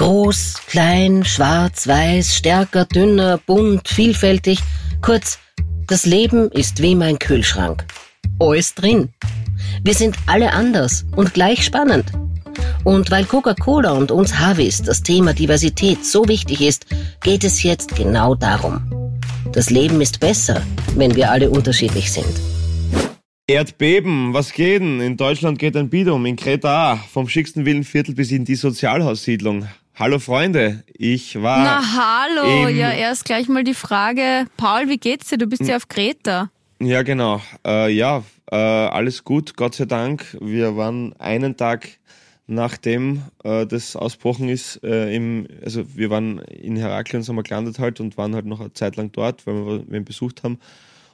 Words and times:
Groß, 0.00 0.62
klein, 0.66 1.26
schwarz, 1.26 1.86
weiß, 1.86 2.34
stärker, 2.34 2.86
dünner, 2.86 3.36
bunt, 3.36 3.86
vielfältig. 3.86 4.60
Kurz, 5.02 5.38
das 5.86 6.06
Leben 6.06 6.50
ist 6.50 6.80
wie 6.80 6.94
mein 6.94 7.18
Kühlschrank. 7.18 7.84
Alles 8.38 8.74
drin. 8.74 9.10
Wir 9.84 9.92
sind 9.92 10.16
alle 10.24 10.54
anders 10.54 11.04
und 11.16 11.34
gleich 11.34 11.66
spannend. 11.66 12.06
Und 12.82 13.10
weil 13.10 13.26
Coca-Cola 13.26 13.90
und 13.90 14.10
uns 14.10 14.38
Harvis 14.38 14.80
das 14.80 15.02
Thema 15.02 15.34
Diversität 15.34 16.06
so 16.06 16.26
wichtig 16.28 16.62
ist, 16.62 16.86
geht 17.20 17.44
es 17.44 17.62
jetzt 17.62 17.94
genau 17.94 18.34
darum. 18.34 19.12
Das 19.52 19.68
Leben 19.68 20.00
ist 20.00 20.18
besser, 20.18 20.62
wenn 20.96 21.14
wir 21.14 21.30
alle 21.30 21.50
unterschiedlich 21.50 22.10
sind. 22.10 22.40
Erdbeben, 23.46 24.32
was 24.32 24.54
geht 24.54 24.80
denn? 24.80 25.00
In 25.02 25.18
Deutschland 25.18 25.58
geht 25.58 25.76
ein 25.76 25.90
Bidum, 25.90 26.24
in 26.24 26.36
Kreta 26.36 26.96
vom 27.12 27.28
schicksten 27.28 27.66
Villenviertel 27.66 28.14
bis 28.14 28.30
in 28.30 28.46
die 28.46 28.54
Sozialhaussiedlung. 28.54 29.68
Hallo 30.00 30.18
Freunde, 30.18 30.82
ich 30.94 31.42
war. 31.42 31.62
Na 31.62 32.26
hallo, 32.26 32.68
ja 32.68 32.90
erst 32.90 33.26
gleich 33.26 33.50
mal 33.50 33.64
die 33.64 33.74
Frage, 33.74 34.46
Paul, 34.56 34.88
wie 34.88 34.96
geht's 34.96 35.28
dir? 35.28 35.36
Du 35.36 35.46
bist 35.46 35.66
ja 35.66 35.76
auf 35.76 35.88
Kreta. 35.88 36.50
Ja 36.80 37.02
genau, 37.02 37.42
äh, 37.66 37.92
ja, 37.92 38.24
äh, 38.50 38.56
alles 38.56 39.24
gut, 39.24 39.58
Gott 39.58 39.74
sei 39.74 39.84
Dank. 39.84 40.38
Wir 40.40 40.74
waren 40.74 41.12
einen 41.18 41.58
Tag 41.58 41.86
nachdem 42.46 43.24
äh, 43.44 43.66
das 43.66 43.94
ausbrochen 43.94 44.48
ist, 44.48 44.82
äh, 44.82 45.14
im, 45.14 45.46
also 45.62 45.94
wir 45.94 46.08
waren 46.08 46.38
in 46.38 46.76
Heraklion, 46.76 47.22
sind 47.22 47.36
wir 47.36 47.42
gelandet 47.42 47.78
halt 47.78 48.00
und 48.00 48.16
waren 48.16 48.34
halt 48.34 48.46
noch 48.46 48.60
eine 48.60 48.72
Zeit 48.72 48.96
lang 48.96 49.12
dort, 49.12 49.46
weil 49.46 49.54
wir 49.66 49.84
wen 49.86 50.06
besucht 50.06 50.44
haben. 50.44 50.60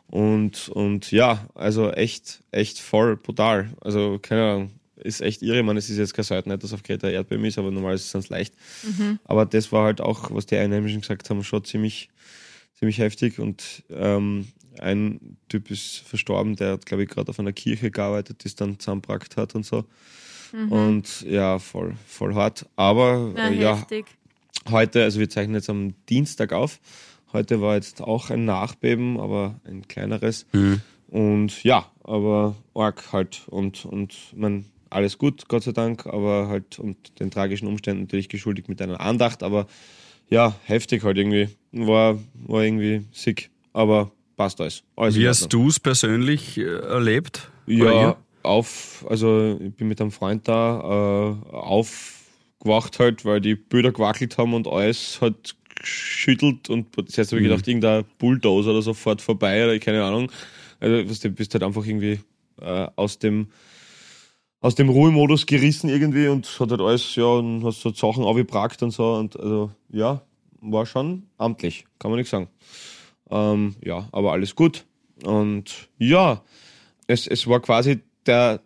Und, 0.07 0.69
und 0.69 1.11
ja, 1.11 1.41
also 1.57 1.91
echt, 1.91 2.45
echt 2.53 2.79
voll 2.79 3.17
brutal. 3.17 3.69
Also 3.81 4.21
keine 4.23 4.45
Ahnung, 4.45 4.71
ist 4.97 5.21
echt 5.21 5.43
irre. 5.43 5.63
Man, 5.63 5.77
es 5.77 5.91
ist 5.91 5.99
jetzt 5.99 6.15
kein 6.15 6.25
Seiten, 6.25 6.51
nicht, 6.51 6.63
dass 6.63 6.73
auf 6.73 6.83
Kreta 6.83 7.09
Erdbeben 7.09 7.45
ist, 7.45 7.59
aber 7.59 7.71
normal 7.71 7.95
ist 7.95 8.07
es 8.07 8.13
ganz 8.13 8.29
leicht. 8.29 8.55
Mhm. 8.83 9.19
Aber 9.25 9.47
das 9.47 9.73
war 9.73 9.85
halt 9.85 10.01
auch, 10.01 10.31
was 10.31 10.47
die 10.47 10.57
Einheimischen 10.57 11.01
gesagt 11.01 11.29
haben, 11.31 11.43
schon 11.45 11.65
ziemlich, 11.65 12.09
ziemlich 12.79 12.99
heftig. 12.99 13.39
Und 13.39 13.85
ähm, 13.91 14.49
ein 14.81 15.39
Typ 15.49 15.71
ist 15.71 15.99
verstorben, 15.99 16.57
der 16.57 16.73
hat, 16.73 16.87
glaube 16.87 17.05
ich, 17.05 17.09
gerade 17.09 17.31
auf 17.31 17.39
einer 17.39 17.53
Kirche 17.53 17.91
gearbeitet, 17.91 18.45
die 18.45 18.49
es 18.49 18.57
dann 18.57 18.79
zusammengebracht 18.79 19.37
hat 19.37 19.55
und 19.55 19.65
so. 19.65 19.85
Mhm. 20.53 20.73
Und 20.73 21.21
ja, 21.23 21.59
voll, 21.59 21.95
voll 22.07 22.35
hart. 22.35 22.67
Aber 22.77 23.33
ja, 23.37 23.49
äh, 23.49 23.61
ja 23.61 23.87
heute, 24.71 25.03
also 25.03 25.21
wir 25.21 25.29
zeichnen 25.29 25.55
jetzt 25.55 25.71
am 25.71 25.95
Dienstag 26.09 26.53
auf. 26.53 26.81
Heute 27.33 27.61
war 27.61 27.75
jetzt 27.75 28.01
auch 28.01 28.31
ein 28.31 28.45
Nachbeben, 28.45 29.19
aber 29.19 29.61
ein 29.65 29.87
kleineres. 29.89 30.47
Mhm. 30.53 30.81
Und 31.09 31.63
ja, 31.65 31.91
aber 32.03 32.57
arg 32.75 33.13
halt. 33.13 33.43
Und, 33.49 33.85
und 33.85 34.15
man, 34.35 34.67
alles 34.91 35.19
gut, 35.19 35.49
Gott 35.49 35.65
sei 35.65 35.73
Dank, 35.73 36.07
aber 36.07 36.49
halt 36.49 36.79
und 36.79 36.97
den 37.21 37.31
tragischen 37.31 37.67
Umständen 37.67 38.03
natürlich 38.03 38.29
geschuldigt 38.29 38.69
mit 38.69 38.81
einer 38.81 39.01
Andacht. 39.01 39.43
Aber 39.43 39.67
ja, 40.29 40.55
heftig 40.65 41.05
halt 41.05 41.19
irgendwie. 41.19 41.49
War, 41.73 42.19
war 42.47 42.65
irgendwie 42.65 43.05
sick. 43.13 43.51
Aber 43.73 44.11
passt 44.37 44.61
alles. 44.61 44.83
alles 44.97 45.17
Wie 45.17 45.29
hast 45.29 45.53
du 45.53 45.69
es 45.69 45.81
persönlich 45.81 46.59
äh, 46.59 46.65
erlebt? 46.65 47.51
Ja, 47.67 48.17
auf, 48.43 49.05
also 49.09 49.59
ich 49.61 49.75
bin 49.75 49.89
mit 49.89 50.01
einem 50.01 50.13
Freund 50.13 50.47
da 50.47 50.79
äh, 50.81 51.55
aufgewacht 51.55 52.99
halt, 53.01 53.25
weil 53.25 53.41
die 53.41 53.57
Bilder 53.57 53.93
gewackelt 53.93 54.39
haben 54.39 54.55
und 54.55 54.69
alles 54.69 55.21
hat 55.21 55.57
geschüttelt 55.75 56.71
und 56.71 56.97
heißt, 56.97 57.33
habe 57.33 57.41
ich 57.41 57.47
mhm. 57.47 57.51
gedacht, 57.51 57.69
irgendein 57.69 58.05
Bulldozer 58.19 58.71
oder 58.71 58.83
sofort 58.83 59.21
vorbei 59.21 59.65
oder 59.65 59.79
keine 59.79 60.03
Ahnung. 60.03 60.31
Also 60.81 61.29
du 61.29 61.31
bist 61.31 61.55
halt 61.55 61.63
einfach 61.63 61.85
irgendwie 61.85 62.21
äh, 62.61 62.87
aus 62.97 63.19
dem 63.19 63.49
aus 64.61 64.75
dem 64.75 64.89
Ruhemodus 64.89 65.47
gerissen 65.47 65.89
irgendwie 65.89 66.29
und 66.29 66.47
hat 66.59 66.71
halt 66.71 66.81
alles, 66.81 67.15
ja, 67.17 67.25
und 67.25 67.65
hast 67.65 67.81
so 67.81 67.93
Sachen 67.93 68.25
aufgebrackt 68.25 68.83
und 68.83 68.91
so 68.91 69.15
und 69.15 69.39
also 69.39 69.71
ja, 69.91 70.23
war 70.61 70.87
schon 70.87 71.25
amtlich, 71.39 71.85
kann 71.99 72.11
man 72.11 72.19
nicht 72.19 72.31
sagen. 72.31 72.49
Ähm, 73.31 73.77
ja, 73.85 74.09
aber 74.13 74.33
alles 74.33 74.55
gut. 74.55 74.85
Und 75.25 75.89
ja, 75.99 76.43
es, 77.07 77.27
es 77.27 77.47
war 77.47 77.61
quasi 77.61 78.01
der, 78.27 78.61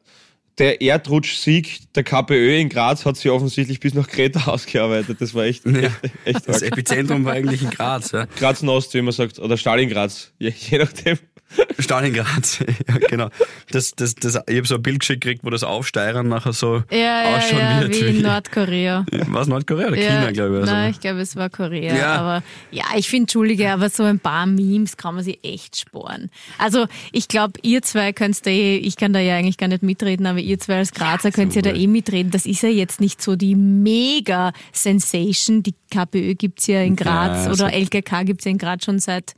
der 0.59 0.81
Erdrutschsieg 0.81 1.93
der 1.95 2.05
KPÖ 2.05 2.59
in 2.59 2.69
Graz 2.69 3.07
hat 3.07 3.17
sich 3.17 3.31
offensichtlich 3.31 3.81
bis 3.81 3.95
nach 3.95 4.09
Kreta 4.09 4.47
ausgearbeitet. 4.51 5.21
Das 5.21 5.35
war 5.35 5.45
echt, 5.45 5.65
ja, 5.67 5.73
echt, 6.03 6.15
echt 6.25 6.49
Das 6.49 6.63
Epizentrum 6.63 7.25
war 7.25 7.33
eigentlich 7.33 7.63
in 7.63 7.71
Graz. 7.71 8.13
Ja. 8.13 8.27
Graz-Nost, 8.27 8.95
wie 8.95 9.03
man 9.03 9.13
sagt, 9.13 9.39
oder 9.39 9.57
Stalingrad, 9.57 10.33
je, 10.39 10.53
je 10.57 10.79
nachdem. 10.79 11.19
Stalingrad, 11.79 12.65
ja, 12.89 12.99
genau. 13.09 13.29
Das, 13.71 13.93
das, 13.93 14.15
das, 14.15 14.39
ich 14.47 14.57
habe 14.57 14.67
so 14.67 14.77
ein 14.77 14.83
Bild 14.83 15.01
geschickt, 15.01 15.41
wo 15.43 15.51
das 15.51 15.65
Aufsteigern 15.65 16.29
nachher 16.29 16.53
so 16.53 16.83
ja, 16.91 17.37
ausschauen 17.37 17.61
ja, 17.61 17.81
wird. 17.81 18.01
Wie, 18.01 18.07
in 18.07 18.23
Nordkorea. 18.23 19.05
War 19.29 19.43
es 19.43 19.49
Nordkorea 19.49 19.89
oder 19.89 19.97
ja, 19.97 20.11
China, 20.11 20.33
glaube 20.33 20.57
ich? 20.57 20.61
Also. 20.63 20.73
Nein, 20.73 20.91
ich 20.93 21.01
glaube, 21.01 21.21
es 21.21 21.37
war 21.37 21.51
Korea. 21.51 21.95
Ja. 21.95 22.15
Aber 22.15 22.43
ja, 22.71 22.85
ich 22.97 23.09
finde, 23.09 23.23
Entschuldige, 23.23 23.71
aber 23.71 23.91
so 23.91 24.05
ein 24.05 24.19
paar 24.19 24.47
Memes 24.47 24.97
kann 24.97 25.15
man 25.15 25.25
sich 25.25 25.39
echt 25.43 25.79
sporen. 25.79 26.31
Also, 26.59 26.87
ich 27.13 27.29
glaube, 27.29 27.55
ihr 27.63 27.83
zwei 27.83 28.13
könnt 28.13 28.47
da 28.47 28.51
eh, 28.51 28.77
ich 28.77 28.97
kann 28.97 29.13
da 29.13 29.21
ja 29.21 29.37
eigentlich 29.37 29.59
gar 29.59 29.69
nicht 29.69 29.83
mitreden, 29.83 30.27
aber 30.27 30.39
ihr 30.39 30.59
zwei 30.59 30.79
als 30.79 30.93
Grazer 30.93 31.29
ja, 31.29 31.35
könnt 31.35 31.55
ja 31.55 31.63
da 31.63 31.73
eh 31.73 31.87
mitreden. 31.87 32.31
Das 32.31 32.47
ist 32.47 32.63
ja 32.63 32.69
jetzt 32.69 33.01
nicht 33.01 33.21
so 33.21 33.37
die 33.37 33.55
Mega-Sensation. 33.55 35.63
Die 35.63 35.75
KPÖ 35.91 36.35
gibt's 36.35 36.67
ja 36.67 36.83
in 36.83 36.97
Graz 36.97 37.47
ja, 37.47 37.53
oder 37.53 37.73
LKK 37.73 38.25
gibt's 38.25 38.45
ja 38.45 38.53
in 38.53 38.59
Graz 38.59 38.85
schon 38.85 38.99
seit 38.99 39.35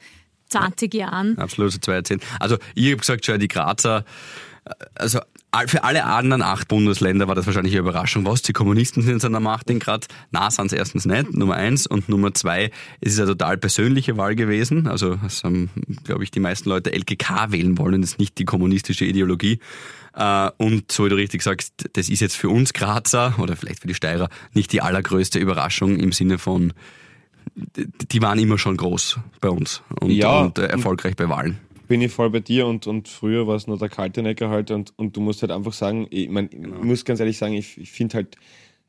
20 0.53 0.95
Jahren. 0.95 1.39
Absolut, 1.39 1.73
so 1.73 1.79
zwei 1.79 1.95
Jahrzehnte. 1.95 2.27
Also 2.41 2.59
ich 2.75 2.87
habe 2.87 2.99
gesagt, 2.99 3.27
schon 3.27 3.41
die 3.41 3.49
Grazer, 3.49 4.05
also 4.95 5.21
für 5.67 5.85
alle 5.85 6.05
anderen 6.05 6.41
acht 6.41 6.69
Bundesländer 6.69 7.29
war 7.29 7.35
das 7.35 7.47
wahrscheinlich 7.47 7.75
eine 7.75 7.81
Überraschung. 7.81 8.25
Was, 8.25 8.41
die 8.41 8.55
Kommunisten 8.55 9.03
sind 9.03 9.23
an 9.25 9.33
der 9.33 9.41
Macht 9.41 9.69
in 9.69 9.81
Graz? 9.81 10.07
Na, 10.31 10.51
sind 10.51 10.67
es 10.67 10.73
erstens 10.73 11.05
nicht, 11.05 11.35
Nummer 11.35 11.57
eins. 11.57 11.87
Und 11.87 12.09
Nummer 12.09 12.33
zwei, 12.33 12.71
es 13.01 13.13
ist 13.13 13.19
eine 13.19 13.29
total 13.29 13.59
persönliche 13.59 14.17
Wahl 14.17 14.35
gewesen. 14.35 14.87
Also 14.87 15.19
es 15.27 15.45
haben, 15.45 15.71
glaube 16.05 16.25
ich, 16.25 16.31
die 16.31 16.41
meisten 16.41 16.71
Leute 16.71 16.93
LKK 16.93 17.53
wählen 17.53 17.77
wollen, 17.77 18.01
das 18.01 18.13
ist 18.13 18.19
nicht 18.19 18.39
die 18.39 18.47
kommunistische 18.47 19.05
Ideologie. 19.05 19.59
Äh, 20.15 20.51
und 20.57 20.91
so 20.91 21.05
wie 21.05 21.11
du 21.11 21.17
richtig 21.17 21.43
sagst, 21.43 21.89
das 21.93 22.09
ist 22.09 22.21
jetzt 22.21 22.37
für 22.37 22.49
uns 22.49 22.73
Grazer 22.73 23.34
oder 23.39 23.55
vielleicht 23.55 23.81
für 23.81 23.89
die 23.89 23.95
Steirer 23.95 24.31
nicht 24.55 24.73
die 24.73 24.81
allergrößte 24.81 25.39
Überraschung 25.39 25.99
im 25.99 26.13
Sinne 26.13 26.39
von 26.39 26.73
die 27.55 28.23
waren 28.23 28.39
immer 28.39 28.59
schon 28.59 28.77
groß 28.77 29.19
bei 29.41 29.51
uns 29.51 29.83
und, 30.01 30.11
ja, 30.11 30.43
und 30.43 30.59
äh, 30.59 30.67
erfolgreich 30.67 31.17
bei 31.17 31.29
Wahlen. 31.29 31.59
Bin 31.89 32.01
ich 32.01 32.13
voll 32.13 32.31
bei 32.31 32.41
dir 32.41 32.67
und, 32.67 32.87
und 32.87 33.09
früher 33.09 33.47
war 33.47 33.57
es 33.57 33.67
nur 33.67 33.79
der 33.79 33.89
kalte 33.89 34.23
Necker 34.23 34.49
halt 34.49 34.71
und, 34.71 34.93
und 34.97 35.17
du 35.17 35.21
musst 35.21 35.43
halt 35.43 35.53
einfach 35.53 35.73
sagen, 35.73 36.07
ich, 36.11 36.29
mein, 36.29 36.49
genau. 36.49 36.77
ich 36.79 36.85
muss 36.85 37.05
ganz 37.05 37.21
ehrlich 37.21 37.37
sagen, 37.37 37.55
ich, 37.55 37.77
ich 37.79 37.93
finde 37.93 38.15
halt, 38.17 38.37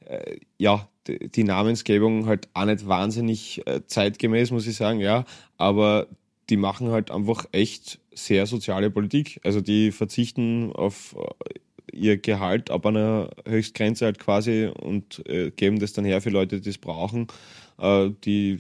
äh, 0.06 0.38
ja, 0.58 0.88
die, 1.08 1.30
die, 1.30 1.44
Namensgebung 1.44 2.28
halt 2.28 2.48
auch 2.54 2.66
nicht 2.66 2.88
wahnsinnig 2.88 3.66
äh, 3.68 3.82
zeitgemäß, 3.86 4.52
muss 4.52 4.68
ich 4.68 4.76
sagen, 4.76 5.00
ja, 5.00 5.26
aber 5.58 6.08
die 6.50 6.58
machen 6.58 6.92
halt 6.92 7.12
einfach 7.12 7.46
echt 7.52 8.00
sehr 8.14 8.46
soziale 8.46 8.90
Politik. 8.90 9.40
Also 9.44 9.60
die 9.60 9.92
verzichten 9.92 10.72
auf 10.74 11.16
äh, 11.18 11.60
ihr 11.94 12.18
Gehalt 12.18 12.72
ab 12.72 12.86
einer 12.86 13.30
Höchstgrenze 13.48 14.06
halt 14.06 14.20
quasi 14.20 14.68
und 14.68 15.28
äh, 15.28 15.52
geben 15.52 15.80
das 15.80 15.94
dann 15.94 16.06
her 16.06 16.22
für 16.22 16.30
Leute, 16.30 16.60
die 16.60 16.70
es 16.70 16.78
brauchen. 16.78 17.28
Äh, 17.78 18.12
die 18.24 18.60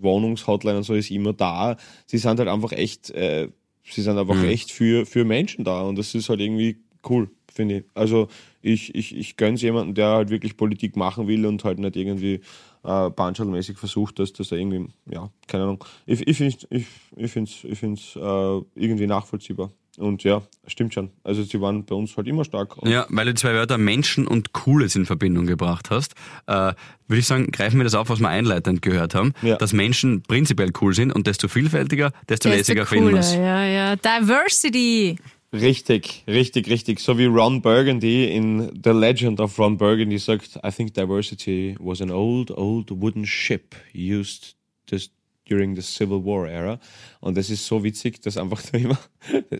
Wohnungshotline 0.00 0.78
und 0.78 0.82
so 0.84 0.94
ist 0.94 1.10
immer 1.10 1.32
da. 1.32 1.76
Sie 2.06 2.18
sind 2.18 2.38
halt 2.38 2.48
einfach 2.48 2.72
echt, 2.72 3.10
äh, 3.10 3.48
sie 3.84 4.02
sind 4.02 4.18
einfach 4.18 4.34
mhm. 4.34 4.48
echt 4.48 4.70
für, 4.70 5.06
für 5.06 5.24
Menschen 5.24 5.64
da 5.64 5.82
und 5.82 5.96
das 5.96 6.14
ist 6.14 6.28
halt 6.28 6.40
irgendwie 6.40 6.78
cool, 7.08 7.30
finde 7.52 7.78
ich. 7.78 7.84
Also 7.94 8.28
ich, 8.62 8.94
ich, 8.94 9.16
ich 9.16 9.36
gönne 9.36 9.54
es 9.54 9.62
jemanden, 9.62 9.94
der 9.94 10.08
halt 10.08 10.30
wirklich 10.30 10.56
Politik 10.56 10.96
machen 10.96 11.26
will 11.26 11.46
und 11.46 11.64
halt 11.64 11.78
nicht 11.78 11.96
irgendwie 11.96 12.40
äh, 12.84 13.10
Banschal-mäßig 13.10 13.76
versucht, 13.76 14.18
dass, 14.18 14.32
dass 14.32 14.52
er 14.52 14.58
irgendwie, 14.58 14.88
ja, 15.10 15.30
keine 15.46 15.64
Ahnung. 15.64 15.84
Ich, 16.06 16.26
ich 16.26 16.36
finde 16.36 16.56
es 16.56 16.66
ich, 16.70 16.86
ich 17.16 17.30
find's, 17.30 17.64
ich 17.64 17.78
find's, 17.78 18.16
äh, 18.16 18.60
irgendwie 18.74 19.06
nachvollziehbar. 19.06 19.70
Und 19.98 20.24
ja, 20.24 20.42
stimmt 20.66 20.94
schon. 20.94 21.10
Also 21.22 21.42
sie 21.42 21.60
waren 21.60 21.84
bei 21.84 21.94
uns 21.94 22.16
halt 22.16 22.26
immer 22.26 22.44
stark. 22.44 22.76
Ja, 22.84 23.06
weil 23.10 23.26
du 23.26 23.34
zwei 23.34 23.52
Wörter 23.52 23.76
Menschen 23.76 24.26
und 24.26 24.52
Cooles 24.52 24.96
in 24.96 25.04
Verbindung 25.04 25.46
gebracht 25.46 25.90
hast, 25.90 26.14
äh, 26.46 26.72
würde 27.08 27.18
ich 27.18 27.26
sagen, 27.26 27.50
greifen 27.50 27.78
wir 27.78 27.84
das 27.84 27.94
auf, 27.94 28.08
was 28.08 28.20
wir 28.20 28.28
einleitend 28.28 28.80
gehört 28.80 29.14
haben, 29.14 29.34
ja. 29.42 29.56
dass 29.56 29.74
Menschen 29.74 30.22
prinzipiell 30.22 30.72
cool 30.80 30.94
sind 30.94 31.12
und 31.12 31.26
desto 31.26 31.46
vielfältiger, 31.48 32.10
desto, 32.28 32.48
desto 32.48 32.48
lässiger 32.48 32.86
finden 32.86 33.10
wir 33.10 33.20
es. 33.20 33.34
Ja, 33.34 33.66
ja. 33.66 33.96
Diversity! 33.96 35.16
Richtig, 35.52 36.24
richtig, 36.26 36.70
richtig. 36.70 36.98
So 36.98 37.18
wie 37.18 37.26
Ron 37.26 37.60
Burgundy 37.60 38.34
in 38.34 38.80
The 38.82 38.90
Legend 38.90 39.38
of 39.38 39.58
Ron 39.58 39.76
Burgundy 39.76 40.18
sagt, 40.18 40.58
I 40.64 40.70
think 40.70 40.94
diversity 40.94 41.76
was 41.78 42.00
an 42.00 42.10
old, 42.10 42.50
old 42.50 42.90
wooden 42.90 43.26
ship 43.26 43.74
used 43.92 44.56
just 44.90 45.12
during 45.48 45.74
the 45.76 45.82
Civil 45.82 46.24
War 46.24 46.48
Era. 46.48 46.78
Und 47.20 47.36
das 47.36 47.50
ist 47.50 47.66
so 47.66 47.82
witzig, 47.82 48.20
dass 48.22 48.36
einfach 48.36 48.62
da 48.72 48.78
immer, 48.78 48.98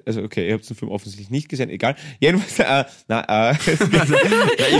also 0.06 0.22
okay, 0.22 0.48
ihr 0.48 0.54
habt 0.54 0.68
den 0.68 0.76
Film 0.76 0.90
offensichtlich 0.90 1.30
nicht 1.30 1.48
gesehen, 1.48 1.70
egal. 1.70 1.96
Jedenfalls, 2.20 2.86
äh, 2.86 2.90
na, 3.08 3.50
äh, 3.50 3.52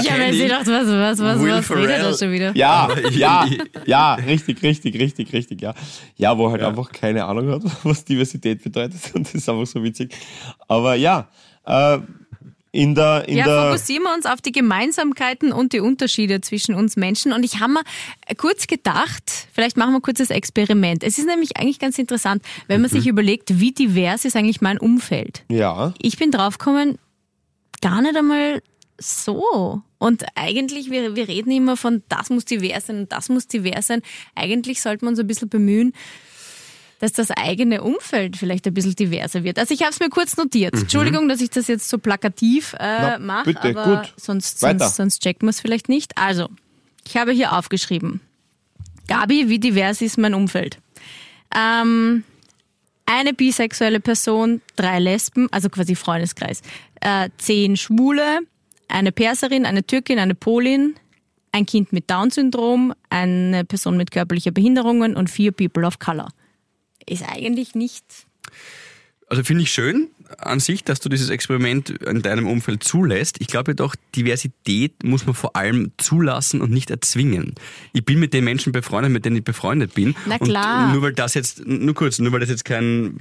ich 0.01 0.11
habe 0.11 0.23
jetzt 0.23 0.39
gedacht, 0.39 0.67
was, 0.67 0.87
was, 0.87 1.19
was, 1.19 1.41
Will 1.41 1.53
was 1.53 1.71
redet 1.71 1.99
er 1.99 2.15
schon 2.15 2.33
wieder? 2.33 2.57
Ja, 2.57 2.89
ja, 3.11 3.47
ja, 3.87 4.15
richtig, 4.15 4.63
richtig, 4.63 4.99
richtig, 4.99 5.33
richtig, 5.33 5.63
ja. 5.63 5.75
Ja, 6.17 6.37
wo 6.37 6.47
er 6.47 6.53
halt 6.53 6.63
ja. 6.63 6.69
einfach 6.69 6.91
keine 6.93 7.25
Ahnung 7.25 7.49
hat, 7.51 7.63
was 7.85 8.05
Diversität 8.05 8.63
bedeutet 8.63 9.01
und 9.15 9.27
das 9.27 9.35
ist 9.35 9.49
einfach 9.49 9.67
so 9.67 9.83
witzig. 9.83 10.15
Aber 10.69 10.95
ja, 10.95 11.29
äh, 11.67 11.99
in 12.75 12.95
der, 12.95 13.29
in 13.29 13.37
ja, 13.37 13.45
der 13.45 13.63
fokussieren 13.65 14.03
wir 14.05 14.15
uns 14.15 14.25
auf 14.25 14.41
die 14.41 14.51
Gemeinsamkeiten 14.51 15.53
und 15.53 15.75
die 15.75 15.81
Unterschiede 15.81 16.41
zwischen 16.41 16.75
uns 16.75 16.97
Menschen. 16.97 17.33
Und 17.33 17.45
ich 17.45 17.61
habe 17.61 17.75
mir 17.75 17.83
kurz 18.39 18.67
gedacht, 18.67 19.31
vielleicht 19.53 19.77
machen 19.77 19.93
wir 19.93 20.01
kurz 20.01 20.19
das 20.19 20.31
Experiment. 20.31 21.05
Es 21.05 21.19
ist 21.19 21.27
nämlich 21.27 21.59
eigentlich 21.59 21.79
ganz 21.79 21.99
interessant, 21.99 22.43
wenn 22.69 22.81
man 22.81 22.89
sich 22.89 23.07
überlegt, 23.07 23.61
wie 23.61 23.73
divers 23.73 24.25
ist 24.25 24.37
eigentlich 24.37 24.63
mein 24.63 24.79
Umfeld. 24.79 25.45
ja, 25.49 25.93
Ich 26.01 26.17
bin 26.17 26.31
draufgekommen, 26.31 26.99
gar 27.83 28.01
nicht 28.01 28.17
einmal 28.17 28.63
so. 28.99 29.83
Und 29.99 30.25
eigentlich, 30.35 30.91
wir, 30.91 31.15
wir 31.15 31.29
reden 31.29 31.51
immer 31.51 31.77
von, 31.77 32.03
das 32.09 32.31
muss 32.31 32.47
divers 32.47 32.87
sein 32.87 33.01
und 33.01 33.13
das 33.13 33.29
muss 33.29 33.49
divers 33.49 33.89
sein. 33.89 34.01
Eigentlich 34.35 34.81
sollte 34.81 35.05
man 35.05 35.13
uns 35.13 35.21
ein 35.21 35.27
bisschen 35.27 35.51
bemühen, 35.51 35.93
dass 37.03 37.13
das 37.13 37.33
eigene 37.33 37.83
Umfeld 37.83 38.37
vielleicht 38.37 38.65
ein 38.69 38.75
bisschen 38.75 38.95
diverser 38.95 39.43
wird. 39.43 39.59
Also 39.59 39.75
ich 39.75 39.81
habe 39.81 39.91
es 39.91 39.99
mir 39.99 40.09
kurz 40.09 40.37
notiert. 40.37 40.73
Entschuldigung, 40.75 41.29
dass 41.29 41.41
ich 41.41 41.51
das 41.51 41.67
jetzt 41.67 41.89
so 41.89 41.99
plakativ 41.99 42.77
äh, 42.79 43.19
mache, 43.19 43.61
aber 43.61 43.97
gut. 43.97 44.15
sonst, 44.17 44.61
sonst, 44.61 44.95
sonst 44.95 45.21
checkt 45.21 45.43
man 45.43 45.49
es 45.51 45.61
vielleicht 45.61 45.89
nicht. 45.89 46.17
Also, 46.17 46.49
ich 47.05 47.17
habe 47.17 47.33
hier 47.33 47.55
aufgeschrieben. 47.59 48.21
Gabi, 49.09 49.49
wie 49.49 49.59
divers 49.59 50.01
ist 50.01 50.17
mein 50.17 50.33
Umfeld? 50.33 50.79
Ähm, 51.53 52.23
eine 53.05 53.35
bisexuelle 53.35 53.99
Person, 53.99 54.61
drei 54.77 55.01
Lesben, 55.01 55.49
also 55.51 55.71
quasi 55.71 55.97
Freundeskreis, 55.97 56.63
äh, 57.01 57.31
zehn 57.37 57.77
Schwule, 57.77 58.43
eine 58.87 59.11
Perserin, 59.11 59.67
eine 59.67 59.85
Türkin, 59.85 60.21
eine 60.21 60.37
Polin, 60.37 60.95
ein 61.51 61.67
Kind 61.67 61.93
mit 61.93 62.09
Down-Syndrom, 62.09 62.95
eine 63.11 63.65
Person 63.65 63.97
mit 63.97 64.13
körperlicher 64.13 64.53
Behinderungen 64.53 65.17
und 65.17 65.31
vier 65.31 65.51
People 65.51 65.85
of 65.85 65.99
Color. 65.99 66.29
Ist 67.07 67.23
eigentlich 67.23 67.75
nicht. 67.75 68.05
Also 69.27 69.45
finde 69.45 69.63
ich 69.63 69.73
schön 69.73 70.11
an 70.39 70.61
sich, 70.61 70.85
dass 70.85 71.01
du 71.01 71.09
dieses 71.09 71.31
Experiment 71.31 71.91
in 71.91 72.23
deinem 72.23 72.47
Umfeld 72.47 72.85
zulässt. 72.85 73.37
Ich 73.41 73.47
glaube 73.47 73.73
jedoch, 73.73 73.95
Diversität 74.15 75.03
muss 75.05 75.27
man 75.27 75.35
vor 75.35 75.57
allem 75.57 75.93
zulassen 75.99 76.61
und 76.61 76.71
nicht 76.71 76.91
erzwingen. 76.91 77.55
Ich 77.93 78.05
bin 78.05 78.19
mit 78.19 78.33
den 78.35 78.45
Menschen 78.45 78.73
befreundet, 78.73 79.13
mit 79.13 79.25
denen 79.25 79.37
ich 79.37 79.45
befreundet 79.45 79.95
bin. 79.95 80.15
Na 80.27 80.39
klar. 80.39 80.87
Und 80.87 80.93
nur 80.93 81.03
weil 81.03 81.13
das 81.13 81.35
jetzt, 81.35 81.67
nur 81.67 81.95
kurz, 81.95 82.19
nur 82.19 82.33
weil 82.33 82.41
das 82.41 82.49
jetzt 82.49 82.65
kein, 82.65 83.17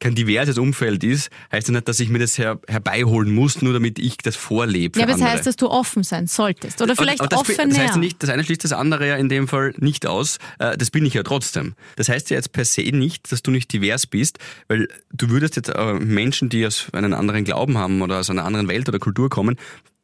kein 0.00 0.14
diverses 0.14 0.58
Umfeld 0.58 1.04
ist, 1.04 1.30
heißt 1.52 1.68
das 1.68 1.72
nicht, 1.74 1.88
dass 1.88 2.00
ich 2.00 2.08
mir 2.08 2.18
das 2.18 2.38
her, 2.38 2.58
herbeiholen 2.68 3.34
muss, 3.34 3.62
nur 3.62 3.72
damit 3.72 3.98
ich 3.98 4.16
das 4.18 4.36
vorlebe. 4.36 4.98
Ja, 4.98 5.04
aber 5.04 5.12
das 5.12 5.20
andere. 5.20 5.36
heißt, 5.36 5.46
dass 5.46 5.56
du 5.56 5.68
offen 5.68 6.02
sein 6.02 6.26
solltest. 6.26 6.80
Oder 6.82 6.96
vielleicht 6.96 7.20
Aber 7.20 7.28
das, 7.28 7.40
offener. 7.40 7.68
Das 7.68 7.78
heißt 7.78 7.94
ja 7.94 8.00
nicht, 8.00 8.22
das 8.22 8.30
eine 8.30 8.44
schließt 8.44 8.64
das 8.64 8.72
andere 8.72 9.08
ja 9.08 9.16
in 9.16 9.28
dem 9.28 9.48
Fall 9.48 9.74
nicht 9.78 10.06
aus. 10.06 10.38
Äh, 10.58 10.76
Das 10.76 10.90
bin 10.90 11.04
ich 11.06 11.14
ja 11.14 11.22
trotzdem. 11.22 11.74
Das 11.96 12.08
heißt 12.08 12.30
ja 12.30 12.36
jetzt 12.36 12.52
per 12.52 12.64
se 12.64 12.82
nicht, 12.82 13.30
dass 13.32 13.42
du 13.42 13.50
nicht 13.50 13.72
divers 13.72 14.06
bist, 14.06 14.38
weil 14.68 14.88
du 15.12 15.30
würdest 15.30 15.56
jetzt 15.56 15.68
äh, 15.68 15.94
Menschen, 15.94 16.48
die 16.54 16.66
aus 16.66 16.86
einem 16.92 17.12
anderen 17.12 17.44
Glauben 17.44 17.76
haben 17.76 18.00
oder 18.00 18.20
aus 18.20 18.30
einer 18.30 18.44
anderen 18.44 18.68
Welt 18.68 18.88
oder 18.88 18.98
Kultur 18.98 19.28
kommen, 19.28 19.56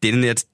denen 0.03 0.23
jetzt 0.23 0.49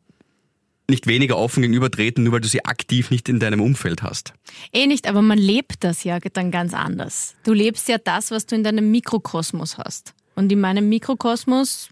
nicht 0.88 1.08
weniger 1.08 1.36
offen 1.36 1.62
gegenübertreten, 1.62 2.22
nur 2.22 2.34
weil 2.34 2.40
du 2.40 2.48
sie 2.48 2.64
aktiv 2.64 3.10
nicht 3.10 3.28
in 3.28 3.40
deinem 3.40 3.60
Umfeld 3.60 4.02
hast. 4.02 4.34
Eh 4.72 4.86
nicht, 4.86 5.08
aber 5.08 5.20
man 5.20 5.38
lebt 5.38 5.82
das 5.82 6.04
ja 6.04 6.20
dann 6.20 6.52
ganz 6.52 6.74
anders. 6.74 7.34
Du 7.44 7.52
lebst 7.52 7.88
ja 7.88 7.98
das, 7.98 8.30
was 8.30 8.46
du 8.46 8.54
in 8.54 8.62
deinem 8.62 8.90
Mikrokosmos 8.92 9.78
hast. 9.78 10.14
Und 10.36 10.52
in 10.52 10.60
meinem 10.60 10.88
Mikrokosmos, 10.88 11.88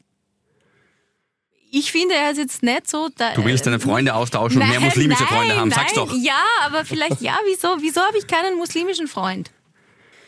ich 1.72 1.90
finde, 1.90 2.14
er 2.14 2.30
ist 2.30 2.38
jetzt 2.38 2.62
nicht 2.62 2.88
so. 2.88 3.08
Da, 3.16 3.34
Du 3.34 3.44
willst 3.44 3.66
deine 3.66 3.80
Freunde 3.80 4.14
austauschen 4.14 4.62
und 4.62 4.68
mehr 4.68 4.78
muslimische 4.78 5.24
nein, 5.24 5.32
Freunde 5.32 5.56
haben. 5.56 5.70
Sag's 5.72 5.96
nein. 5.96 6.06
doch. 6.06 6.16
Ja, 6.16 6.44
aber 6.64 6.84
vielleicht 6.84 7.20
ja. 7.20 7.36
Wieso? 7.46 7.68
Wieso 7.80 8.00
habe 8.00 8.16
ich 8.16 8.28
keinen 8.28 8.56
muslimischen 8.56 9.08
Freund? 9.08 9.50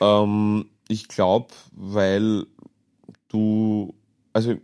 ähm, 0.01 0.67
ich 0.89 1.09
glaube, 1.09 1.49
weil 1.73 2.47
du, 3.29 3.95
also 4.33 4.57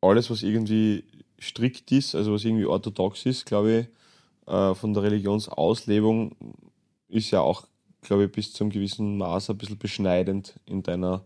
alles, 0.00 0.30
was 0.30 0.42
irgendwie 0.42 1.04
strikt 1.40 1.92
ist, 1.92 2.14
also 2.14 2.32
was 2.32 2.44
irgendwie 2.44 2.66
orthodox 2.66 3.26
ist, 3.26 3.46
glaube 3.46 3.88
ich, 4.46 4.52
äh, 4.52 4.74
von 4.74 4.94
der 4.94 5.02
Religionsauslegung, 5.02 6.34
ist 7.08 7.30
ja 7.30 7.40
auch, 7.40 7.66
glaube 8.02 8.24
ich, 8.24 8.32
bis 8.32 8.52
zu 8.52 8.64
einem 8.64 8.70
gewissen 8.70 9.18
Maß 9.18 9.50
ein 9.50 9.58
bisschen 9.58 9.78
beschneidend 9.78 10.58
in 10.66 10.82
deiner 10.82 11.24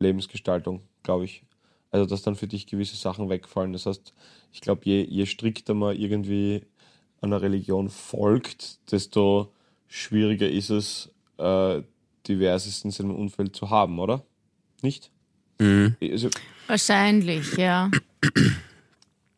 Lebensgestaltung, 0.00 0.82
glaube 1.02 1.24
ich. 1.24 1.44
Also, 1.90 2.06
dass 2.06 2.22
dann 2.22 2.36
für 2.36 2.48
dich 2.48 2.66
gewisse 2.66 2.96
Sachen 2.96 3.28
wegfallen. 3.28 3.72
Das 3.72 3.86
heißt, 3.86 4.14
ich 4.52 4.60
glaube, 4.60 4.82
je, 4.84 5.02
je 5.02 5.26
strikter 5.26 5.74
man 5.74 5.96
irgendwie 5.96 6.64
einer 7.20 7.42
Religion 7.42 7.88
folgt, 7.90 8.90
desto 8.90 9.52
schwieriger 9.86 10.48
ist 10.48 10.70
es, 10.70 11.10
äh, 11.38 11.82
Diverses 12.26 12.84
in 12.84 12.90
seinem 12.90 13.14
Umfeld 13.14 13.54
zu 13.56 13.70
haben, 13.70 13.98
oder? 13.98 14.24
Nicht? 14.80 15.10
Mhm. 15.62 15.96
Also, 16.02 16.28
Wahrscheinlich, 16.66 17.56
ja. 17.56 17.90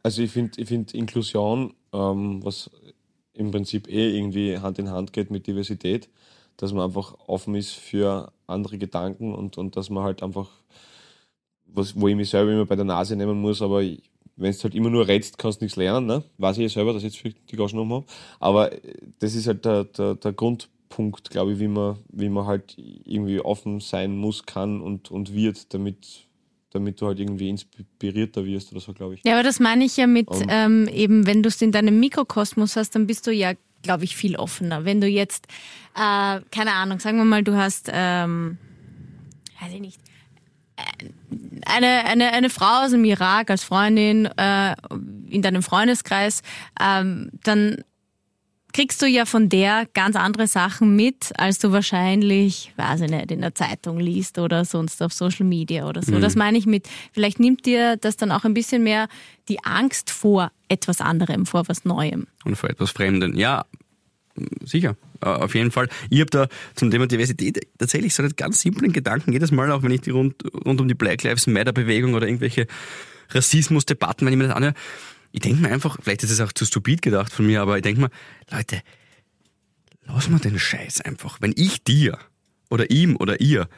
also 0.02 0.22
ich 0.22 0.30
finde 0.30 0.60
ich 0.60 0.68
find 0.68 0.94
Inklusion, 0.94 1.74
ähm, 1.92 2.44
was 2.44 2.70
im 3.34 3.50
Prinzip 3.50 3.88
eh 3.88 4.16
irgendwie 4.16 4.58
Hand 4.58 4.78
in 4.78 4.90
Hand 4.90 5.12
geht 5.12 5.30
mit 5.30 5.46
Diversität, 5.46 6.08
dass 6.56 6.72
man 6.72 6.84
einfach 6.84 7.14
offen 7.26 7.54
ist 7.54 7.72
für 7.72 8.32
andere 8.46 8.78
Gedanken 8.78 9.34
und, 9.34 9.58
und 9.58 9.76
dass 9.76 9.90
man 9.90 10.04
halt 10.04 10.22
einfach, 10.22 10.48
was, 11.66 11.98
wo 12.00 12.08
ich 12.08 12.16
mich 12.16 12.30
selber 12.30 12.52
immer 12.52 12.66
bei 12.66 12.76
der 12.76 12.84
Nase 12.84 13.16
nehmen 13.16 13.40
muss, 13.40 13.60
aber 13.60 13.82
wenn 14.36 14.52
du 14.52 14.62
halt 14.62 14.74
immer 14.74 14.90
nur 14.90 15.06
redst, 15.06 15.38
kannst 15.38 15.60
du 15.60 15.64
nichts 15.64 15.76
lernen, 15.76 16.06
ne? 16.06 16.22
Weiß 16.38 16.56
ich 16.56 16.62
ja 16.62 16.68
selber, 16.68 16.92
dass 16.92 17.02
ich 17.02 17.12
jetzt 17.12 17.20
für 17.20 17.30
die 17.30 17.56
Gaschen 17.56 17.78
um 17.78 17.92
habe. 17.92 18.06
Aber 18.40 18.72
äh, 18.72 18.80
das 19.18 19.34
ist 19.34 19.46
halt 19.46 19.64
der, 19.64 19.84
der, 19.84 20.14
der 20.14 20.32
Grundpunkt, 20.94 21.30
glaube 21.30 21.52
ich, 21.52 21.58
wie 21.58 21.68
man, 21.68 21.98
wie 22.08 22.28
man 22.28 22.46
halt 22.46 22.76
irgendwie 22.76 23.40
offen 23.40 23.80
sein 23.80 24.16
muss, 24.16 24.46
kann 24.46 24.80
und, 24.80 25.10
und 25.10 25.34
wird, 25.34 25.74
damit, 25.74 26.26
damit 26.70 27.00
du 27.00 27.06
halt 27.06 27.18
irgendwie 27.18 27.48
inspirierter 27.48 28.44
wirst 28.44 28.72
oder 28.72 28.80
so, 28.80 28.92
glaube 28.92 29.14
ich. 29.14 29.22
Ja, 29.24 29.34
aber 29.34 29.42
das 29.42 29.60
meine 29.60 29.84
ich 29.84 29.96
ja 29.96 30.06
mit 30.06 30.28
Um. 30.30 30.46
ähm, 30.48 30.88
eben, 30.88 31.26
wenn 31.26 31.42
du 31.42 31.48
es 31.48 31.60
in 31.60 31.72
deinem 31.72 31.98
Mikrokosmos 31.98 32.76
hast, 32.76 32.94
dann 32.94 33.06
bist 33.06 33.26
du 33.26 33.32
ja, 33.32 33.52
glaube 33.82 34.04
ich, 34.04 34.16
viel 34.16 34.36
offener. 34.36 34.84
Wenn 34.84 35.00
du 35.00 35.08
jetzt, 35.08 35.46
äh, 35.94 36.40
keine 36.50 36.72
Ahnung, 36.72 37.00
sagen 37.00 37.18
wir 37.18 37.24
mal, 37.24 37.42
du 37.42 37.56
hast, 37.56 37.90
ähm, 37.92 38.58
weiß 39.60 39.72
ich 39.74 39.80
nicht, 39.80 40.00
äh, 40.76 41.08
eine, 41.66 42.04
eine, 42.04 42.32
eine 42.32 42.50
Frau 42.50 42.84
aus 42.84 42.92
dem 42.92 43.04
Irak 43.04 43.50
als 43.50 43.64
Freundin 43.64 44.26
äh, 44.26 44.74
in 45.28 45.42
deinem 45.42 45.62
Freundeskreis, 45.62 46.42
ähm, 46.80 47.30
dann 47.42 47.82
kriegst 48.74 49.00
du 49.00 49.06
ja 49.06 49.24
von 49.24 49.48
der 49.48 49.86
ganz 49.94 50.16
andere 50.16 50.48
Sachen 50.48 50.96
mit, 50.96 51.32
als 51.38 51.60
du 51.60 51.70
wahrscheinlich, 51.70 52.72
weiß 52.76 53.02
ich 53.02 53.10
nicht, 53.10 53.30
in 53.30 53.40
der 53.40 53.54
Zeitung 53.54 53.98
liest 53.98 54.38
oder 54.38 54.64
sonst 54.64 55.00
auf 55.00 55.12
Social 55.12 55.46
Media 55.46 55.88
oder 55.88 56.02
so. 56.02 56.18
Das 56.18 56.34
meine 56.34 56.58
ich 56.58 56.66
mit, 56.66 56.88
vielleicht 57.12 57.38
nimmt 57.38 57.64
dir 57.64 57.96
das 57.96 58.16
dann 58.16 58.32
auch 58.32 58.44
ein 58.44 58.52
bisschen 58.52 58.82
mehr 58.82 59.08
die 59.48 59.64
Angst 59.64 60.10
vor 60.10 60.50
etwas 60.68 61.00
anderem, 61.00 61.46
vor 61.46 61.68
was 61.68 61.84
Neuem. 61.84 62.26
Und 62.44 62.56
vor 62.56 62.68
etwas 62.68 62.90
Fremden. 62.90 63.38
Ja, 63.38 63.64
sicher, 64.64 64.96
auf 65.20 65.54
jeden 65.54 65.70
Fall. 65.70 65.88
Ich 66.10 66.18
habe 66.18 66.30
da 66.30 66.48
zum 66.74 66.90
Thema 66.90 67.06
Diversität 67.06 67.68
tatsächlich 67.78 68.12
so 68.12 68.24
einen 68.24 68.34
ganz 68.34 68.60
simplen 68.60 68.92
Gedanken, 68.92 69.32
jedes 69.32 69.52
Mal, 69.52 69.70
auch 69.70 69.84
wenn 69.84 69.92
ich 69.92 70.00
die 70.00 70.10
rund, 70.10 70.34
rund 70.66 70.80
um 70.80 70.88
die 70.88 70.94
Black 70.94 71.22
Lives 71.22 71.46
Matter 71.46 71.72
Bewegung 71.72 72.14
oder 72.14 72.26
irgendwelche 72.26 72.66
Rassismusdebatten, 73.30 74.26
wenn 74.26 74.34
ich 74.34 74.38
mir 74.38 74.48
das 74.48 74.56
anhöre, 74.56 74.74
ich 75.34 75.40
denke 75.40 75.62
mir 75.62 75.72
einfach, 75.72 75.98
vielleicht 76.00 76.22
ist 76.22 76.30
es 76.30 76.40
auch 76.40 76.52
zu 76.52 76.64
stupid 76.64 77.02
gedacht 77.02 77.32
von 77.32 77.44
mir, 77.44 77.60
aber 77.60 77.74
ich 77.76 77.82
denke 77.82 78.02
mir, 78.02 78.10
Leute, 78.52 78.82
lass 80.04 80.28
mal 80.28 80.38
den 80.38 80.60
Scheiß 80.60 81.00
einfach. 81.00 81.38
Wenn 81.40 81.52
ich 81.56 81.82
dir 81.82 82.18
oder 82.70 82.88
ihm 82.92 83.16
oder 83.16 83.40
ihr 83.40 83.68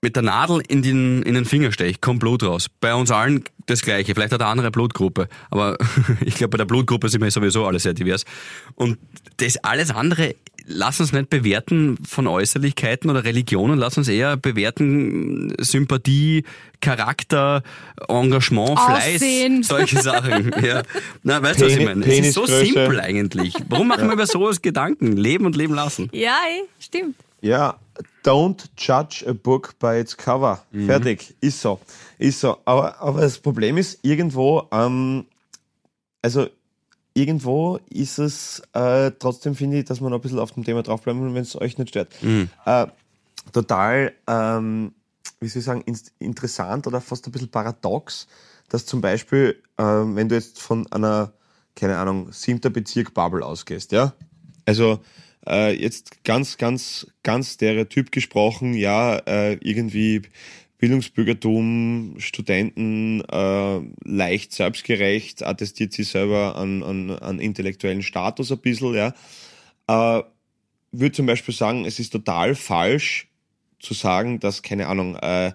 mit 0.00 0.14
der 0.14 0.22
Nadel 0.22 0.62
in 0.68 0.82
den, 0.82 1.22
in 1.22 1.34
den 1.34 1.44
Finger 1.44 1.72
steche, 1.72 1.98
kommt 2.00 2.20
Blut 2.20 2.44
raus. 2.44 2.70
Bei 2.80 2.94
uns 2.94 3.10
allen 3.10 3.42
das 3.66 3.82
Gleiche. 3.82 4.14
Vielleicht 4.14 4.32
hat 4.32 4.40
eine 4.40 4.50
andere 4.50 4.70
Blutgruppe. 4.70 5.28
Aber 5.50 5.76
ich 6.20 6.36
glaube, 6.36 6.50
bei 6.50 6.58
der 6.58 6.66
Blutgruppe 6.66 7.08
sind 7.08 7.20
wir 7.20 7.30
sowieso 7.32 7.66
alle 7.66 7.80
sehr 7.80 7.94
divers. 7.94 8.24
Und 8.76 8.98
das 9.38 9.56
alles 9.56 9.90
andere, 9.90 10.36
lass 10.66 11.00
uns 11.00 11.12
nicht 11.12 11.30
bewerten 11.30 11.98
von 12.06 12.26
Äußerlichkeiten 12.26 13.10
oder 13.10 13.24
Religionen, 13.24 13.78
lass 13.78 13.98
uns 13.98 14.08
eher 14.08 14.36
bewerten 14.36 15.54
Sympathie, 15.58 16.44
Charakter, 16.80 17.62
Engagement, 18.08 18.78
Fleiß, 18.78 19.16
Aussehen. 19.16 19.62
solche 19.62 20.00
Sachen. 20.02 20.52
Ja. 20.62 20.82
Na, 21.22 21.42
weißt 21.42 21.60
du, 21.60 21.66
was 21.66 21.72
ich 21.72 21.84
meine? 21.84 22.04
Es 22.04 22.26
ist 22.26 22.34
so 22.34 22.46
simpel 22.46 23.00
eigentlich. 23.00 23.54
Warum 23.68 23.88
machen 23.88 24.06
wir 24.06 24.12
über 24.12 24.26
sowas 24.26 24.62
Gedanken? 24.62 25.16
Leben 25.16 25.44
und 25.46 25.56
leben 25.56 25.74
lassen. 25.74 26.08
Ja, 26.12 26.36
eh, 26.48 26.62
stimmt. 26.78 27.16
Ja, 27.40 27.78
don't 28.24 28.66
judge 28.78 29.24
a 29.28 29.32
book 29.32 29.76
by 29.80 29.98
its 30.00 30.16
cover. 30.16 30.62
Fertig. 30.86 31.34
Ist 31.40 31.60
so. 31.60 31.80
Ist 32.18 32.40
so. 32.40 32.58
Aber, 32.64 33.00
aber 33.00 33.22
das 33.22 33.38
Problem 33.38 33.76
ist, 33.76 33.98
irgendwo, 34.02 34.68
ähm, 34.70 35.26
also 36.22 36.46
irgendwo 37.14 37.78
ist 37.90 38.18
es 38.18 38.62
äh, 38.72 39.10
trotzdem, 39.18 39.54
finde 39.54 39.78
ich, 39.78 39.84
dass 39.84 40.00
man 40.00 40.10
noch 40.10 40.18
ein 40.18 40.22
bisschen 40.22 40.38
auf 40.38 40.52
dem 40.52 40.64
Thema 40.64 40.82
draufbleiben 40.82 41.22
will, 41.22 41.34
wenn 41.34 41.42
es 41.42 41.60
euch 41.60 41.78
nicht 41.78 41.90
stört. 41.90 42.12
Äh, 42.64 42.86
total, 43.52 44.12
ähm, 44.26 44.92
wie 45.40 45.48
soll 45.48 45.60
ich 45.60 45.66
sagen, 45.66 45.82
ins- 45.82 46.12
interessant 46.18 46.86
oder 46.86 47.00
fast 47.00 47.26
ein 47.26 47.32
bisschen 47.32 47.50
paradox, 47.50 48.26
dass 48.68 48.86
zum 48.86 49.00
Beispiel, 49.00 49.62
ähm, 49.78 50.16
wenn 50.16 50.28
du 50.28 50.34
jetzt 50.34 50.60
von 50.60 50.90
einer, 50.92 51.32
keine 51.76 51.98
Ahnung, 51.98 52.32
siebter 52.32 52.70
Bezirk 52.70 53.12
Bubble 53.14 53.44
ausgehst, 53.44 53.92
ja, 53.92 54.14
also 54.64 55.00
äh, 55.46 55.74
jetzt 55.74 56.24
ganz, 56.24 56.56
ganz, 56.56 57.06
ganz 57.22 57.54
stereotyp 57.54 58.12
gesprochen, 58.12 58.74
ja, 58.74 59.16
äh, 59.26 59.54
irgendwie 59.54 60.22
Bildungsbürgertum, 60.82 62.16
Studenten, 62.18 63.20
äh, 63.30 63.80
leicht 64.04 64.52
selbstgerecht, 64.52 65.44
attestiert 65.44 65.92
sie 65.92 66.02
selber 66.02 66.56
an, 66.56 66.82
an, 66.82 67.10
an 67.10 67.38
intellektuellen 67.38 68.02
Status 68.02 68.50
ein 68.50 68.58
bisschen, 68.58 68.92
ja. 68.94 69.14
Äh, 69.86 70.24
würde 70.90 71.12
zum 71.12 71.26
Beispiel 71.26 71.54
sagen, 71.54 71.84
es 71.84 72.00
ist 72.00 72.10
total 72.10 72.56
falsch 72.56 73.28
zu 73.78 73.94
sagen, 73.94 74.40
dass, 74.40 74.62
keine 74.62 74.88
Ahnung, 74.88 75.14
äh, 75.14 75.52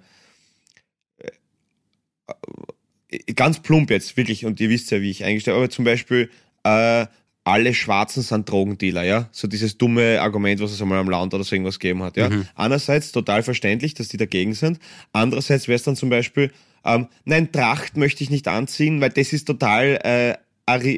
äh, 3.09 3.33
ganz 3.35 3.61
plump 3.61 3.91
jetzt, 3.91 4.15
wirklich, 4.15 4.45
und 4.45 4.61
ihr 4.61 4.69
wisst 4.69 4.91
ja, 4.91 5.01
wie 5.01 5.11
ich 5.11 5.25
eingestellt 5.25 5.57
aber 5.57 5.69
zum 5.69 5.83
Beispiel, 5.83 6.31
äh, 6.63 7.05
alle 7.47 7.73
Schwarzen 7.73 8.23
sind 8.23 8.49
Drogendealer, 8.49 9.03
ja? 9.03 9.29
So 9.31 9.47
dieses 9.47 9.77
dumme 9.77 10.19
Argument, 10.21 10.59
was 10.59 10.73
es 10.73 10.81
einmal 10.81 10.99
am 10.99 11.09
Land 11.09 11.33
oder 11.33 11.45
so 11.45 11.55
irgendwas 11.55 11.79
gegeben 11.79 12.03
hat, 12.03 12.17
ja? 12.17 12.29
Mhm. 12.29 12.45
Einerseits 12.55 13.13
total 13.13 13.41
verständlich, 13.41 13.93
dass 13.93 14.09
die 14.09 14.17
dagegen 14.17 14.53
sind. 14.53 14.79
Andererseits 15.13 15.69
wäre 15.69 15.77
es 15.77 15.83
dann 15.83 15.95
zum 15.95 16.09
Beispiel, 16.09 16.51
ähm, 16.83 17.07
nein, 17.23 17.49
Tracht 17.53 17.95
möchte 17.95 18.21
ich 18.21 18.29
nicht 18.29 18.49
anziehen, 18.49 18.99
weil 18.99 19.11
das 19.11 19.31
ist 19.31 19.45
total 19.45 19.97
äh, 20.03 20.33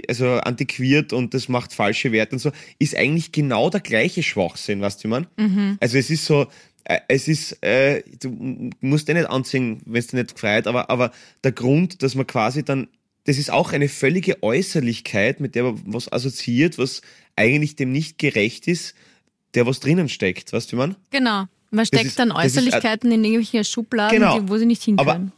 also 0.07 0.25
antiquiert 0.37 1.13
und 1.13 1.35
das 1.35 1.49
macht 1.49 1.71
falsche 1.71 2.11
Werte 2.11 2.33
und 2.33 2.39
so, 2.39 2.51
ist 2.79 2.95
eigentlich 2.95 3.31
genau 3.31 3.69
der 3.69 3.81
gleiche 3.81 4.23
Schwachsinn, 4.23 4.81
weißt 4.81 5.03
du, 5.03 5.07
man? 5.07 5.27
Mhm. 5.37 5.77
Also 5.79 5.99
es 5.99 6.09
ist 6.09 6.25
so, 6.25 6.47
äh, 6.85 6.97
es 7.07 7.27
ist, 7.27 7.63
äh, 7.63 8.01
du 8.19 8.71
musst 8.81 9.07
eh 9.07 9.13
nicht 9.13 9.29
anziehen, 9.29 9.81
wenn 9.85 9.99
es 9.99 10.07
dir 10.07 10.17
nicht 10.17 10.33
gefreut, 10.33 10.65
aber, 10.65 10.89
aber 10.89 11.11
der 11.43 11.51
Grund, 11.51 12.01
dass 12.01 12.15
man 12.15 12.25
quasi 12.25 12.63
dann 12.63 12.87
das 13.25 13.37
ist 13.37 13.51
auch 13.51 13.73
eine 13.73 13.89
völlige 13.89 14.41
Äußerlichkeit, 14.41 15.39
mit 15.39 15.55
der 15.55 15.63
man 15.63 15.81
was 15.85 16.11
assoziiert, 16.11 16.77
was 16.77 17.01
eigentlich 17.35 17.75
dem 17.75 17.91
nicht 17.91 18.17
gerecht 18.17 18.67
ist, 18.67 18.95
der 19.53 19.65
was 19.65 19.79
drinnen 19.79 20.09
steckt. 20.09 20.53
Weißt 20.53 20.71
du, 20.71 20.75
wie 20.75 20.79
man? 20.79 20.95
Genau. 21.11 21.45
Man 21.71 21.85
steckt 21.85 22.05
ist, 22.05 22.19
dann 22.19 22.31
Äußerlichkeiten 22.31 23.11
ist, 23.11 23.17
in 23.17 23.23
irgendwelche 23.23 23.63
Schubladen, 23.63 24.19
genau. 24.19 24.39
die, 24.39 24.49
wo 24.49 24.57
sie 24.57 24.65
nicht 24.65 24.83
hinkommen. 24.83 25.31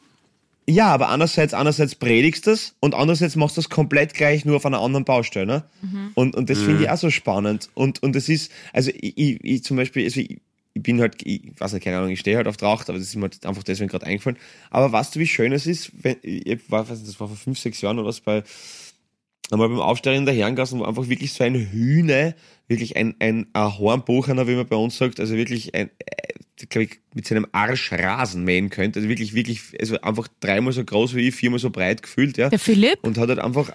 Ja, 0.69 0.87
aber 0.93 1.09
andererseits, 1.09 1.53
andererseits 1.53 1.95
predigst 1.95 2.45
du 2.45 2.51
das 2.51 2.75
und 2.79 2.93
andererseits 2.93 3.35
machst 3.35 3.57
du 3.57 3.61
das 3.61 3.69
komplett 3.69 4.13
gleich 4.13 4.45
nur 4.45 4.55
auf 4.55 4.65
einer 4.65 4.79
anderen 4.79 5.03
Baustelle. 5.03 5.45
Ne? 5.45 5.63
Mhm. 5.81 6.11
Und, 6.13 6.35
und 6.35 6.49
das 6.49 6.59
mhm. 6.59 6.65
finde 6.65 6.83
ich 6.83 6.89
auch 6.89 6.97
so 6.97 7.09
spannend. 7.09 7.69
Und, 7.73 8.01
und 8.03 8.15
das 8.15 8.29
ist, 8.29 8.51
also 8.71 8.91
ich, 8.93 9.17
ich, 9.17 9.43
ich 9.43 9.63
zum 9.63 9.77
Beispiel, 9.77 10.05
also 10.05 10.21
ich, 10.21 10.39
ich 10.73 10.83
bin 10.83 11.01
halt, 11.01 11.15
ich 11.25 11.41
weiß 11.59 11.73
nicht, 11.73 11.83
keine 11.83 11.97
Ahnung, 11.97 12.11
ich 12.11 12.19
stehe 12.19 12.37
halt 12.37 12.47
auf 12.47 12.57
Tracht, 12.57 12.89
aber 12.89 12.97
das 12.97 13.07
ist 13.07 13.15
mir 13.15 13.23
halt 13.23 13.45
einfach 13.45 13.63
deswegen 13.63 13.89
gerade 13.89 14.05
eingefallen. 14.05 14.37
Aber 14.69 14.91
weißt 14.91 15.15
du, 15.15 15.19
wie 15.19 15.27
schön 15.27 15.51
es 15.51 15.67
ist, 15.67 15.91
wenn, 16.01 16.17
ich 16.21 16.59
war, 16.69 16.87
weiß 16.87 16.99
nicht, 16.99 17.09
das 17.09 17.19
war 17.19 17.27
vor 17.27 17.37
fünf, 17.37 17.59
sechs 17.59 17.81
Jahren 17.81 17.99
oder 17.99 18.07
was 18.07 18.21
bei, 18.21 18.43
einmal 19.51 19.69
beim 19.69 19.79
Aufsteigen 19.79 20.19
in 20.19 20.25
der 20.25 20.35
Herrengasse, 20.35 20.77
wo 20.77 20.83
einfach 20.83 21.09
wirklich 21.09 21.33
so 21.33 21.43
ein 21.43 21.55
Hühne, 21.55 22.35
wirklich 22.67 22.95
ein, 22.95 23.15
ein 23.19 23.47
Hornbuchener, 23.55 24.47
wie 24.47 24.55
man 24.55 24.67
bei 24.67 24.77
uns 24.77 24.97
sagt, 24.97 25.19
also 25.19 25.35
wirklich 25.35 25.75
ein, 25.75 25.89
äh, 25.99 26.65
glaube 26.69 26.85
ich, 26.85 26.99
mit 27.13 27.27
seinem 27.27 27.47
Arsch 27.51 27.91
Rasen 27.91 28.45
mähen 28.45 28.69
könnte. 28.69 28.99
Also 28.99 29.09
wirklich, 29.09 29.33
wirklich, 29.33 29.61
also 29.79 29.99
einfach 30.01 30.27
dreimal 30.39 30.71
so 30.71 30.85
groß 30.85 31.15
wie 31.15 31.27
ich, 31.27 31.35
viermal 31.35 31.59
so 31.59 31.69
breit 31.69 32.01
gefühlt, 32.01 32.37
ja. 32.37 32.49
Der 32.49 32.59
Philipp? 32.59 32.99
Und 33.01 33.17
hat 33.17 33.27
halt 33.27 33.39
einfach, 33.39 33.71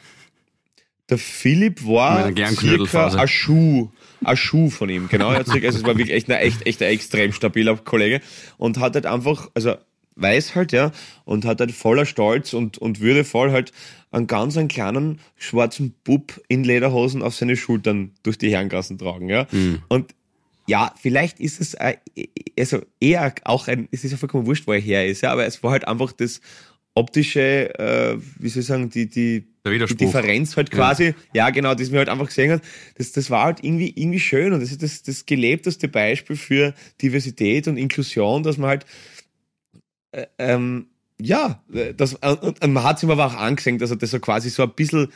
der 1.11 1.19
Philipp 1.19 1.87
war 1.87 2.33
circa 2.35 3.17
ein 3.17 3.29
Schuh, 3.29 3.91
ein 4.25 4.37
Schuh 4.37 4.71
von 4.71 4.89
ihm, 4.89 5.09
genau. 5.09 5.29
Also 5.29 5.57
es 5.57 5.83
war 5.85 5.97
wirklich 5.97 6.13
echt, 6.13 6.31
ein, 6.31 6.39
echt, 6.39 6.67
echt 6.67 6.83
ein 6.83 6.91
extrem 6.91 7.33
stabiler 7.33 7.77
Kollege 7.77 8.21
und 8.57 8.79
hat 8.79 8.95
halt 8.95 9.07
einfach, 9.07 9.51
also 9.55 9.77
weiß 10.17 10.55
halt, 10.55 10.73
ja, 10.73 10.93
und 11.25 11.45
hat 11.45 11.61
halt 11.61 11.73
voller 11.73 12.07
Stolz 12.07 12.55
und, 12.55 12.79
und 12.79 13.01
würdevoll 13.01 13.53
halt 13.53 13.73
einen 14.11 14.27
ganz 14.27 14.57
einen 14.57 14.69
kleinen 14.69 15.21
schwarzen 15.37 15.95
Bub 16.05 16.41
in 16.49 16.65
Lederhosen 16.65 17.23
auf 17.23 17.35
seine 17.35 17.57
Schultern 17.57 18.13
durch 18.23 18.39
die 18.39 18.51
Herrengassen 18.51 18.99
tragen, 18.99 19.29
ja. 19.29 19.47
Mhm. 19.53 19.83
Und 19.89 20.15
ja, 20.67 20.93
vielleicht 21.01 21.39
ist 21.39 21.61
es 21.61 21.77
also 22.59 22.83
eher 22.99 23.33
auch 23.45 23.69
ein, 23.69 23.89
es 23.93 24.05
ist 24.05 24.11
ja 24.11 24.17
vollkommen 24.17 24.47
wurscht, 24.47 24.67
wo 24.67 24.73
er 24.73 24.81
her 24.81 25.07
ist, 25.07 25.21
ja, 25.21 25.31
aber 25.31 25.47
es 25.47 25.63
war 25.63 25.71
halt 25.71 25.87
einfach 25.87 26.13
das 26.13 26.41
optische, 26.97 27.79
äh, 27.79 28.17
wie 28.39 28.49
soll 28.49 28.63
ich 28.63 28.67
sagen, 28.67 28.89
die, 28.89 29.07
die, 29.07 29.47
die 29.65 29.97
Differenz 29.97 30.57
halt 30.57 30.71
quasi, 30.71 31.05
ja. 31.05 31.15
ja. 31.35 31.51
genau, 31.51 31.75
das 31.75 31.91
mir 31.91 31.99
halt 31.99 32.09
einfach 32.09 32.27
gesehen 32.27 32.53
hat, 32.53 32.63
das, 32.97 33.13
das 33.13 33.31
war 33.31 33.45
halt 33.45 33.63
irgendwie, 33.63 33.93
irgendwie 33.95 34.19
schön 34.19 34.55
und 34.55 34.61
das 34.61 34.71
ist 34.71 34.83
das, 34.83 35.03
das 35.03 35.27
gelebteste 35.27 35.89
Beispiel 35.89 36.37
für 36.37 36.75
Diversität 37.03 37.69
und 37.69 37.77
Inklusion, 37.77 38.43
dass 38.43 38.57
man 38.57 38.71
halt, 38.71 38.87
äh, 40.13 40.27
ähm, 40.39 40.87
ja, 41.21 41.63
das, 41.97 42.15
und, 42.15 42.63
und 42.63 42.73
man 42.73 42.83
hat 42.83 42.97
es 42.97 43.03
ihm 43.03 43.11
aber 43.11 43.27
auch 43.27 43.35
angesehen, 43.35 43.79
dass 43.79 43.91
er 43.91 43.97
das 43.97 44.11
so 44.11 44.19
quasi 44.19 44.49
so 44.49 44.63
ein 44.63 44.73
bisschen 44.75 45.13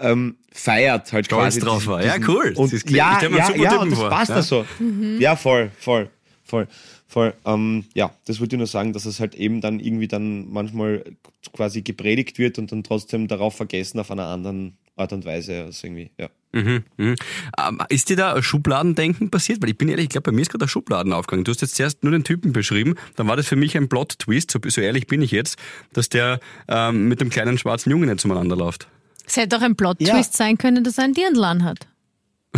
ähm, 0.00 0.36
feiert 0.52 1.12
halt 1.12 1.26
Stolz 1.26 1.54
quasi. 1.54 1.60
drauf 1.60 1.78
diesen, 1.78 1.92
war, 1.92 2.04
ja 2.04 2.16
cool. 2.28 2.52
Und, 2.56 2.90
ja, 2.90 3.22
ja, 3.22 3.54
ja, 3.54 3.76
und 3.80 3.92
das 3.92 4.00
passt 4.00 4.30
ja. 4.30 4.36
da 4.36 4.42
so. 4.42 4.66
Mhm. 4.78 5.20
Ja, 5.20 5.36
voll, 5.36 5.70
voll, 5.78 6.10
voll. 6.44 6.68
Voll. 7.06 7.34
Ähm, 7.44 7.84
ja, 7.94 8.12
das 8.26 8.40
wollte 8.40 8.56
ich 8.56 8.58
nur 8.58 8.66
sagen, 8.66 8.92
dass 8.92 9.06
es 9.06 9.20
halt 9.20 9.34
eben 9.34 9.60
dann 9.60 9.80
irgendwie 9.80 10.08
dann 10.08 10.50
manchmal 10.50 11.04
quasi 11.52 11.82
gepredigt 11.82 12.38
wird 12.38 12.58
und 12.58 12.72
dann 12.72 12.84
trotzdem 12.84 13.28
darauf 13.28 13.56
vergessen 13.56 14.00
auf 14.00 14.10
einer 14.10 14.26
anderen 14.26 14.76
Art 14.96 15.12
und 15.12 15.24
Weise. 15.24 15.64
Also 15.64 15.86
irgendwie, 15.86 16.10
ja. 16.18 16.28
Mhm, 16.52 16.84
mhm. 16.96 17.16
Ähm, 17.58 17.80
ist 17.88 18.08
dir 18.10 18.16
da 18.16 18.40
Schubladendenken 18.40 19.30
passiert? 19.30 19.60
Weil 19.60 19.70
ich 19.70 19.78
bin 19.78 19.88
ehrlich, 19.88 20.04
ich 20.04 20.10
glaube, 20.10 20.30
bei 20.30 20.32
mir 20.32 20.42
ist 20.42 20.50
gerade 20.50 20.64
ein 20.64 20.68
Schubladen 20.68 21.12
aufgegangen. 21.12 21.44
Du 21.44 21.50
hast 21.50 21.62
jetzt 21.62 21.74
zuerst 21.74 22.04
nur 22.04 22.12
den 22.12 22.22
Typen 22.22 22.52
beschrieben, 22.52 22.94
dann 23.16 23.26
war 23.26 23.36
das 23.36 23.48
für 23.48 23.56
mich 23.56 23.76
ein 23.76 23.88
Plot-Twist, 23.88 24.52
so, 24.52 24.60
so, 24.64 24.80
ehrlich 24.80 25.08
bin 25.08 25.20
ich 25.20 25.32
jetzt, 25.32 25.58
dass 25.92 26.08
der 26.08 26.38
ähm, 26.68 27.08
mit 27.08 27.20
dem 27.20 27.30
kleinen 27.30 27.58
schwarzen 27.58 27.90
Jungen 27.90 28.08
nicht 28.08 28.20
zueinander 28.20 28.54
läuft. 28.54 28.86
Es 29.26 29.36
hätte 29.36 29.56
auch 29.56 29.62
ein 29.62 29.74
Plot-Twist 29.74 30.08
ja. 30.08 30.22
sein 30.32 30.58
können, 30.58 30.84
dass 30.84 30.98
er 30.98 31.04
einen 31.04 31.14
Dirndl 31.14 31.64
hat. 31.64 31.88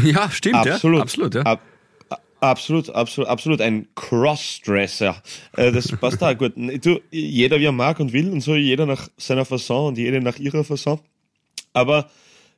Ja, 0.02 0.31
stimmt, 0.31 0.57
absolut. 0.57 0.97
ja. 0.97 1.02
Absolut, 1.02 1.35
ja. 1.37 1.43
Ab 1.43 1.62
Absolut, 2.40 2.90
absolut, 2.90 3.28
absolut 3.28 3.61
ein 3.61 3.88
Crossdresser. 3.95 5.23
Äh, 5.57 5.73
das 5.73 5.88
passt 5.88 6.21
da 6.21 6.35
gut. 6.35 6.52
Du, 6.57 7.00
jeder 7.11 7.59
wie 7.59 7.64
er 7.64 7.73
mag 7.73 7.99
und 7.99 8.12
will 8.12 8.31
und 8.31 8.43
so, 8.43 8.55
jeder 8.55 8.85
nach 8.85 9.09
seiner 9.16 9.45
Fasson 9.45 9.88
und 9.88 9.99
jede 9.99 10.21
nach 10.21 10.38
ihrer 10.38 10.62
Fasson. 10.62 11.00
Aber 11.73 12.11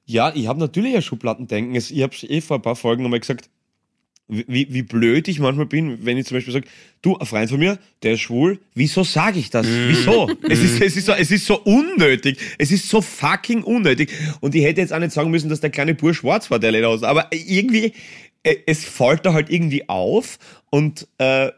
ja, 0.04 0.32
ich 0.34 0.46
habe 0.48 0.58
natürlich 0.58 0.96
ein 0.96 1.02
Schubladendenken. 1.02 1.76
Ich 1.76 2.02
habe 2.02 2.14
es 2.14 2.24
eh 2.24 2.40
vor 2.40 2.58
ein 2.58 2.62
paar 2.62 2.76
Folgen 2.76 3.02
nochmal 3.02 3.20
gesagt, 3.20 3.48
wie, 4.28 4.72
wie 4.72 4.82
blöd 4.82 5.26
ich 5.26 5.40
manchmal 5.40 5.66
bin, 5.66 6.04
wenn 6.04 6.18
ich 6.18 6.26
zum 6.26 6.36
Beispiel 6.36 6.52
sage, 6.52 6.68
du, 7.00 7.16
ein 7.16 7.26
Freund 7.26 7.48
von 7.48 7.58
mir, 7.58 7.78
der 8.02 8.12
ist 8.12 8.20
schwul, 8.20 8.58
wieso 8.74 9.02
sage 9.02 9.38
ich 9.38 9.48
das? 9.48 9.66
Mm. 9.66 9.88
Wieso? 9.88 10.30
es, 10.48 10.62
ist, 10.62 10.80
es, 10.82 10.96
ist 10.96 11.06
so, 11.06 11.12
es 11.12 11.30
ist 11.30 11.46
so 11.46 11.58
unnötig. 11.60 12.38
Es 12.58 12.70
ist 12.70 12.88
so 12.90 13.00
fucking 13.00 13.62
unnötig. 13.62 14.12
Und 14.40 14.54
ich 14.54 14.64
hätte 14.64 14.82
jetzt 14.82 14.92
auch 14.92 14.98
nicht 14.98 15.12
sagen 15.12 15.30
müssen, 15.30 15.48
dass 15.48 15.60
der 15.60 15.70
kleine 15.70 15.94
Bursch 15.94 16.18
schwarz 16.18 16.50
war, 16.50 16.58
der 16.58 16.72
Lederhose. 16.72 17.08
Aber 17.08 17.28
irgendwie, 17.30 17.94
es 18.42 18.84
fällt 18.84 19.26
da 19.26 19.32
halt 19.32 19.50
irgendwie 19.50 19.88
auf 19.88 20.38
und 20.70 21.08
äh, 21.18 21.50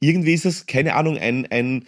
irgendwie 0.00 0.34
ist 0.34 0.44
es, 0.44 0.66
keine 0.66 0.94
Ahnung, 0.94 1.18
ein, 1.18 1.46
ein 1.50 1.86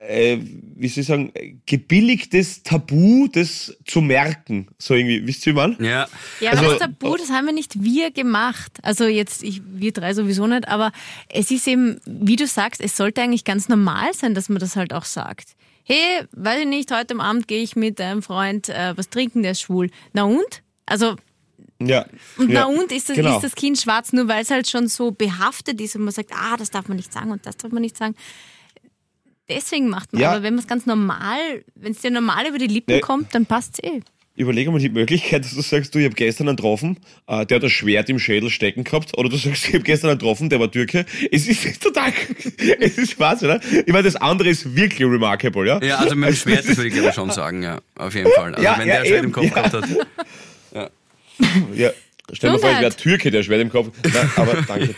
äh, 0.00 0.38
wie 0.40 0.88
soll 0.88 1.02
ich 1.02 1.06
sagen, 1.06 1.32
gebilligtes 1.66 2.62
Tabu, 2.62 3.28
das 3.28 3.76
zu 3.84 4.00
merken. 4.00 4.68
So 4.78 4.94
irgendwie, 4.94 5.26
wisst 5.26 5.46
ihr, 5.46 5.52
wie 5.52 5.56
man? 5.56 5.76
Ja. 5.80 6.08
Ja, 6.40 6.52
also, 6.52 6.70
das 6.70 6.78
Tabu, 6.78 7.16
das 7.16 7.30
haben 7.30 7.46
wir 7.46 7.52
nicht 7.52 7.82
wir 7.82 8.10
gemacht. 8.10 8.72
Also 8.82 9.04
jetzt, 9.04 9.42
ich, 9.42 9.60
wir 9.66 9.92
drei 9.92 10.14
sowieso 10.14 10.46
nicht, 10.46 10.68
aber 10.68 10.92
es 11.28 11.50
ist 11.50 11.66
eben, 11.66 12.00
wie 12.06 12.36
du 12.36 12.46
sagst, 12.46 12.80
es 12.80 12.96
sollte 12.96 13.20
eigentlich 13.20 13.44
ganz 13.44 13.68
normal 13.68 14.14
sein, 14.14 14.34
dass 14.34 14.48
man 14.48 14.58
das 14.58 14.76
halt 14.76 14.92
auch 14.92 15.04
sagt. 15.04 15.56
Hey, 15.84 16.24
weiß 16.32 16.60
ich 16.60 16.66
nicht, 16.66 16.92
heute 16.92 17.14
am 17.14 17.20
Abend 17.20 17.48
gehe 17.48 17.62
ich 17.62 17.74
mit 17.74 18.00
einem 18.00 18.22
Freund 18.22 18.68
äh, 18.68 18.96
was 18.96 19.08
trinken, 19.08 19.42
der 19.42 19.52
ist 19.52 19.62
schwul. 19.62 19.90
Na 20.12 20.24
und? 20.24 20.62
Also 20.86 21.16
ja. 21.80 22.06
Und 22.36 22.50
ja, 22.50 22.60
na 22.60 22.66
und 22.66 22.90
ist 22.92 23.08
das, 23.08 23.16
genau. 23.16 23.36
ist 23.36 23.44
das 23.44 23.54
Kind 23.54 23.78
schwarz, 23.78 24.12
nur 24.12 24.28
weil 24.28 24.42
es 24.42 24.50
halt 24.50 24.68
schon 24.68 24.88
so 24.88 25.10
behaftet 25.10 25.80
ist 25.80 25.94
und 25.96 26.02
man 26.02 26.12
sagt, 26.12 26.32
ah, 26.32 26.56
das 26.56 26.70
darf 26.70 26.88
man 26.88 26.96
nicht 26.96 27.12
sagen 27.12 27.30
und 27.30 27.46
das 27.46 27.56
darf 27.56 27.72
man 27.72 27.82
nicht 27.82 27.96
sagen. 27.96 28.14
Deswegen 29.48 29.88
macht 29.88 30.12
man. 30.12 30.22
Ja. 30.22 30.32
Aber 30.32 30.42
wenn 30.42 30.54
man 30.54 30.60
es 30.62 30.66
ganz 30.66 30.86
normal, 30.86 31.38
wenn 31.74 31.92
es 31.92 32.00
dir 32.00 32.10
normal 32.10 32.46
über 32.48 32.58
die 32.58 32.66
Lippen 32.66 32.96
nee. 32.96 33.00
kommt, 33.00 33.34
dann 33.34 33.46
passt 33.46 33.78
es 33.78 33.90
eh. 33.90 34.00
Überlege 34.38 34.70
mal 34.70 34.78
die 34.78 34.88
Möglichkeit, 34.88 35.44
dass 35.44 35.52
du 35.52 35.62
sagst, 35.62 35.92
du, 35.94 35.98
ich 35.98 36.04
habe 36.04 36.14
gestern 36.14 36.46
einen 36.46 36.56
getroffen, 36.56 37.00
äh, 37.26 37.44
der 37.44 37.56
hat 37.56 37.64
ein 37.64 37.70
Schwert 37.70 38.08
im 38.08 38.20
Schädel 38.20 38.50
stecken 38.50 38.84
gehabt, 38.84 39.18
oder 39.18 39.28
du 39.28 39.36
sagst, 39.36 39.66
ich 39.66 39.74
habe 39.74 39.82
gestern 39.82 40.10
einen 40.10 40.18
getroffen, 40.20 40.48
der 40.48 40.60
war 40.60 40.70
Türke. 40.70 41.06
Es 41.32 41.48
ist 41.48 41.82
total, 41.82 42.12
es 42.78 42.98
ist 42.98 43.12
Spaß, 43.12 43.42
oder? 43.42 43.60
Ich 43.84 43.92
meine, 43.92 44.04
das 44.04 44.14
andere 44.14 44.48
ist 44.48 44.76
wirklich 44.76 45.00
remarkable, 45.00 45.66
ja? 45.66 45.82
Ja, 45.82 45.96
also 45.96 46.14
mit 46.14 46.28
dem 46.28 46.36
Schwert, 46.36 46.68
das 46.68 46.76
würde 46.76 46.88
ich 46.88 46.94
glaube 46.94 47.12
schon 47.12 47.32
sagen, 47.32 47.64
ja, 47.64 47.80
auf 47.96 48.14
jeden 48.14 48.30
Fall. 48.30 48.54
Also 48.54 48.64
ja, 48.64 48.78
wenn 48.78 48.86
ja, 48.86 48.94
der 48.94 49.02
ein 49.02 49.06
Schwert 49.08 49.24
im 49.24 49.32
Kopf 49.32 49.52
gehabt 49.52 49.72
hat. 49.72 49.84
Ja. 51.74 51.88
ja. 51.88 51.90
Stell 52.32 52.52
dir 52.52 52.58
vor, 52.58 52.70
ich 52.70 52.80
wäre 52.80 52.94
Türke, 52.94 53.30
der 53.30 53.42
Schwert 53.42 53.62
im 53.62 53.70
Kopf. 53.70 53.90
Nein, 54.02 54.30
aber 54.36 54.62
danke. 54.68 54.94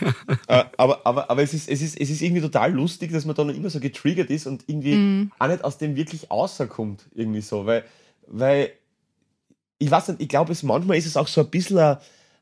äh, 0.47 0.63
aber 0.77 1.05
aber, 1.05 1.29
aber 1.29 1.41
es, 1.41 1.53
ist, 1.53 1.69
es, 1.69 1.81
ist, 1.81 1.99
es 1.99 2.09
ist 2.09 2.21
irgendwie 2.21 2.41
total 2.41 2.73
lustig, 2.73 3.11
dass 3.11 3.25
man 3.25 3.35
dann 3.35 3.49
immer 3.55 3.69
so 3.69 3.79
getriggert 3.79 4.29
ist 4.29 4.47
und 4.47 4.63
irgendwie 4.67 4.95
mm. 4.95 5.31
auch 5.39 5.47
nicht 5.47 5.63
aus 5.63 5.77
dem 5.77 5.95
wirklich 5.95 6.29
außerkommt. 6.29 7.05
Irgendwie 7.15 7.41
so. 7.41 7.65
Weil, 7.65 7.85
weil 8.27 8.71
ich 9.77 9.89
weiß 9.89 10.09
nicht, 10.09 10.21
ich 10.21 10.27
glaube, 10.27 10.53
manchmal 10.63 10.97
ist 10.97 11.05
es 11.05 11.15
auch 11.15 11.27
so 11.27 11.41
ein 11.41 11.49
bisschen 11.49 11.77
eine, 11.77 11.99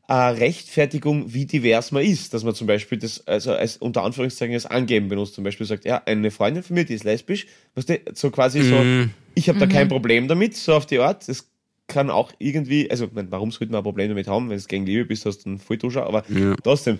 eine 0.08 0.40
Rechtfertigung, 0.40 1.34
wie 1.34 1.46
divers 1.46 1.92
man 1.92 2.04
ist. 2.04 2.34
Dass 2.34 2.44
man 2.44 2.56
zum 2.56 2.66
Beispiel 2.66 2.98
das, 2.98 3.28
also 3.28 3.54
als 3.54 3.78
unter 3.78 4.04
Anführungszeichen 4.04 4.56
als 4.56 4.66
Angeben 4.66 5.08
benutzt, 5.08 5.36
zum 5.36 5.44
Beispiel 5.44 5.68
sagt, 5.68 5.86
ja, 5.86 6.02
eine 6.06 6.32
Freundin 6.32 6.64
von 6.64 6.74
mir, 6.74 6.86
die 6.86 6.96
ist 6.96 7.04
lesbisch, 7.04 7.46
weißt 7.76 7.90
du, 7.90 8.00
so 8.16 8.32
quasi 8.32 8.62
mm. 8.62 8.70
so, 8.70 8.76
mhm. 8.76 9.12
ich 9.36 9.50
habe 9.50 9.60
da 9.60 9.68
kein 9.68 9.86
mhm. 9.86 9.92
Problem 9.92 10.28
damit, 10.28 10.58
so 10.58 10.74
auf 10.74 10.88
die 10.88 10.98
Art. 10.98 11.28
Das 11.28 11.48
kann 11.90 12.10
auch 12.10 12.32
irgendwie, 12.40 12.90
also 12.90 13.10
warum 13.12 13.52
sollte 13.52 13.74
man 13.74 13.82
ein 13.82 13.84
Problem 13.84 14.08
damit 14.08 14.28
haben, 14.28 14.50
wenn 14.50 14.56
es 14.56 14.70
gegen 14.70 14.86
Liebe 14.86 15.04
bist, 15.04 15.26
hast 15.26 15.40
du 15.40 15.50
einen 15.50 15.60
Volltuscher, 15.60 16.06
aber 16.06 16.24
ja. 16.30 16.56
trotzdem, 16.64 17.00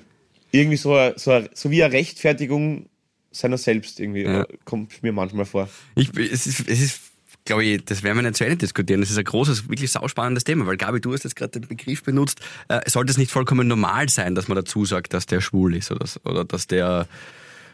irgendwie 0.52 0.78
so, 0.78 0.98
so, 1.16 1.42
so 1.54 1.72
wie 1.72 1.84
eine 1.84 1.94
Rechtfertigung 1.94 2.88
seiner 3.32 3.58
selbst 3.58 4.00
irgendwie, 4.00 4.24
Ja. 4.24 4.46
kommt 4.66 5.02
mir 5.04 5.14
manchmal 5.14 5.46
vor. 5.46 5.70
Ich, 5.96 6.10
es 6.18 6.48
ist, 6.48 6.68
es 6.68 6.82
ist 6.82 7.02
glaube 7.46 7.64
ich, 7.64 7.84
das 7.86 8.04
werden 8.04 8.18
wir 8.18 8.22
nicht 8.22 8.36
zu 8.36 8.44
Ende 8.44 8.58
diskutieren. 8.58 9.02
Das 9.02 9.10
ist 9.10 9.18
ein 9.18 9.24
großes, 9.24 9.70
wirklich 9.70 9.92
sauspannendes 9.92 10.44
Thema, 10.44 10.68
weil 10.68 10.78
Gabi, 10.78 11.02
du 11.02 11.14
hast 11.14 11.24
jetzt 11.24 11.36
gerade 11.36 11.60
den 11.60 11.68
Begriff 11.68 12.04
benutzt. 12.04 12.42
Äh, 12.68 12.88
sollte 12.88 13.12
es 13.12 13.18
nicht 13.18 13.32
vollkommen 13.32 13.68
normal 13.68 14.08
sein, 14.10 14.36
dass 14.36 14.48
man 14.48 14.56
dazu 14.56 14.86
sagt, 14.86 15.14
dass 15.14 15.26
der 15.26 15.42
schwul 15.42 15.76
ist 15.76 15.92
oder, 15.92 16.06
oder 16.26 16.46
dass 16.46 16.68
der 16.68 17.08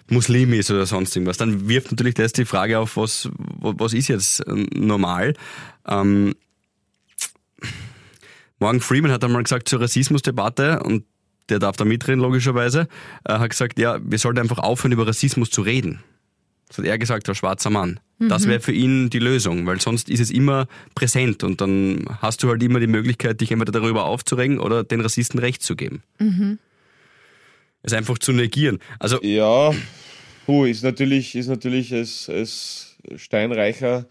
Muslim 0.07 0.53
ist 0.53 0.71
oder 0.71 0.85
sonst 0.85 1.15
irgendwas? 1.15 1.37
Dann 1.37 1.67
wirft 1.67 1.91
natürlich 1.91 2.13
das 2.13 2.31
die 2.31 2.45
Frage 2.45 2.79
auf, 2.79 2.95
was, 2.95 3.29
was 3.37 3.93
ist 3.93 4.07
jetzt 4.07 4.43
normal? 4.47 5.33
Ähm, 5.87 6.35
Morgan 8.59 8.81
Freeman 8.81 9.11
hat 9.11 9.23
einmal 9.23 9.43
gesagt 9.43 9.67
zur 9.67 9.81
Rassismusdebatte 9.81 10.81
und 10.83 11.03
der 11.49 11.59
darf 11.59 11.77
da 11.77 11.85
mitreden, 11.85 12.21
logischerweise, 12.21 12.87
äh, 13.25 13.33
hat 13.33 13.49
gesagt, 13.51 13.77
ja, 13.77 13.99
wir 14.03 14.17
sollten 14.17 14.39
einfach 14.39 14.59
aufhören, 14.59 14.93
über 14.93 15.07
Rassismus 15.07 15.49
zu 15.49 15.61
reden. 15.61 16.03
Das 16.67 16.79
hat 16.79 16.85
er 16.85 16.97
gesagt, 16.97 17.27
der 17.27 17.35
schwarzer 17.35 17.69
Mann. 17.69 17.99
Das 18.17 18.47
wäre 18.47 18.61
für 18.61 18.71
ihn 18.71 19.09
die 19.09 19.19
Lösung, 19.19 19.65
weil 19.65 19.79
sonst 19.81 20.09
ist 20.09 20.21
es 20.21 20.31
immer 20.31 20.67
präsent 20.95 21.43
und 21.43 21.59
dann 21.59 22.05
hast 22.21 22.41
du 22.41 22.49
halt 22.49 22.63
immer 22.63 22.79
die 22.79 22.87
Möglichkeit, 22.87 23.41
dich 23.41 23.51
entweder 23.51 23.73
darüber 23.73 24.05
aufzuregen 24.05 24.59
oder 24.59 24.83
den 24.83 25.01
Rassisten 25.01 25.39
recht 25.39 25.61
zu 25.61 25.75
geben. 25.75 26.01
Es 27.83 27.93
einfach 27.93 28.17
zu 28.17 28.31
negieren. 28.31 28.79
Also, 28.99 29.21
Ja, 29.21 29.73
hu, 30.47 30.65
ist 30.65 30.83
natürlich, 30.83 31.35
ist 31.35 31.47
natürlich 31.47 31.93
als, 31.93 32.29
als 32.29 32.95
steinreicher 33.17 34.05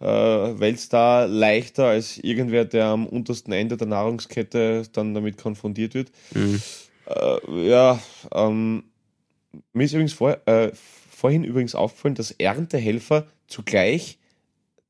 äh, 0.00 0.06
Weltstar 0.06 1.26
leichter 1.26 1.86
als 1.86 2.18
irgendwer, 2.18 2.64
der 2.64 2.86
am 2.86 3.06
untersten 3.06 3.52
Ende 3.52 3.76
der 3.76 3.86
Nahrungskette 3.86 4.84
dann 4.92 5.14
damit 5.14 5.38
konfrontiert 5.38 5.94
wird. 5.94 6.10
Äh, 7.06 7.68
ja, 7.68 8.00
ähm, 8.32 8.84
mir 9.72 9.84
ist 9.84 9.92
übrigens 9.92 10.12
vor, 10.12 10.38
äh, 10.46 10.70
vorhin 11.10 11.44
übrigens 11.44 11.74
aufgefallen, 11.74 12.14
dass 12.14 12.30
Erntehelfer 12.32 13.26
zugleich 13.48 14.18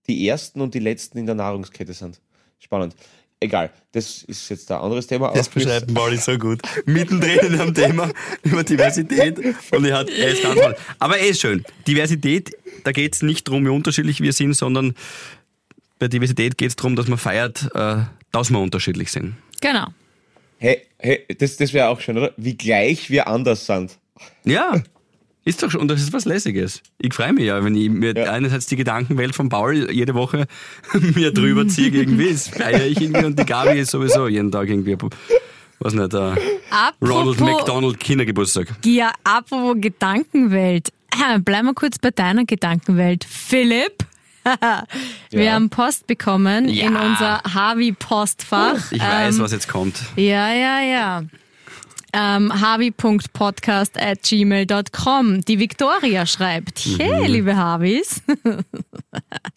die 0.08 0.26
ersten 0.28 0.60
und 0.60 0.74
die 0.74 0.80
letzten 0.80 1.18
in 1.18 1.26
der 1.26 1.34
Nahrungskette 1.34 1.92
sind. 1.92 2.20
Spannend. 2.58 2.96
Egal, 3.40 3.70
das 3.92 4.24
ist 4.24 4.48
jetzt 4.48 4.70
ein 4.72 4.78
anderes 4.78 5.06
Thema. 5.06 5.32
das 5.32 5.48
beschreibt 5.48 5.94
Pauli 5.94 6.16
so 6.16 6.36
gut. 6.36 6.60
Mittendrin 6.86 7.38
in 7.38 7.60
einem 7.60 7.72
Thema 7.72 8.10
über 8.42 8.64
Diversität 8.64 9.38
und 9.70 9.84
er 9.84 9.98
hat, 9.98 10.10
er 10.10 10.32
ist 10.32 10.42
ganz 10.42 10.60
toll. 10.60 10.76
Aber 10.98 11.20
eh 11.20 11.32
schön. 11.34 11.64
Diversität, 11.86 12.56
da 12.82 12.90
geht 12.90 13.14
es 13.14 13.22
nicht 13.22 13.46
darum, 13.46 13.64
wie 13.64 13.70
unterschiedlich 13.70 14.20
wir 14.20 14.32
sind, 14.32 14.54
sondern 14.54 14.94
bei 16.00 16.08
Diversität 16.08 16.58
geht 16.58 16.70
es 16.70 16.76
darum, 16.76 16.96
dass 16.96 17.06
man 17.06 17.18
feiert, 17.18 17.70
äh, 17.74 17.98
dass 18.32 18.50
wir 18.50 18.58
unterschiedlich 18.58 19.12
sind. 19.12 19.36
Genau. 19.60 19.86
Hey, 20.58 20.82
hey, 20.98 21.24
das, 21.38 21.56
das 21.56 21.72
wäre 21.72 21.88
auch 21.88 22.00
schön, 22.00 22.18
oder? 22.18 22.32
Wie 22.36 22.56
gleich 22.56 23.08
wir 23.10 23.28
anders 23.28 23.66
sind. 23.66 23.98
Ja, 24.44 24.82
ist 25.48 25.62
doch 25.62 25.70
schon, 25.70 25.80
und 25.80 25.88
das 25.88 26.00
ist 26.00 26.12
was 26.12 26.24
Lässiges. 26.24 26.82
Ich 26.98 27.14
freue 27.14 27.32
mich 27.32 27.44
ja, 27.44 27.62
wenn 27.64 27.74
ich 27.74 27.88
mir 27.90 28.14
Ja. 28.16 28.32
einerseits 28.32 28.66
die 28.66 28.76
Gedankenwelt 28.76 29.34
von 29.34 29.48
Paul 29.48 29.90
jede 29.90 30.14
Woche 30.14 30.46
mir 31.14 31.32
drüber 31.32 31.66
ziehe 31.68 31.88
irgendwie, 31.90 32.30
das 32.32 32.48
feiere 32.48 32.86
ich 32.86 33.00
irgendwie 33.00 33.24
und 33.24 33.38
die 33.38 33.44
Gabi 33.46 33.80
ist 33.80 33.90
sowieso 33.90 34.28
jeden 34.28 34.50
Tag 34.52 34.68
irgendwie, 34.68 34.96
was 35.80 35.94
nicht, 35.94 36.12
äh, 36.14 36.34
Ronald 37.00 37.40
McDonald 37.40 37.98
Kindergeburtstag. 38.00 38.68
ja, 38.84 39.10
apropos 39.24 39.76
Gedankenwelt. 39.80 40.90
Bleiben 41.44 41.66
wir 41.66 41.74
kurz 41.74 41.98
bei 41.98 42.10
deiner 42.10 42.44
Gedankenwelt. 42.44 43.24
Philipp, 43.24 44.04
wir 45.30 45.42
Ja. 45.44 45.52
haben 45.54 45.68
Post 45.70 46.06
bekommen 46.06 46.68
Ja. 46.68 46.86
in 46.86 46.96
unser 46.96 47.42
Harvey-Postfach. 47.54 48.92
Ich 48.92 49.00
weiß, 49.00 49.36
Ähm, 49.36 49.42
was 49.42 49.52
jetzt 49.52 49.68
kommt. 49.68 49.96
Ja, 50.16 50.52
ja, 50.52 50.80
ja. 50.80 51.22
Ähm, 52.12 52.60
harvey.podcast 52.60 54.00
at 54.00 54.22
gmail.com. 54.22 55.42
Die 55.42 55.58
Victoria 55.58 56.24
schreibt, 56.24 56.80
hey, 56.98 57.26
liebe 57.26 57.56
Harveys. 57.56 58.22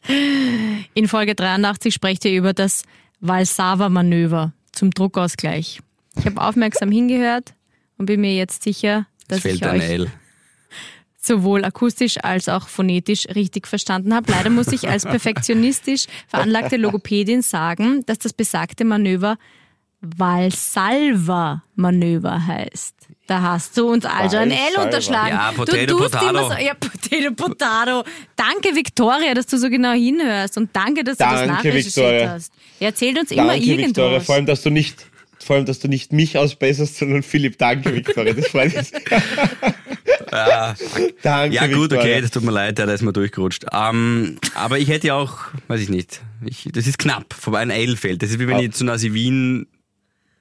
In 0.93 1.08
Folge 1.08 1.36
83 1.36 1.93
sprecht 1.93 2.25
ihr 2.25 2.34
über 2.34 2.53
das 2.53 2.84
Valsava-Manöver 3.22 4.51
zum 4.74 4.91
Druckausgleich. 4.91 5.79
Ich 6.17 6.25
habe 6.25 6.41
aufmerksam 6.41 6.91
hingehört 6.91 7.53
und 7.98 8.08
bin 8.08 8.20
mir 8.20 8.36
jetzt 8.36 8.63
sicher, 8.63 9.05
Es 9.22 9.27
dass 9.27 9.42
fehlt 9.42 9.55
ich 9.55 9.66
euch 9.66 9.83
L. 9.83 10.11
sowohl 11.18 11.64
akustisch 11.64 12.18
als 12.22 12.50
auch 12.50 12.68
phonetisch 12.68 13.27
richtig 13.29 13.68
verstanden 13.68 14.14
habe. 14.14 14.31
Leider 14.31 14.50
muss 14.50 14.68
ich 14.68 14.90
als 14.90 15.03
perfektionistisch 15.05 16.07
veranlagte 16.27 16.77
Logopädin 16.77 17.44
sagen, 17.44 18.03
dass 18.07 18.20
das 18.20 18.33
besagte 18.33 18.83
Manöver 18.83 19.37
Valsalva-Manöver 20.01 22.48
heißt. 22.48 22.96
Da 23.27 23.42
hast 23.42 23.77
du 23.77 23.87
uns 23.90 24.03
also 24.05 24.37
ein 24.37 24.51
L 24.51 24.57
unterschlagen. 24.83 25.35
Ja, 25.37 25.51
du 25.51 25.57
Potato, 25.57 25.98
tust 25.98 26.11
Potato. 26.11 26.29
immer 26.29 26.44
so, 26.50 26.53
ja, 26.61 26.74
Potato, 26.74 27.31
Potato. 27.35 28.03
Danke, 28.35 28.75
Victoria, 28.75 29.33
dass 29.33 29.46
du 29.48 29.57
so 29.57 29.70
genau 29.70 29.94
hinhörst 29.94 30.57
und 30.57 30.70
danke, 30.75 31.03
dass 31.03 31.18
du 31.18 31.24
das 31.24 31.33
Danke, 31.33 31.48
nachrecherchiert 31.53 31.96
Victoria. 31.96 32.29
hast. 32.31 32.51
Er 32.79 32.87
erzählt 32.87 33.20
uns 33.20 33.31
immer 33.31 33.53
Danke, 33.53 33.61
Victoria. 33.77 33.87
irgendwas. 33.87 34.25
Vor 34.25 34.35
allem, 34.35 34.46
dass 34.48 34.61
du 34.64 34.70
nicht, 34.70 35.05
vor 35.40 35.55
allem, 35.55 35.66
dass 35.66 35.79
du 35.79 35.87
nicht 35.87 36.11
mich 36.11 36.37
ausbesserst, 36.37 36.98
sondern 36.98 37.24
Philipp. 37.24 37.57
Danke, 37.57 37.96
Victoria. 37.96 38.33
Das 38.33 38.48
freut 38.48 38.75
mich. 38.75 38.92
Danke, 41.22 41.55
Ja 41.55 41.68
gut, 41.68 41.92
Victoria. 41.92 42.00
okay, 42.00 42.22
das 42.22 42.31
tut 42.31 42.44
mir 42.44 42.51
leid, 42.51 42.79
ja, 42.79 42.85
da 42.85 42.94
ist 42.94 43.01
mir 43.01 43.14
durchgerutscht. 43.14 43.66
Ähm, 43.72 44.37
aber 44.55 44.77
ich 44.79 44.90
hätte 44.90 45.07
ja 45.07 45.16
auch, 45.16 45.37
weiß 45.68 45.79
ich 45.81 45.90
nicht, 45.90 46.22
ich, 46.46 46.70
das 46.74 46.87
ist 46.87 46.98
knapp, 46.98 47.33
vorbei 47.33 47.59
ein 47.59 47.70
L 47.70 47.96
fällt. 47.98 48.24
Das 48.24 48.31
ist 48.31 48.40
wie 48.40 48.48
wenn 48.48 48.57
Ah. 48.57 48.61
ich 48.61 48.72
zu 48.72 48.83
Nasi 48.83 49.14
Wien 49.14 49.68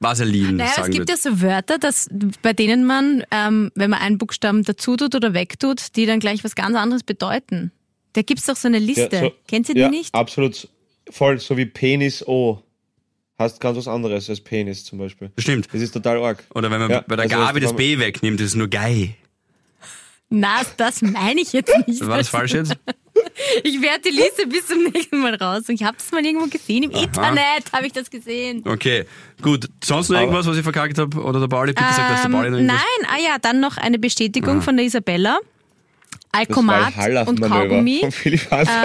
Vaseline 0.01 0.53
Naja, 0.55 0.71
es 0.71 0.77
sagen 0.77 0.91
gibt 0.93 1.09
würde. 1.09 1.13
ja 1.13 1.17
so 1.19 1.41
Wörter, 1.43 1.79
dass, 1.79 2.09
bei 2.43 2.53
denen 2.55 2.85
man, 2.87 3.23
ähm, 3.31 3.71
wenn 3.75 3.91
man 3.91 4.01
einen 4.01 4.17
Buchstaben 4.19 4.65
dazu 4.65 4.97
tut 4.97 5.15
oder 5.15 5.35
wegtut, 5.35 5.95
die 5.97 6.07
dann 6.07 6.21
gleich 6.21 6.43
was 6.43 6.55
ganz 6.55 6.75
anderes 6.75 7.03
bedeuten. 7.03 7.71
Da 8.15 8.23
gibt's 8.23 8.47
doch 8.47 8.57
so 8.57 8.67
eine 8.69 8.79
Liste. 8.79 9.09
Ja, 9.13 9.21
so- 9.21 9.33
Kennt 9.47 9.69
ihr 9.69 9.77
ja, 9.77 9.89
die 9.89 9.97
nicht? 9.99 10.15
Absolut. 10.15 10.69
Voll, 11.11 11.39
so 11.39 11.57
wie 11.57 11.67
Penis 11.67 12.27
O. 12.27 12.63
Hast 13.39 13.61
ganz 13.61 13.77
was 13.79 13.89
anderes 13.89 14.29
als 14.29 14.41
Penis 14.41 14.85
zum 14.85 14.99
Beispiel. 14.99 15.31
Stimmt. 15.39 15.69
Das 15.73 15.81
ist 15.81 15.93
total 15.93 16.19
arg. 16.23 16.45
Oder 16.55 16.71
wenn 16.71 16.81
man 16.81 16.91
Ja, 16.91 17.05
bei 17.07 17.17
der 17.17 17.25
also 17.25 17.37
Gabi 17.37 17.61
das- 17.61 17.71
das 17.71 17.77
B 17.77 17.99
wegnimmt, 17.99 18.41
ist 18.41 18.49
es 18.49 18.55
nur 18.55 18.69
geil. 18.69 19.15
Na, 20.29 20.61
das 20.77 21.03
meine 21.03 21.41
ich 21.41 21.53
jetzt 21.53 21.73
nicht. 21.87 22.07
War 22.07 22.19
das 22.19 22.29
falsch 22.29 22.53
jetzt? 22.55 22.77
Ich 23.65 23.81
werde 23.83 24.01
die 24.05 24.11
Liste 24.17 24.47
bis 24.47 24.67
zum 24.67 24.83
nächsten 24.85 25.19
Mal 25.21 25.35
raus. 25.35 25.63
Ich 25.69 25.83
habe 25.83 25.97
das 25.97 26.11
mal 26.13 26.25
irgendwo 26.25 26.47
gesehen. 26.47 26.85
Im 26.85 26.91
Internet 26.91 27.73
habe 27.73 27.87
ich 27.87 27.93
das 27.93 28.11
gesehen. 28.11 28.63
Okay, 28.67 29.05
gut. 29.43 29.67
Sonst 29.83 30.09
noch 30.09 30.17
Aber- 30.17 30.25
irgendwas, 30.27 30.47
was 30.47 30.57
ich 30.57 30.63
verkackt 30.63 30.99
habe? 30.99 31.17
Oder 31.23 31.41
der 31.41 31.49
Pauli? 31.49 31.73
Bitte 31.73 31.87
sag, 31.95 32.09
dass 32.11 32.23
der 32.23 32.29
Pauli 32.29 32.51
noch 32.51 32.59
Ähm, 32.59 32.65
irgendwas... 32.67 32.81
nein, 33.01 33.11
ah 33.15 33.19
ja, 33.23 33.37
dann 33.41 33.61
noch 33.61 33.77
eine 33.77 33.99
Bestätigung 33.99 34.63
von 34.63 34.77
der 34.77 34.87
Isabella. 34.87 35.39
Alkomat 36.33 36.93
und 37.27 37.41
Kaugummi. 37.41 38.03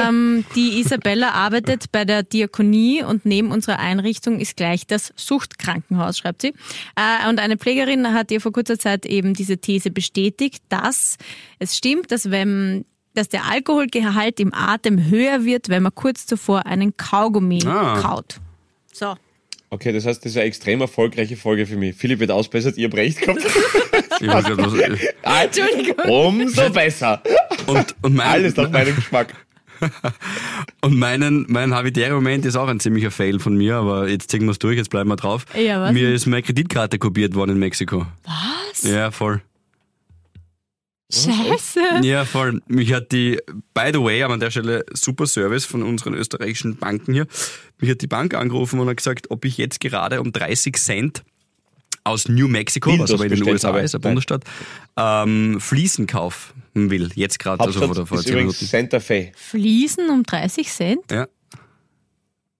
Ähm, 0.07 0.45
die 0.55 0.79
Isabella 0.79 1.29
arbeitet 1.31 1.91
bei 1.91 2.03
der 2.03 2.23
Diakonie 2.23 3.03
und 3.03 3.25
neben 3.25 3.51
unserer 3.51 3.77
Einrichtung 3.77 4.39
ist 4.39 4.57
gleich 4.57 4.87
das 4.87 5.13
Suchtkrankenhaus, 5.15 6.17
schreibt 6.17 6.41
sie. 6.41 6.53
Äh, 6.95 7.29
und 7.29 7.39
eine 7.39 7.57
Pflegerin 7.57 8.13
hat 8.13 8.31
ihr 8.31 8.41
vor 8.41 8.51
kurzer 8.51 8.79
Zeit 8.79 9.05
eben 9.05 9.35
diese 9.35 9.59
These 9.59 9.91
bestätigt, 9.91 10.63
dass 10.69 11.17
es 11.59 11.77
stimmt, 11.77 12.11
dass 12.11 12.31
wenn 12.31 12.83
dass 13.15 13.29
der 13.29 13.45
Alkoholgehalt 13.45 14.39
im 14.39 14.53
Atem 14.53 15.09
höher 15.09 15.45
wird, 15.45 15.69
wenn 15.69 15.83
man 15.83 15.93
kurz 15.95 16.25
zuvor 16.25 16.65
einen 16.65 16.95
Kaugummi 16.97 17.63
Ah. 17.65 17.99
kaut. 18.01 18.39
So. 18.93 19.15
Okay, 19.71 19.91
das 19.91 20.05
heißt, 20.05 20.23
das 20.23 20.31
ist 20.31 20.37
eine 20.37 20.45
extrem 20.45 20.79
erfolgreiche 20.81 21.35
Folge 21.35 21.65
für 21.65 21.75
mich. 21.75 21.95
Philipp 21.95 22.19
wird 22.19 22.31
ausbessert, 22.31 22.77
ihr 22.77 22.85
habt 22.87 22.95
recht 22.95 23.21
gehabt. 23.21 23.41
Ich 24.21 24.27
weiß 24.29 24.45
grad, 24.45 24.57
was, 24.57 24.73
Entschuldigung. 25.43 26.05
Umso 26.09 26.69
besser. 26.69 27.21
und, 27.67 27.93
und 28.01 28.15
mein, 28.15 28.27
Alles 28.27 28.55
nach 28.55 28.69
meinem 28.69 28.95
Geschmack. 28.95 29.33
Und 30.81 30.97
meinen, 30.97 31.45
mein 31.49 31.73
Habitäre-Moment 31.73 32.45
ist 32.45 32.55
auch 32.55 32.69
ein 32.69 32.79
ziemlicher 32.79 33.11
Fail 33.11 33.39
von 33.39 33.57
mir, 33.57 33.75
aber 33.75 34.07
jetzt 34.07 34.31
ziehen 34.31 34.43
wir 34.45 34.51
es 34.51 34.59
durch, 34.59 34.77
jetzt 34.77 34.89
bleiben 34.89 35.09
wir 35.09 35.17
drauf. 35.17 35.45
Ja, 35.53 35.81
was 35.81 35.91
Mir 35.91 36.13
ist 36.13 36.27
meine 36.27 36.43
Kreditkarte 36.43 36.97
kopiert 36.97 37.35
worden 37.35 37.51
in 37.51 37.59
Mexiko. 37.59 38.05
Was? 38.23 38.83
Ja, 38.89 39.11
voll. 39.11 39.41
Scheiße. 41.23 41.79
Ja, 42.03 42.25
voll. 42.25 42.61
Mich 42.67 42.93
hat 42.93 43.11
die, 43.11 43.39
by 43.73 43.91
the 43.93 43.99
way, 44.01 44.21
aber 44.23 44.33
an 44.35 44.39
der 44.39 44.51
Stelle 44.51 44.85
super 44.93 45.25
Service 45.27 45.65
von 45.65 45.83
unseren 45.83 46.13
österreichischen 46.13 46.75
Banken 46.77 47.13
hier. 47.13 47.27
Mich 47.79 47.89
hat 47.89 48.01
die 48.01 48.07
Bank 48.07 48.33
angerufen 48.33 48.79
und 48.79 48.87
hat 48.89 48.97
gesagt, 48.97 49.31
ob 49.31 49.45
ich 49.45 49.57
jetzt 49.57 49.79
gerade 49.79 50.21
um 50.21 50.31
30 50.31 50.75
Cent 50.75 51.23
aus 52.03 52.27
New 52.27 52.47
Mexico, 52.47 52.91
was 52.91 53.09
Dildos 53.09 53.13
aber 53.13 53.25
in 53.25 53.39
den 53.39 53.43
USA 53.49 53.77
ist, 53.79 53.95
eine. 53.95 54.01
Bundesstadt, 54.01 54.43
ähm, 54.95 55.59
Fliesen 55.59 56.05
kaufen 56.07 56.53
will. 56.73 57.09
Jetzt 57.15 57.39
gerade, 57.39 57.63
also 57.63 57.79
vor, 57.79 58.05
vor 58.05 58.19
ist 58.19 58.25
10 58.25 58.33
übrigens 58.33 58.61
Minuten. 58.61 58.65
Santa 58.65 58.99
Fe. 58.99 59.31
Fliesen 59.35 60.09
um 60.09 60.23
30 60.23 60.69
Cent? 60.69 61.11
Ja. 61.11 61.27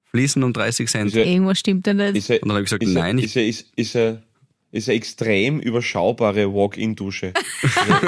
Fliesen 0.06 0.44
um 0.44 0.54
30 0.54 0.90
Cent. 0.90 1.08
Ist 1.10 1.16
er, 1.18 1.26
Irgendwas 1.28 1.60
stimmt 1.60 1.86
da 1.86 1.94
nicht. 1.94 2.30
er, 2.30 2.42
Und 2.42 2.50
dann 2.50 2.56
habe 2.58 2.62
ich 2.62 2.66
gesagt, 2.70 2.84
ist 2.84 2.96
er, 2.96 3.02
nein, 3.02 3.18
ich 3.20 3.26
ist 3.26 3.36
er, 3.36 3.46
ist, 3.48 3.66
ist 3.76 3.96
er, 3.96 4.24
ist 4.76 4.90
eine 4.90 4.98
extrem 4.98 5.60
überschaubare 5.60 6.54
Walk-in-Dusche. 6.54 7.34
Also, 7.64 8.08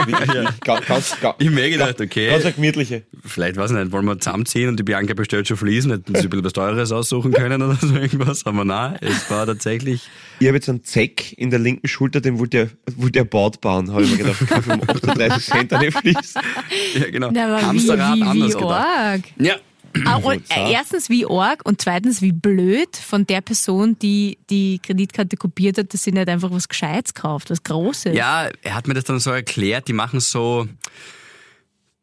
ich 1.40 1.50
mir 1.50 1.70
gedacht, 1.70 2.02
okay. 2.02 2.30
Ganz 2.30 2.44
eine 2.44 2.54
gemütliche. 2.54 3.04
Vielleicht, 3.26 3.56
weiß 3.56 3.72
ich 3.72 3.78
nicht, 3.78 3.92
wollen 3.92 4.06
wir 4.06 4.20
zusammenziehen 4.20 4.68
und 4.70 4.78
die 4.78 4.84
Bianca 4.84 5.14
bestellt 5.14 5.48
schon 5.48 5.58
Fliesen, 5.58 5.92
hätten 5.92 6.14
sie 6.14 6.24
ein 6.24 6.30
bisschen 6.30 6.44
was 6.44 6.54
Teures 6.54 6.92
aussuchen 6.92 7.32
können 7.32 7.62
oder 7.62 7.76
so 7.76 7.96
irgendwas. 7.96 8.46
Aber 8.46 8.66
nein, 8.66 8.98
es 9.02 9.32
war 9.32 9.46
tatsächlich. 9.46 10.10
Ich 10.40 10.48
habe 10.48 10.58
jetzt 10.58 10.70
einen 10.70 10.84
Zeck 10.84 11.34
in 11.38 11.50
der 11.50 11.60
linken 11.60 11.88
Schulter, 11.88 12.20
den 12.20 12.38
wollte 12.38 12.58
der, 12.58 12.96
wollte 12.98 13.14
der 13.14 13.24
Bord 13.24 13.62
bauen, 13.62 13.92
habe 13.92 14.04
ich 14.04 14.12
mir 14.12 14.18
gedacht, 14.18 14.48
kann 14.48 14.62
ich 14.62 14.68
um 14.74 14.82
38 14.90 15.46
Cent 15.46 15.74
eine 15.74 15.92
Fliesen. 15.92 16.42
Ja, 16.96 17.10
genau. 17.10 17.30
Na, 17.32 17.46
aber 17.46 17.66
Hamsterrad 17.66 18.16
wie, 18.16 18.20
wie, 18.20 18.24
anders 18.24 18.54
wie 18.54 18.60
gedacht. 18.60 19.24
Ja, 19.40 19.56
Und, 20.24 20.44
äh, 20.50 20.72
erstens 20.72 21.10
wie 21.10 21.26
arg 21.26 21.66
und 21.66 21.82
zweitens 21.82 22.22
wie 22.22 22.32
blöd 22.32 22.96
von 22.96 23.26
der 23.26 23.42
Person, 23.42 23.98
die 24.00 24.38
die 24.50 24.80
Kreditkarte 24.80 25.38
kopiert 25.38 25.78
hat, 25.78 25.94
dass 25.94 26.04
sie 26.04 26.12
nicht 26.12 26.28
einfach 26.28 26.52
was 26.52 26.68
Gescheites 26.68 27.14
kauft, 27.14 27.50
was 27.50 27.64
Großes. 27.64 28.16
Ja, 28.16 28.50
er 28.62 28.76
hat 28.76 28.88
mir 28.88 28.94
das 28.94 29.06
dann 29.06 29.20
so 29.20 29.32
erklärt, 29.32 29.88
die 29.88 29.94
machen 29.94 30.20
so 30.20 30.68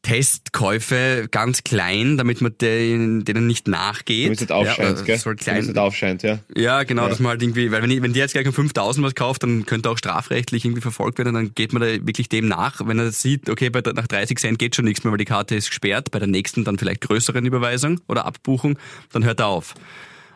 Testkäufe 0.04 1.26
ganz 1.30 1.64
klein, 1.64 2.16
damit 2.16 2.40
man 2.40 2.56
denen, 2.60 3.24
denen 3.24 3.46
nicht 3.46 3.66
nachgeht. 3.68 4.26
Damit 4.26 4.36
es 4.36 4.40
nicht 4.42 4.52
aufscheint, 4.52 4.98
ja, 4.98 5.04
gell? 5.04 5.18
Soll 5.18 5.32
Damit 5.34 5.40
es 5.40 5.44
klein, 5.44 5.64
nicht 5.66 5.78
aufscheint, 5.78 6.22
ja. 6.22 6.38
ja, 6.56 6.82
genau, 6.84 7.02
Ja. 7.04 7.08
dass 7.08 7.18
man 7.20 7.30
halt 7.30 7.42
irgendwie, 7.42 7.72
weil 7.72 7.82
wenn, 7.82 7.90
ich, 7.90 8.00
wenn 8.02 8.12
der 8.12 8.22
jetzt 8.22 8.32
gleich 8.32 8.46
um 8.46 8.52
5000 8.52 9.04
was 9.04 9.14
kauft, 9.14 9.42
dann 9.42 9.66
könnte 9.66 9.90
auch 9.90 9.98
strafrechtlich 9.98 10.64
irgendwie 10.64 10.80
verfolgt 10.82 11.18
werden, 11.18 11.34
dann 11.34 11.54
geht 11.54 11.72
man 11.72 11.82
da 11.82 11.88
wirklich 12.06 12.28
dem 12.28 12.46
nach. 12.48 12.80
Wenn 12.86 12.98
er 12.98 13.10
sieht, 13.10 13.50
okay, 13.50 13.70
bei 13.70 13.80
nach 13.94 14.06
30 14.06 14.38
Cent 14.38 14.58
geht 14.58 14.76
schon 14.76 14.84
nichts 14.84 15.04
mehr, 15.04 15.10
weil 15.10 15.18
die 15.18 15.24
Karte 15.24 15.54
ist 15.56 15.68
gesperrt, 15.68 16.10
bei 16.10 16.18
der 16.18 16.28
nächsten 16.28 16.64
dann 16.64 16.78
vielleicht 16.78 17.00
größeren 17.00 17.44
Überweisung 17.44 18.00
oder 18.06 18.24
Abbuchung, 18.26 18.78
dann 19.12 19.24
hört 19.24 19.40
er 19.40 19.46
auf. 19.48 19.74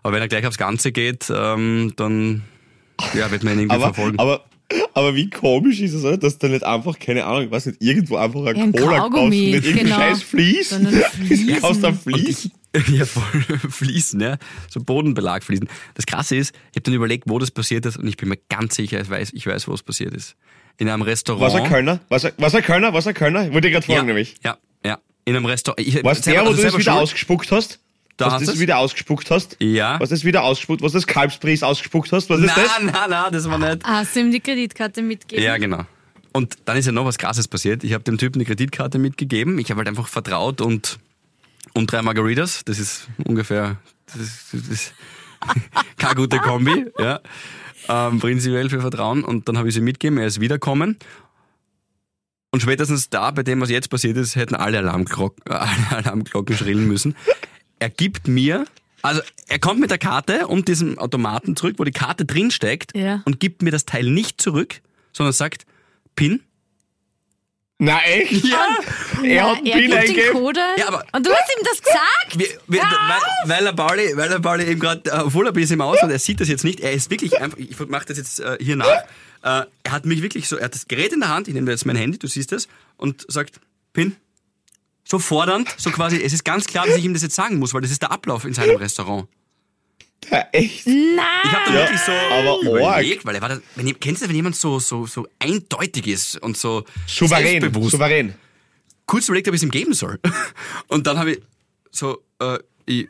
Aber 0.02 0.14
wenn 0.14 0.22
er 0.22 0.28
gleich 0.28 0.46
aufs 0.46 0.58
Ganze 0.58 0.92
geht, 0.92 1.30
ähm, 1.34 1.92
dann 1.96 2.42
ja, 3.14 3.30
wird 3.30 3.44
man 3.44 3.52
ihn 3.54 3.60
irgendwie 3.60 3.76
Aber, 3.76 3.94
verfolgen. 3.94 4.18
aber, 4.18 4.44
aber 4.94 5.14
wie 5.14 5.30
komisch 5.30 5.80
ist 5.80 5.94
es, 5.94 6.04
oder? 6.04 6.16
dass 6.18 6.38
du 6.38 6.48
nicht 6.48 6.64
einfach, 6.64 6.98
keine 6.98 7.24
Ahnung, 7.24 7.44
ich 7.44 7.50
weiß 7.50 7.66
nicht, 7.66 7.82
irgendwo 7.82 8.16
einfach 8.16 8.44
ein 8.46 8.56
Ja, 8.56 8.62
ein 8.64 8.72
Cola 8.72 9.08
kaufst 9.08 9.28
nicht 9.30 9.54
irgendein 9.64 9.84
genau. 9.84 9.96
scheiß 9.96 10.22
Fließ. 10.22 10.80
Du 11.28 11.60
kaufst 11.60 11.84
ein 11.84 11.98
Fließ. 11.98 12.50
Ja, 12.92 13.06
voll 13.06 13.42
Fliesen, 13.70 14.20
ja. 14.20 14.36
So 14.68 14.80
Bodenbelag 14.80 15.42
Fliesen. 15.42 15.68
Das 15.94 16.04
Krasse 16.04 16.36
ist, 16.36 16.54
ich 16.70 16.76
habe 16.76 16.82
dann 16.82 16.94
überlegt, 16.94 17.24
wo 17.26 17.38
das 17.38 17.50
passiert 17.50 17.86
ist 17.86 17.96
und 17.96 18.06
ich 18.06 18.18
bin 18.18 18.28
mir 18.28 18.38
ganz 18.50 18.74
sicher, 18.76 19.00
ich 19.00 19.08
weiß, 19.08 19.32
ich 19.32 19.46
weiß 19.46 19.68
wo 19.68 19.72
es 19.72 19.82
passiert 19.82 20.14
ist. 20.14 20.36
In 20.76 20.88
einem 20.88 21.02
Restaurant. 21.02 21.42
Was 21.42 21.54
ein 21.54 21.68
Kölner? 21.68 22.00
Was 22.10 22.24
ein, 22.26 22.32
was 22.36 22.54
ein 22.54 22.62
Kölner? 22.62 22.92
Was 22.92 23.06
ein 23.06 23.14
Kölner? 23.14 23.46
Ich 23.46 23.52
wollte 23.52 23.62
dich 23.62 23.72
gerade 23.72 23.86
fragen, 23.86 23.98
ja, 24.00 24.04
nämlich. 24.04 24.34
Ja, 24.44 24.58
ja. 24.84 24.98
In 25.24 25.34
einem 25.34 25.46
Restaurant. 25.46 25.80
Ich, 25.80 26.04
Was 26.04 26.20
der, 26.20 26.34
wo 26.44 26.48
also 26.48 26.56
du 26.56 26.62
das 26.62 26.74
wieder 26.74 26.82
schuld. 26.82 27.02
ausgespuckt 27.02 27.50
hast? 27.50 27.80
Da 28.18 28.26
was 28.26 28.34
hast 28.34 28.42
du 28.42 28.46
das 28.46 28.58
wieder 28.58 28.78
ausgespuckt 28.78 29.30
hast? 29.30 29.56
Ja. 29.60 29.98
Was 30.00 30.10
das 30.10 30.24
wieder 30.24 30.42
ausgespuckt, 30.42 30.82
was 30.82 30.90
das 30.90 31.06
Kalbspries 31.06 31.62
ausgespuckt 31.62 32.10
hast? 32.12 32.28
Was 32.28 32.40
ist 32.40 32.56
das? 32.56 32.68
Nein, 32.80 32.90
nein, 32.92 33.10
nein, 33.10 33.32
das 33.32 33.48
war 33.48 33.58
nicht. 33.58 33.84
Hast 33.84 34.16
du 34.16 34.20
ihm 34.20 34.32
die 34.32 34.40
Kreditkarte 34.40 35.02
mitgegeben? 35.02 35.44
Ja, 35.44 35.56
genau. 35.56 35.84
Und 36.32 36.56
dann 36.64 36.76
ist 36.76 36.86
ja 36.86 36.92
noch 36.92 37.04
was 37.04 37.16
Krasses 37.16 37.46
passiert. 37.46 37.84
Ich 37.84 37.92
habe 37.94 38.02
dem 38.02 38.18
Typen 38.18 38.38
eine 38.38 38.44
Kreditkarte 38.44 38.98
mitgegeben. 38.98 39.58
Ich 39.58 39.70
habe 39.70 39.78
halt 39.78 39.88
einfach 39.88 40.08
vertraut 40.08 40.60
und, 40.60 40.98
und 41.74 41.92
drei 41.92 42.02
Margaritas. 42.02 42.64
Das 42.64 42.80
ist 42.80 43.06
ungefähr, 43.24 43.76
das 44.06 44.16
ist, 44.16 44.46
das 44.52 44.68
ist 44.68 44.94
keine 45.96 46.16
gute 46.16 46.38
Kombi, 46.38 46.86
ja. 46.98 47.20
Ähm, 47.88 48.18
prinzipiell 48.18 48.68
für 48.68 48.80
Vertrauen. 48.80 49.22
Und 49.22 49.48
dann 49.48 49.56
habe 49.58 49.68
ich 49.68 49.74
sie 49.74 49.80
mitgegeben. 49.80 50.18
Er 50.18 50.26
ist 50.26 50.40
wiederkommen. 50.40 50.98
Und 52.50 52.62
spätestens 52.62 53.10
da, 53.10 53.30
bei 53.30 53.44
dem, 53.44 53.60
was 53.60 53.70
jetzt 53.70 53.90
passiert 53.90 54.16
ist, 54.16 54.34
hätten 54.34 54.56
alle 54.56 54.78
Alarmglocken, 54.78 55.44
alle 55.52 55.70
Alarmglocken 55.90 56.56
schrillen 56.56 56.88
müssen. 56.88 57.14
Er 57.78 57.90
gibt 57.90 58.28
mir, 58.28 58.64
also 59.02 59.20
er 59.48 59.58
kommt 59.58 59.80
mit 59.80 59.90
der 59.90 59.98
Karte 59.98 60.46
und 60.48 60.68
diesem 60.68 60.98
Automaten 60.98 61.56
zurück, 61.56 61.76
wo 61.78 61.84
die 61.84 61.92
Karte 61.92 62.24
drin 62.24 62.50
steckt 62.50 62.96
Ja. 62.96 63.22
und 63.24 63.40
gibt 63.40 63.62
mir 63.62 63.70
das 63.70 63.84
Teil 63.84 64.10
nicht 64.10 64.40
zurück, 64.40 64.80
sondern 65.12 65.32
sagt, 65.32 65.64
PIN. 66.16 66.40
Na 67.80 68.00
echt? 68.02 68.44
Ja. 68.44 68.66
Er 69.22 69.50
hat 69.50 69.58
er 69.64 69.76
PIN 69.78 69.92
eingegeben. 69.92 70.54
Ja, 70.78 70.88
aber- 70.88 71.04
und 71.12 71.24
du 71.24 71.30
hast 71.32 71.48
ihm 71.56 71.64
das 71.64 71.80
gesagt? 71.80 72.36
Wir, 72.38 72.46
wir, 72.66 72.80
weil, 72.82 73.48
weil, 73.50 73.64
der 73.64 73.72
Pauli, 73.72 74.16
weil 74.16 74.28
der 74.28 74.40
Pauli 74.40 74.64
eben 74.64 74.80
gerade, 74.80 75.08
äh, 75.10 75.32
er 75.44 75.48
ein 75.48 75.52
bisschen 75.54 75.74
im 75.74 75.80
Ausland, 75.82 76.12
er 76.12 76.18
sieht 76.18 76.40
das 76.40 76.48
jetzt 76.48 76.64
nicht, 76.64 76.80
er 76.80 76.92
ist 76.92 77.08
wirklich 77.10 77.40
einfach, 77.40 77.56
ich 77.58 77.78
mache 77.88 78.06
das 78.06 78.16
jetzt 78.18 78.40
äh, 78.40 78.58
hier 78.60 78.74
nach, 78.74 78.88
äh, 79.42 79.62
er 79.84 79.92
hat 79.92 80.06
mich 80.06 80.22
wirklich 80.22 80.48
so, 80.48 80.56
er 80.56 80.64
hat 80.64 80.74
das 80.74 80.88
Gerät 80.88 81.12
in 81.12 81.20
der 81.20 81.28
Hand, 81.28 81.46
ich 81.46 81.54
nehme 81.54 81.70
jetzt 81.70 81.86
mein 81.86 81.94
Handy, 81.94 82.18
du 82.18 82.26
siehst 82.26 82.52
es, 82.52 82.66
und 82.96 83.24
sagt, 83.30 83.60
PIN. 83.92 84.16
So 85.10 85.18
fordernd, 85.18 85.68
so 85.78 85.90
quasi, 85.90 86.20
es 86.22 86.32
ist 86.34 86.44
ganz 86.44 86.66
klar, 86.66 86.86
dass 86.86 86.96
ich 86.96 87.04
ihm 87.04 87.14
das 87.14 87.22
jetzt 87.22 87.34
sagen 87.34 87.58
muss, 87.58 87.72
weil 87.72 87.80
das 87.80 87.90
ist 87.90 88.02
der 88.02 88.10
Ablauf 88.12 88.44
in 88.44 88.52
seinem 88.52 88.76
Restaurant. 88.76 89.26
Ja, 90.30 90.46
echt? 90.52 90.86
Nein! 90.86 90.96
Ich 91.44 91.52
habe 91.52 91.64
dann 91.64 91.74
Ja, 91.74 91.80
wirklich 91.80 92.00
so 92.00 92.12
aber 92.12 92.60
überlegt, 92.60 93.24
weil 93.24 93.34
er 93.34 93.40
war 93.40 93.48
da, 93.48 93.60
wenn, 93.76 93.86
kennst 94.00 94.20
du 94.20 94.24
das, 94.24 94.28
wenn 94.28 94.36
jemand 94.36 94.56
so, 94.56 94.78
so, 94.78 95.06
so 95.06 95.26
eindeutig 95.38 96.06
ist 96.08 96.36
und 96.42 96.58
so 96.58 96.84
Souverän. 97.06 97.62
selbstbewusst? 97.62 97.92
Souverän. 97.92 98.34
kurz 99.06 99.28
überlegt, 99.28 99.48
ob 99.48 99.54
ich 99.54 99.60
es 99.60 99.62
ihm 99.62 99.70
geben 99.70 99.94
soll. 99.94 100.20
Und 100.88 101.06
dann 101.06 101.18
habe 101.18 101.32
ich 101.32 101.42
so, 101.90 102.22
äh, 102.40 102.58
ich, 102.84 103.08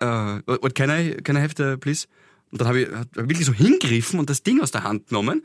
äh, 0.00 0.06
what 0.46 0.74
can 0.74 0.88
I, 0.88 1.16
can 1.22 1.36
I 1.36 1.40
have 1.40 1.52
the, 1.58 1.76
please? 1.76 2.06
Und 2.50 2.62
dann 2.62 2.68
habe 2.68 2.80
ich, 2.80 2.88
hab 2.88 3.04
ich 3.14 3.28
wirklich 3.28 3.44
so 3.44 3.52
hingegriffen 3.52 4.18
und 4.18 4.30
das 4.30 4.42
Ding 4.42 4.62
aus 4.62 4.70
der 4.70 4.84
Hand 4.84 5.08
genommen. 5.08 5.44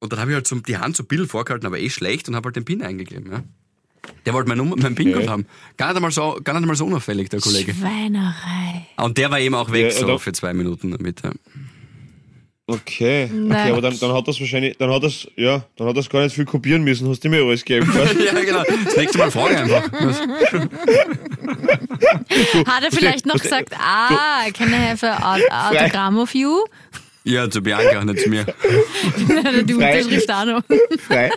Und 0.00 0.12
dann 0.12 0.18
habe 0.18 0.32
ich 0.32 0.34
halt 0.34 0.48
so 0.48 0.56
die 0.56 0.78
Hand 0.78 0.96
so 0.96 1.04
ein 1.04 1.06
bisschen 1.06 1.28
vorgehalten, 1.28 1.66
aber 1.66 1.78
eh 1.78 1.90
schlecht 1.90 2.28
und 2.28 2.34
habe 2.34 2.46
halt 2.46 2.56
den 2.56 2.64
PIN 2.64 2.82
eingegeben, 2.82 3.30
ja. 3.30 3.44
Der 4.26 4.32
wollte 4.34 4.48
mein, 4.48 4.58
Nummer, 4.58 4.76
mein 4.76 4.94
PIN-Code 4.94 5.18
Okay. 5.24 5.28
haben. 5.28 5.46
Gar 5.76 5.88
nicht, 5.88 5.96
einmal 5.96 6.10
so, 6.10 6.38
gar 6.44 6.52
nicht 6.54 6.62
einmal 6.62 6.76
so 6.76 6.86
unauffällig, 6.86 7.28
der 7.30 7.40
Kollege. 7.40 7.74
Schweinerei. 7.74 8.86
Und 8.96 9.16
der 9.18 9.30
war 9.30 9.40
eben 9.40 9.54
auch 9.54 9.70
weg, 9.72 9.86
Ja, 9.92 10.06
so 10.06 10.18
für 10.18 10.32
zwei 10.32 10.52
Minuten 10.54 10.90
damit. 10.90 11.22
Ja. 11.22 11.32
Okay. 12.66 13.28
Nein. 13.32 13.50
Okay, 13.62 13.72
aber 13.72 13.80
dann, 13.80 13.98
dann 13.98 14.12
hat 14.12 14.28
das 14.28 14.38
wahrscheinlich, 14.38 14.76
dann 14.78 14.90
hat 14.92 15.02
das, 15.02 15.26
ja, 15.34 15.64
dann 15.76 15.88
hat 15.88 15.96
das 15.96 16.08
gar 16.08 16.22
nicht 16.22 16.34
viel 16.36 16.44
kopieren 16.44 16.84
müssen, 16.84 17.08
hast 17.08 17.24
du 17.24 17.28
mir 17.28 17.42
alles 17.42 17.64
gegeben. 17.64 17.90
du? 17.92 17.98
ja, 18.24 18.32
genau. 18.44 18.62
Das 18.84 18.96
nächste 18.96 19.18
Mal 19.18 19.30
frage 19.32 19.58
einfach. 19.58 19.82
Hat 22.66 22.84
er 22.84 22.92
vielleicht 22.92 23.26
noch 23.26 23.40
gesagt, 23.40 23.72
ah, 23.76 24.44
can 24.52 24.68
I 24.70 24.76
have 24.90 25.04
a 25.06 25.36
autogramm 25.70 26.18
of 26.18 26.34
you? 26.34 26.58
Ja, 27.24 27.50
zu 27.50 27.60
Bianca, 27.60 28.04
nicht 28.04 28.20
zu 28.20 28.28
mir. 28.30 28.44
die 28.46 29.74
Frei- 29.74 29.98
Unterschrift 30.02 30.30
auch 30.30 30.44
noch. 30.46 30.62
frei, 31.06 31.30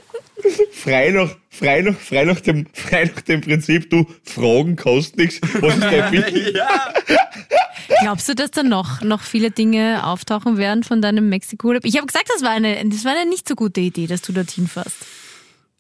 frei 0.72 1.12
nach, 1.12 1.36
frei 1.50 1.82
nach, 1.82 1.96
frei 1.96 2.26
nach 2.26 2.40
dem, 2.42 2.68
frei 2.74 3.06
nach 3.14 3.22
dem 3.22 3.42
Prinzip, 3.42 3.90
du, 3.90 4.06
Fragen 4.24 4.76
kostet 4.76 5.18
nichts. 5.18 5.42
Was 5.62 5.76
ist 5.76 5.84
dein 5.84 6.14
ja. 6.56 6.94
Glaubst 8.02 8.28
du, 8.30 8.36
dass 8.36 8.52
da 8.52 8.64
noch, 8.64 9.02
noch 9.02 9.22
viele 9.22 9.52
Dinge 9.52 10.06
auftauchen 10.06 10.58
werden 10.58 10.84
von 10.84 11.02
deinem 11.02 11.30
Mexiko-Urlaub? 11.30 11.86
Ich 11.86 11.96
habe 11.98 12.08
gesagt, 12.08 12.30
das 12.34 12.42
war, 12.44 12.52
eine, 12.52 12.84
das 12.90 13.06
war 13.06 13.12
eine 13.14 13.30
nicht 13.30 13.48
so 13.48 13.56
gute 13.56 13.82
Idee, 13.82 14.08
dass 14.08 14.22
du 14.22 14.34
dorthin 14.34 14.68
fährst. 14.68 15.06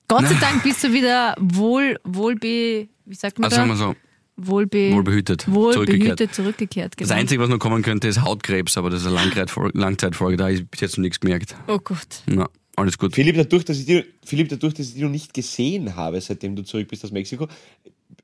Gott 0.07 0.27
sei 0.27 0.35
Dank 0.39 0.63
bist 0.63 0.83
du 0.83 0.93
wieder 0.93 1.35
wohl, 1.39 1.97
wohlbe, 2.03 2.87
wie 3.05 3.15
sagt 3.15 3.39
man 3.39 3.45
Also 3.45 3.55
sagen 3.55 3.69
wir 3.69 3.75
da? 3.75 3.79
so, 3.79 3.95
Wohlbe, 4.35 4.91
wohlbehütet, 4.91 5.45
wohlbehütet 5.51 6.33
zurückgekehrt. 6.33 6.93
Das 6.99 7.07
genau. 7.07 7.19
Einzige, 7.19 7.41
was 7.41 7.49
noch 7.49 7.59
kommen 7.59 7.83
könnte, 7.83 8.07
ist 8.07 8.21
Hautkrebs, 8.23 8.77
aber 8.77 8.89
das 8.89 9.01
ist 9.01 9.07
eine 9.07 9.15
Langzeit- 9.15 9.51
Langzeitfolge, 9.73 10.37
da 10.37 10.45
habe 10.45 10.53
ich 10.55 10.67
bis 10.67 10.81
jetzt 10.81 10.97
noch 10.97 11.03
nichts 11.03 11.19
gemerkt. 11.19 11.55
Oh 11.67 11.77
Gott. 11.77 12.23
Na, 12.25 12.49
alles 12.75 12.97
gut. 12.97 13.13
Philipp, 13.13 13.35
dadurch, 13.35 13.65
dass 13.65 13.77
ich 13.77 13.85
dir, 13.85 14.05
Philipp, 14.25 14.49
dadurch, 14.49 14.73
dass 14.73 14.87
ich 14.87 14.93
dich 14.93 15.03
noch 15.03 15.09
nicht 15.09 15.33
gesehen 15.33 15.95
habe, 15.95 16.19
seitdem 16.21 16.55
du 16.55 16.63
zurück 16.63 16.87
bist 16.87 17.03
aus 17.05 17.11
Mexiko, 17.11 17.47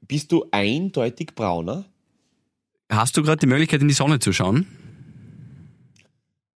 bist 0.07 0.31
du 0.31 0.45
eindeutig 0.51 1.35
brauner? 1.35 1.85
Hast 2.91 3.15
du 3.15 3.21
gerade 3.21 3.39
die 3.39 3.47
Möglichkeit, 3.47 3.81
in 3.81 3.87
die 3.87 3.93
Sonne 3.93 4.19
zu 4.19 4.33
schauen? 4.33 4.65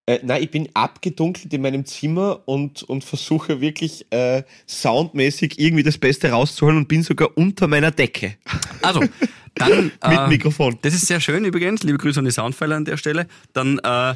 Äh, 0.08 0.20
nein, 0.24 0.42
ich 0.44 0.50
bin 0.50 0.70
abgedunkelt 0.74 1.54
in 1.54 1.62
meinem 1.62 1.86
Zimmer 1.86 2.42
und, 2.46 2.84
und 2.84 3.04
versuche 3.04 3.62
wirklich 3.62 4.08
äh, 4.12 4.44
soundmäßig 4.68 5.60
irgendwie 5.60 5.84
das 5.84 5.98
Beste 5.98 6.32
rauszuholen 6.32 6.78
und 6.78 6.88
bin 6.88 7.04
sogar 7.04 7.38
unter 7.38 7.68
meiner 7.68 7.92
Decke. 7.92 8.36
Also, 8.82 9.02
dann... 9.56 9.86
Mit 9.86 9.94
äh, 10.02 10.28
Mikrofon. 10.28 10.80
Das 10.82 10.94
ist 10.94 11.08
sehr 11.08 11.20
schön 11.20 11.46
übrigens. 11.46 11.84
Liebe 11.84 11.98
Grüße 11.98 12.20
an 12.20 12.26
die 12.26 12.32
Soundpfeiler 12.32 12.78
an 12.78 12.86
der 12.86 12.98
Stelle. 12.98 13.28
Dann 13.54 13.80
äh, 13.80 14.16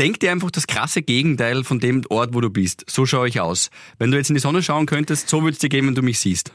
denk 0.00 0.18
dir 0.18 0.32
einfach 0.32 0.50
das 0.50 0.66
krasse 0.66 1.02
Gegenteil 1.02 1.62
von 1.62 1.78
dem 1.78 2.02
Ort, 2.08 2.34
wo 2.34 2.40
du 2.40 2.50
bist. 2.50 2.84
So 2.88 3.06
schaue 3.06 3.28
ich 3.28 3.38
aus. 3.40 3.70
Wenn 3.98 4.10
du 4.10 4.16
jetzt 4.16 4.30
in 4.30 4.34
die 4.34 4.40
Sonne 4.40 4.62
schauen 4.62 4.86
könntest, 4.86 5.28
so 5.28 5.42
würde 5.42 5.52
es 5.52 5.58
dir 5.58 5.68
gehen, 5.68 5.86
wenn 5.86 5.94
du 5.94 6.02
mich 6.02 6.18
siehst. 6.18 6.52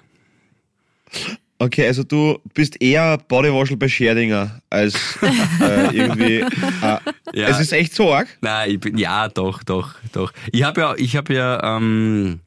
Okay, 1.58 1.88
also 1.88 2.04
du 2.04 2.40
bist 2.54 2.82
eher 2.82 3.18
Bodywash 3.18 3.74
bei 3.78 3.88
Scherdinger 3.88 4.60
als 4.70 4.96
äh, 5.62 5.96
irgendwie. 5.96 6.40
Äh, 6.40 6.98
Ja. 7.34 7.48
Es 7.50 7.60
ist 7.60 7.74
echt 7.74 7.94
so 7.94 8.14
arg. 8.14 8.28
Nein, 8.42 8.72
ich 8.72 8.80
bin, 8.80 8.98
ja, 8.98 9.28
doch, 9.28 9.62
doch, 9.64 9.96
doch. 10.14 10.32
Ich 10.52 10.64
habe 10.64 10.82
ja, 10.82 10.96
ich 10.96 11.16
habe 11.16 11.34
ja, 11.34 11.78
ähm, 11.78 12.40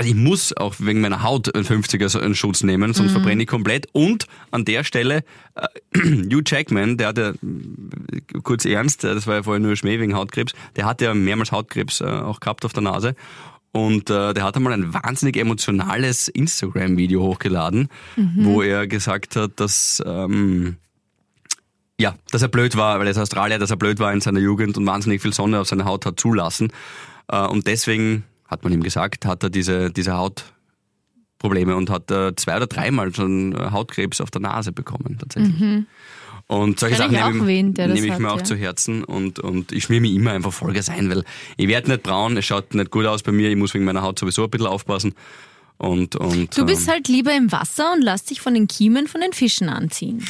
also 0.00 0.08
ich 0.08 0.16
muss 0.16 0.56
auch 0.56 0.76
wegen 0.78 1.02
meiner 1.02 1.22
Haut 1.22 1.54
einen 1.54 1.66
50er 1.66 2.08
so 2.08 2.18
einen 2.20 2.34
Schutz 2.34 2.62
nehmen, 2.62 2.94
sonst 2.94 3.12
verbrenne 3.12 3.42
ich 3.42 3.46
komplett. 3.46 3.86
Und 3.92 4.28
an 4.50 4.64
der 4.64 4.82
Stelle, 4.82 5.24
äh, 5.56 5.66
Hugh 5.94 6.42
Jackman, 6.42 6.96
der 6.96 7.08
hatte, 7.08 7.34
äh, 7.42 8.40
kurz 8.42 8.64
ernst, 8.64 9.04
äh, 9.04 9.14
das 9.14 9.26
war 9.26 9.34
ja 9.34 9.42
vorher 9.42 9.60
nur 9.60 9.76
Schmäh 9.76 10.00
wegen 10.00 10.14
Hautkrebs, 10.14 10.54
der 10.76 10.86
hat 10.86 11.02
ja 11.02 11.12
mehrmals 11.12 11.52
Hautkrebs 11.52 12.00
äh, 12.00 12.06
auch 12.06 12.40
gehabt 12.40 12.64
auf 12.64 12.72
der 12.72 12.82
Nase. 12.82 13.14
Und 13.72 14.08
äh, 14.08 14.32
der 14.32 14.42
hat 14.42 14.56
einmal 14.56 14.72
ein 14.72 14.94
wahnsinnig 14.94 15.36
emotionales 15.36 16.28
Instagram-Video 16.28 17.22
hochgeladen, 17.22 17.90
wo 18.36 18.62
er 18.62 18.86
gesagt 18.86 19.36
hat, 19.36 19.60
dass 19.60 20.02
ähm, 20.06 20.76
Ja, 22.00 22.14
dass 22.30 22.40
er 22.40 22.48
blöd 22.48 22.74
war, 22.74 22.98
weil 22.98 23.06
er 23.06 23.10
ist 23.10 23.18
Australier, 23.18 23.58
dass 23.58 23.70
er 23.70 23.76
blöd 23.76 23.98
war 23.98 24.14
in 24.14 24.22
seiner 24.22 24.40
Jugend 24.40 24.78
und 24.78 24.86
wahnsinnig 24.86 25.20
viel 25.20 25.34
Sonne 25.34 25.60
auf 25.60 25.68
seiner 25.68 25.84
Haut 25.84 26.06
hat 26.06 26.18
zulassen. 26.18 26.72
Äh, 27.28 27.46
und 27.46 27.66
deswegen, 27.66 28.24
hat 28.50 28.64
man 28.64 28.72
ihm 28.72 28.82
gesagt, 28.82 29.24
hat 29.24 29.42
er 29.42 29.50
diese, 29.50 29.90
diese 29.90 30.16
Hautprobleme 30.16 31.76
und 31.76 31.88
hat 31.88 32.10
äh, 32.10 32.34
zwei 32.34 32.56
oder 32.56 32.66
dreimal 32.66 33.14
schon 33.14 33.54
äh, 33.54 33.70
Hautkrebs 33.70 34.20
auf 34.20 34.30
der 34.30 34.40
Nase 34.40 34.72
bekommen, 34.72 35.16
tatsächlich. 35.18 35.58
Mhm. 35.58 35.86
Und 36.48 36.80
solche 36.80 36.94
ich 36.94 36.98
Sachen 36.98 37.12
nehme, 37.12 37.72
nehme 37.72 38.06
ich 38.06 38.10
hat, 38.10 38.18
mir 38.18 38.32
auch 38.32 38.38
ja. 38.38 38.44
zu 38.44 38.56
Herzen 38.56 39.04
und, 39.04 39.38
und 39.38 39.70
ich 39.70 39.84
schmier 39.84 40.00
mich 40.00 40.12
immer 40.12 40.32
einfach 40.32 40.52
Vollgas 40.52 40.88
ein, 40.88 41.08
weil 41.08 41.22
ich 41.56 41.68
werde 41.68 41.88
nicht 41.88 42.02
braun, 42.02 42.36
es 42.36 42.44
schaut 42.44 42.74
nicht 42.74 42.90
gut 42.90 43.06
aus 43.06 43.22
bei 43.22 43.30
mir, 43.30 43.48
ich 43.50 43.56
muss 43.56 43.72
wegen 43.72 43.84
meiner 43.84 44.02
Haut 44.02 44.18
sowieso 44.18 44.42
ein 44.42 44.50
bisschen 44.50 44.66
aufpassen. 44.66 45.14
Und, 45.78 46.16
und, 46.16 46.58
Du 46.58 46.66
bist 46.66 46.88
ähm, 46.88 46.94
halt 46.94 47.08
lieber 47.08 47.32
im 47.34 47.52
Wasser 47.52 47.92
und 47.92 48.02
lass 48.02 48.24
dich 48.24 48.40
von 48.40 48.52
den 48.52 48.66
Kiemen 48.66 49.06
von 49.06 49.20
den 49.20 49.32
Fischen 49.32 49.68
anziehen. 49.68 50.26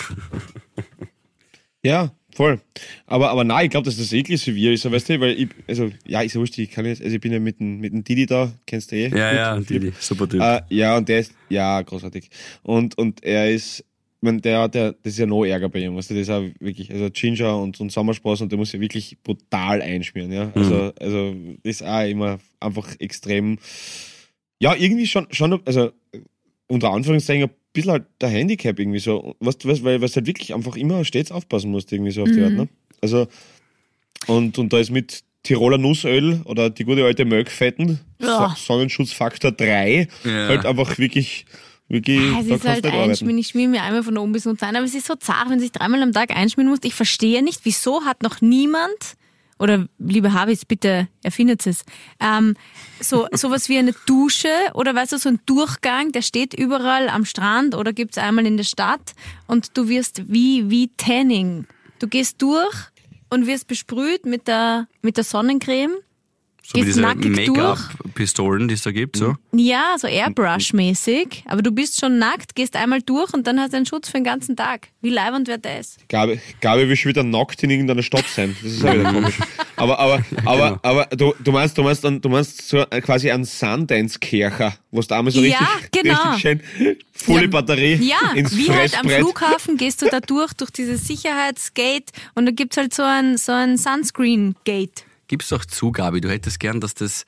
Ja, 1.82 2.10
voll. 2.40 2.60
Aber, 3.06 3.30
aber 3.30 3.44
nein, 3.44 3.66
ich 3.66 3.70
glaube, 3.70 3.84
dass 3.84 3.98
das 3.98 4.12
eklig 4.14 4.40
severe 4.40 4.72
ist, 4.72 4.90
weißt 4.90 5.10
du, 5.10 5.20
weil 5.20 5.38
ich, 5.38 5.48
also, 5.68 5.90
ja, 6.06 6.22
ist 6.22 6.34
ja 6.34 6.40
wurscht, 6.40 6.56
ich 6.56 6.70
kann 6.70 6.86
jetzt, 6.86 7.02
also 7.02 7.14
ich 7.14 7.20
bin 7.20 7.32
ja 7.32 7.38
mit 7.38 7.60
dem, 7.60 7.80
mit 7.80 7.92
dem 7.92 8.02
Didi 8.02 8.24
da, 8.24 8.50
kennst 8.66 8.92
du 8.92 8.96
eh? 8.96 9.08
Ja, 9.08 9.34
ja. 9.34 9.60
Didi, 9.60 9.92
super 9.98 10.26
Typ. 10.26 10.40
Äh, 10.40 10.62
ja, 10.70 10.96
und 10.96 11.06
der 11.08 11.20
ist, 11.20 11.34
ja, 11.50 11.82
großartig. 11.82 12.30
Und, 12.62 12.96
und 12.96 13.22
er 13.22 13.50
ist, 13.50 13.80
ich 13.80 13.84
mein, 14.22 14.40
der, 14.40 14.68
der, 14.68 14.92
das 14.92 15.12
ist 15.12 15.18
ja 15.18 15.26
noch 15.26 15.44
ärger 15.44 15.68
bei 15.68 15.80
ihm, 15.80 15.94
weißt 15.96 16.10
du, 16.10 16.14
das 16.14 16.22
ist 16.22 16.30
auch 16.30 16.44
wirklich, 16.60 16.90
also 16.90 17.10
Ginger 17.12 17.60
und, 17.60 17.78
und 17.78 17.92
Sommerspaß 17.92 18.40
und 18.40 18.50
der 18.50 18.58
muss 18.58 18.72
ja 18.72 18.80
wirklich 18.80 19.18
brutal 19.22 19.82
einschmieren, 19.82 20.32
ja. 20.32 20.50
Also, 20.54 20.92
also, 20.98 21.34
das 21.62 21.80
ist 21.80 21.82
auch 21.82 22.08
immer 22.08 22.38
einfach 22.58 22.88
extrem, 23.00 23.58
ja, 24.60 24.74
irgendwie 24.74 25.06
schon, 25.06 25.26
schon, 25.30 25.60
also, 25.66 25.92
unter 26.68 26.90
Anführungszeichen 26.90 27.50
bisschen 27.72 27.92
halt 27.92 28.04
der 28.20 28.28
Handicap 28.28 28.78
irgendwie 28.78 28.98
so, 28.98 29.34
was, 29.40 29.56
was, 29.64 29.82
weil, 29.84 30.00
was 30.00 30.16
halt 30.16 30.26
wirklich 30.26 30.54
einfach 30.54 30.76
immer 30.76 31.04
stets 31.04 31.30
aufpassen 31.32 31.70
musst, 31.70 31.92
irgendwie 31.92 32.10
so 32.10 32.22
auf 32.24 32.30
die 32.30 32.42
Art, 32.42 32.52
ne? 32.54 32.68
Also, 33.00 33.26
und, 34.26 34.58
und 34.58 34.72
da 34.72 34.78
ist 34.78 34.90
mit 34.90 35.22
Tiroler 35.42 35.78
Nussöl 35.78 36.40
oder 36.44 36.68
die 36.70 36.84
gute 36.84 37.04
alte 37.04 37.24
Möckfetten, 37.24 38.00
Ja. 38.20 38.54
so 38.56 38.62
Sonnenschutzfaktor 38.74 39.52
3, 39.52 40.08
Ja. 40.24 40.48
halt 40.48 40.66
einfach 40.66 40.98
wirklich, 40.98 41.46
wirklich, 41.88 42.18
Ah, 42.34 42.40
es 42.40 42.48
da 42.48 42.54
ist 42.56 42.64
kannst 42.64 42.84
halt 42.84 42.94
einschmieren. 42.94 43.38
Ich 43.38 43.48
schmier 43.48 43.68
mir 43.68 43.82
einmal 43.82 44.02
von 44.02 44.18
oben 44.18 44.32
bis 44.32 44.46
unten 44.46 44.64
ein, 44.64 44.76
aber 44.76 44.84
es 44.84 44.94
ist 44.94 45.06
so 45.06 45.14
zart, 45.16 45.48
wenn 45.48 45.56
du 45.56 45.60
sich 45.62 45.72
dreimal 45.72 46.02
am 46.02 46.12
Tag 46.12 46.30
einschmieren 46.36 46.70
musst. 46.70 46.84
Ich 46.84 46.94
verstehe 46.94 47.42
nicht, 47.42 47.60
wieso 47.64 48.04
hat 48.04 48.22
noch 48.22 48.40
niemand, 48.42 49.16
oder 49.60 49.86
liebe 49.98 50.32
Habis, 50.32 50.64
bitte 50.64 51.08
erfindet 51.22 51.66
es, 51.66 51.84
ähm, 52.18 52.56
so 52.98 53.28
sowas 53.32 53.68
wie 53.68 53.78
eine 53.78 53.92
Dusche 54.06 54.48
oder 54.74 54.94
weißt 54.94 55.12
du, 55.12 55.18
so 55.18 55.28
ein 55.28 55.40
Durchgang, 55.46 56.12
der 56.12 56.22
steht 56.22 56.54
überall 56.54 57.08
am 57.08 57.26
Strand 57.26 57.74
oder 57.76 57.92
gibt's 57.92 58.18
einmal 58.18 58.46
in 58.46 58.56
der 58.56 58.64
Stadt 58.64 59.14
und 59.46 59.76
du 59.76 59.88
wirst 59.88 60.32
wie, 60.32 60.70
wie 60.70 60.90
Tanning. 60.96 61.66
Du 61.98 62.08
gehst 62.08 62.40
durch 62.40 62.74
und 63.28 63.46
wirst 63.46 63.68
besprüht 63.68 64.24
mit 64.24 64.48
der, 64.48 64.88
mit 65.02 65.18
der 65.18 65.24
Sonnencreme. 65.24 65.92
So 66.70 66.74
wie 66.76 66.80
gehst 66.82 66.88
diese 66.96 67.00
nackig 67.00 67.34
durch. 67.46 67.48
Make-up-Pistolen, 67.48 68.68
die 68.68 68.74
es 68.74 68.82
da 68.82 68.90
gibt, 68.92 69.16
so. 69.16 69.34
Ja, 69.52 69.96
so 69.98 70.06
Airbrush-mäßig. 70.06 71.44
Aber 71.46 71.62
du 71.62 71.72
bist 71.72 72.00
schon 72.00 72.18
nackt, 72.18 72.54
gehst 72.54 72.76
einmal 72.76 73.02
durch 73.02 73.32
und 73.34 73.46
dann 73.46 73.58
hast 73.60 73.72
du 73.72 73.78
einen 73.78 73.86
Schutz 73.86 74.08
für 74.08 74.18
den 74.18 74.24
ganzen 74.24 74.56
Tag. 74.56 74.88
Wie 75.00 75.10
leibend 75.10 75.48
wird 75.48 75.64
das? 75.64 75.96
Gabi, 76.08 76.40
Gabi 76.60 76.88
will 76.88 76.96
schon 76.96 77.10
wieder 77.10 77.24
nackt 77.24 77.62
in 77.62 77.70
irgendeiner 77.70 78.02
Stadt 78.02 78.26
sein. 78.28 78.56
Das 78.62 78.72
ist 78.72 78.84
auch 78.84 78.94
wieder 78.94 79.12
komisch. 79.12 79.34
Aber, 79.76 79.98
aber, 79.98 80.22
aber, 80.44 80.68
genau. 80.68 80.78
aber 80.82 81.06
du, 81.16 81.34
du 81.42 81.52
meinst, 81.52 81.76
du 81.78 81.82
meinst, 81.82 82.04
dann- 82.04 82.20
du 82.20 82.28
meinst 82.28 82.68
so 82.68 82.78
äh, 82.90 83.00
quasi 83.00 83.30
einen 83.30 83.44
Sundance-Kercher, 83.44 84.74
wo 84.90 85.00
du 85.00 85.14
einmal 85.14 85.32
so 85.32 85.40
Ja, 85.42 85.58
richtig, 85.58 86.02
genau. 86.02 86.30
richtig 86.32 86.40
schön 86.42 86.96
volle 87.12 87.42
Ja, 87.42 87.48
Batterie 87.48 87.94
Ja, 87.96 88.32
ins 88.34 88.56
wie 88.56 88.70
halt 88.70 88.98
am. 88.98 89.08
Flughafen 89.08 89.76
gehst 89.76 90.02
du 90.02 90.06
da 90.06 90.20
durch, 90.20 90.52
durch 90.54 90.70
dieses 90.70 91.06
Sicherheitsgate 91.06 92.12
und 92.34 92.46
da 92.46 92.52
gibt's 92.52 92.76
halt 92.76 92.94
so 92.94 93.02
ein, 93.02 93.36
so 93.36 93.52
ein 93.52 93.76
Sunscreen-Gate. 93.76 95.04
Gib's 95.30 95.48
doch 95.50 95.64
zu, 95.64 95.92
Gabi, 95.92 96.20
du 96.20 96.28
hättest 96.28 96.58
gern, 96.58 96.80
dass 96.80 96.94
das. 96.94 97.24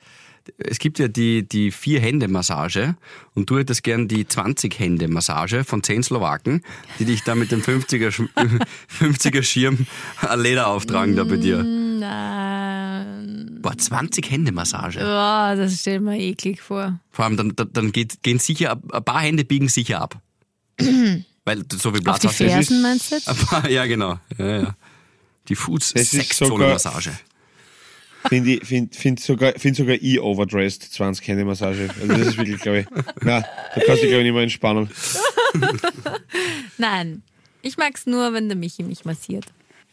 Es 0.57 0.77
gibt 0.79 0.99
ja 0.99 1.07
die, 1.07 1.47
die 1.47 1.71
Vier-Hände-Massage 1.71 2.97
und 3.33 3.49
du 3.49 3.57
hättest 3.59 3.81
gern 3.81 4.09
die 4.09 4.25
20-Hände-Massage 4.25 5.63
von 5.63 5.81
10 5.83 6.03
Slowaken, 6.03 6.63
die 6.99 7.05
dich 7.05 7.23
da 7.23 7.33
mit 7.33 7.53
dem 7.53 7.61
50er, 7.61 8.09
Sch- 8.09 8.27
50er 8.99 9.41
Schirm 9.41 9.87
ein 10.19 10.41
Leder 10.41 10.67
auftragen 10.67 11.15
da 11.15 11.23
bei 11.23 11.37
dir. 11.37 11.63
Nein. 11.63 13.59
Boah, 13.61 13.71
20-Hände-Massage. 13.71 14.99
Boah, 14.99 15.53
das 15.55 15.79
stellt 15.79 16.01
mir 16.01 16.19
eklig 16.19 16.61
vor. 16.61 16.99
Vor 17.11 17.23
allem, 17.23 17.37
dann, 17.37 17.55
dann, 17.55 17.69
dann 17.71 17.91
geht, 17.93 18.21
gehen 18.21 18.39
sicher, 18.39 18.71
ab- 18.71 18.83
ein 18.93 19.03
paar 19.05 19.21
Hände 19.21 19.45
biegen 19.45 19.69
sicher 19.69 20.01
ab. 20.01 20.19
Weil 21.45 21.63
du 21.63 21.77
so 21.77 21.91
viel 21.91 21.99
Auf 21.99 22.19
Platz 22.19 22.21
die 22.21 22.27
hast. 22.27 22.39
du. 22.41 22.45
Fersen 22.49 22.81
meinst 22.81 23.11
du 23.11 23.15
jetzt? 23.15 23.47
Paar- 23.47 23.69
Ja, 23.69 23.85
genau. 23.85 24.19
Ja, 24.37 24.45
ja. 24.63 24.75
Die 25.47 25.53
ist 25.53 25.59
Fuß-Sexzone-Massage. 25.61 27.11
Finde 28.29 28.51
ich, 28.51 28.65
find, 28.65 28.95
find 28.95 29.19
sogar, 29.19 29.53
find 29.57 29.75
sogar 29.75 29.95
ich 29.99 30.19
overdressed, 30.19 30.83
20 30.83 31.27
Hände 31.27 31.45
Massage. 31.45 31.89
Also 32.01 32.07
das 32.07 32.27
ist 32.27 32.37
wirklich, 32.37 32.59
glaube 32.61 32.79
ich, 32.79 32.85
na, 33.21 33.41
da 33.41 33.81
kannst 33.85 34.03
du, 34.03 34.07
glaube 34.07 34.19
ich, 34.19 34.23
nicht 34.23 34.33
mehr 34.33 34.43
entspannen. 34.43 34.89
Nein. 36.77 37.23
Ich 37.61 37.77
mag's 37.77 38.05
nur, 38.05 38.33
wenn 38.33 38.49
der 38.49 38.57
Michi 38.57 38.83
mich 38.83 39.05
massiert. 39.05 39.45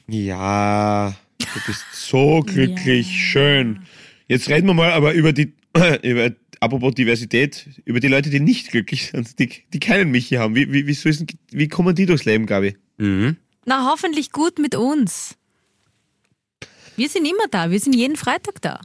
Ja, 0.08 1.14
du 1.38 1.60
bist 1.66 1.84
so 1.92 2.40
glücklich, 2.40 3.06
schön. 3.06 3.80
Jetzt 4.26 4.48
reden 4.48 4.66
wir 4.66 4.74
mal 4.74 4.92
aber 4.92 5.12
über 5.12 5.32
die, 5.32 5.52
über, 6.02 6.32
apropos 6.58 6.94
Diversität, 6.94 7.68
über 7.84 8.00
die 8.00 8.08
Leute, 8.08 8.30
die 8.30 8.40
nicht 8.40 8.70
glücklich 8.70 9.10
sind, 9.10 9.38
die, 9.38 9.50
die 9.72 9.80
keinen 9.80 10.10
Michi 10.10 10.36
haben. 10.36 10.54
Wie, 10.54 10.72
wie, 10.72 10.86
wie, 10.86 11.26
wie 11.52 11.68
kommen 11.68 11.94
die 11.94 12.06
durchs 12.06 12.24
Leben, 12.24 12.46
Gabi? 12.46 12.76
Mhm. 12.98 13.36
Na, 13.66 13.88
hoffentlich 13.90 14.32
gut 14.32 14.58
mit 14.58 14.74
uns. 14.74 15.36
Wir 17.00 17.08
sind 17.08 17.24
immer 17.24 17.48
da. 17.50 17.70
Wir 17.70 17.80
sind 17.80 17.94
jeden 17.94 18.14
Freitag 18.16 18.60
da. 18.60 18.78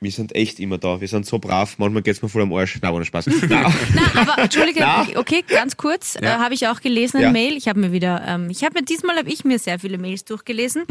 Wir 0.00 0.10
sind 0.10 0.34
echt 0.34 0.58
immer 0.60 0.78
da. 0.78 0.98
Wir 1.02 1.08
sind 1.08 1.26
so 1.26 1.38
brav. 1.38 1.76
Manchmal 1.76 2.00
geht's 2.02 2.22
mir 2.22 2.30
voll 2.30 2.40
am 2.40 2.54
Arsch. 2.54 2.78
Na, 2.80 2.90
ohne 2.90 3.04
Spaß. 3.04 3.26
Nein. 3.50 3.74
Na, 3.94 4.20
aber 4.22 4.38
Entschuldige, 4.44 4.80
Na. 4.80 5.06
okay, 5.16 5.44
ganz 5.46 5.76
kurz, 5.76 6.14
Ja. 6.14 6.36
äh, 6.36 6.38
habe 6.38 6.54
ich 6.54 6.68
auch 6.68 6.80
gelesen 6.80 7.18
ein 7.18 7.22
Ja. 7.24 7.30
Mail. 7.30 7.54
Ich 7.58 7.68
habe 7.68 7.80
mir 7.80 7.92
wieder, 7.92 8.24
ähm, 8.26 8.48
ich 8.48 8.64
habe 8.64 8.78
mir 8.78 8.82
diesmal 8.86 9.16
habe 9.18 9.28
ich 9.28 9.44
mir 9.44 9.58
sehr 9.58 9.78
viele 9.78 9.98
Mails 9.98 10.24
durchgelesen 10.24 10.84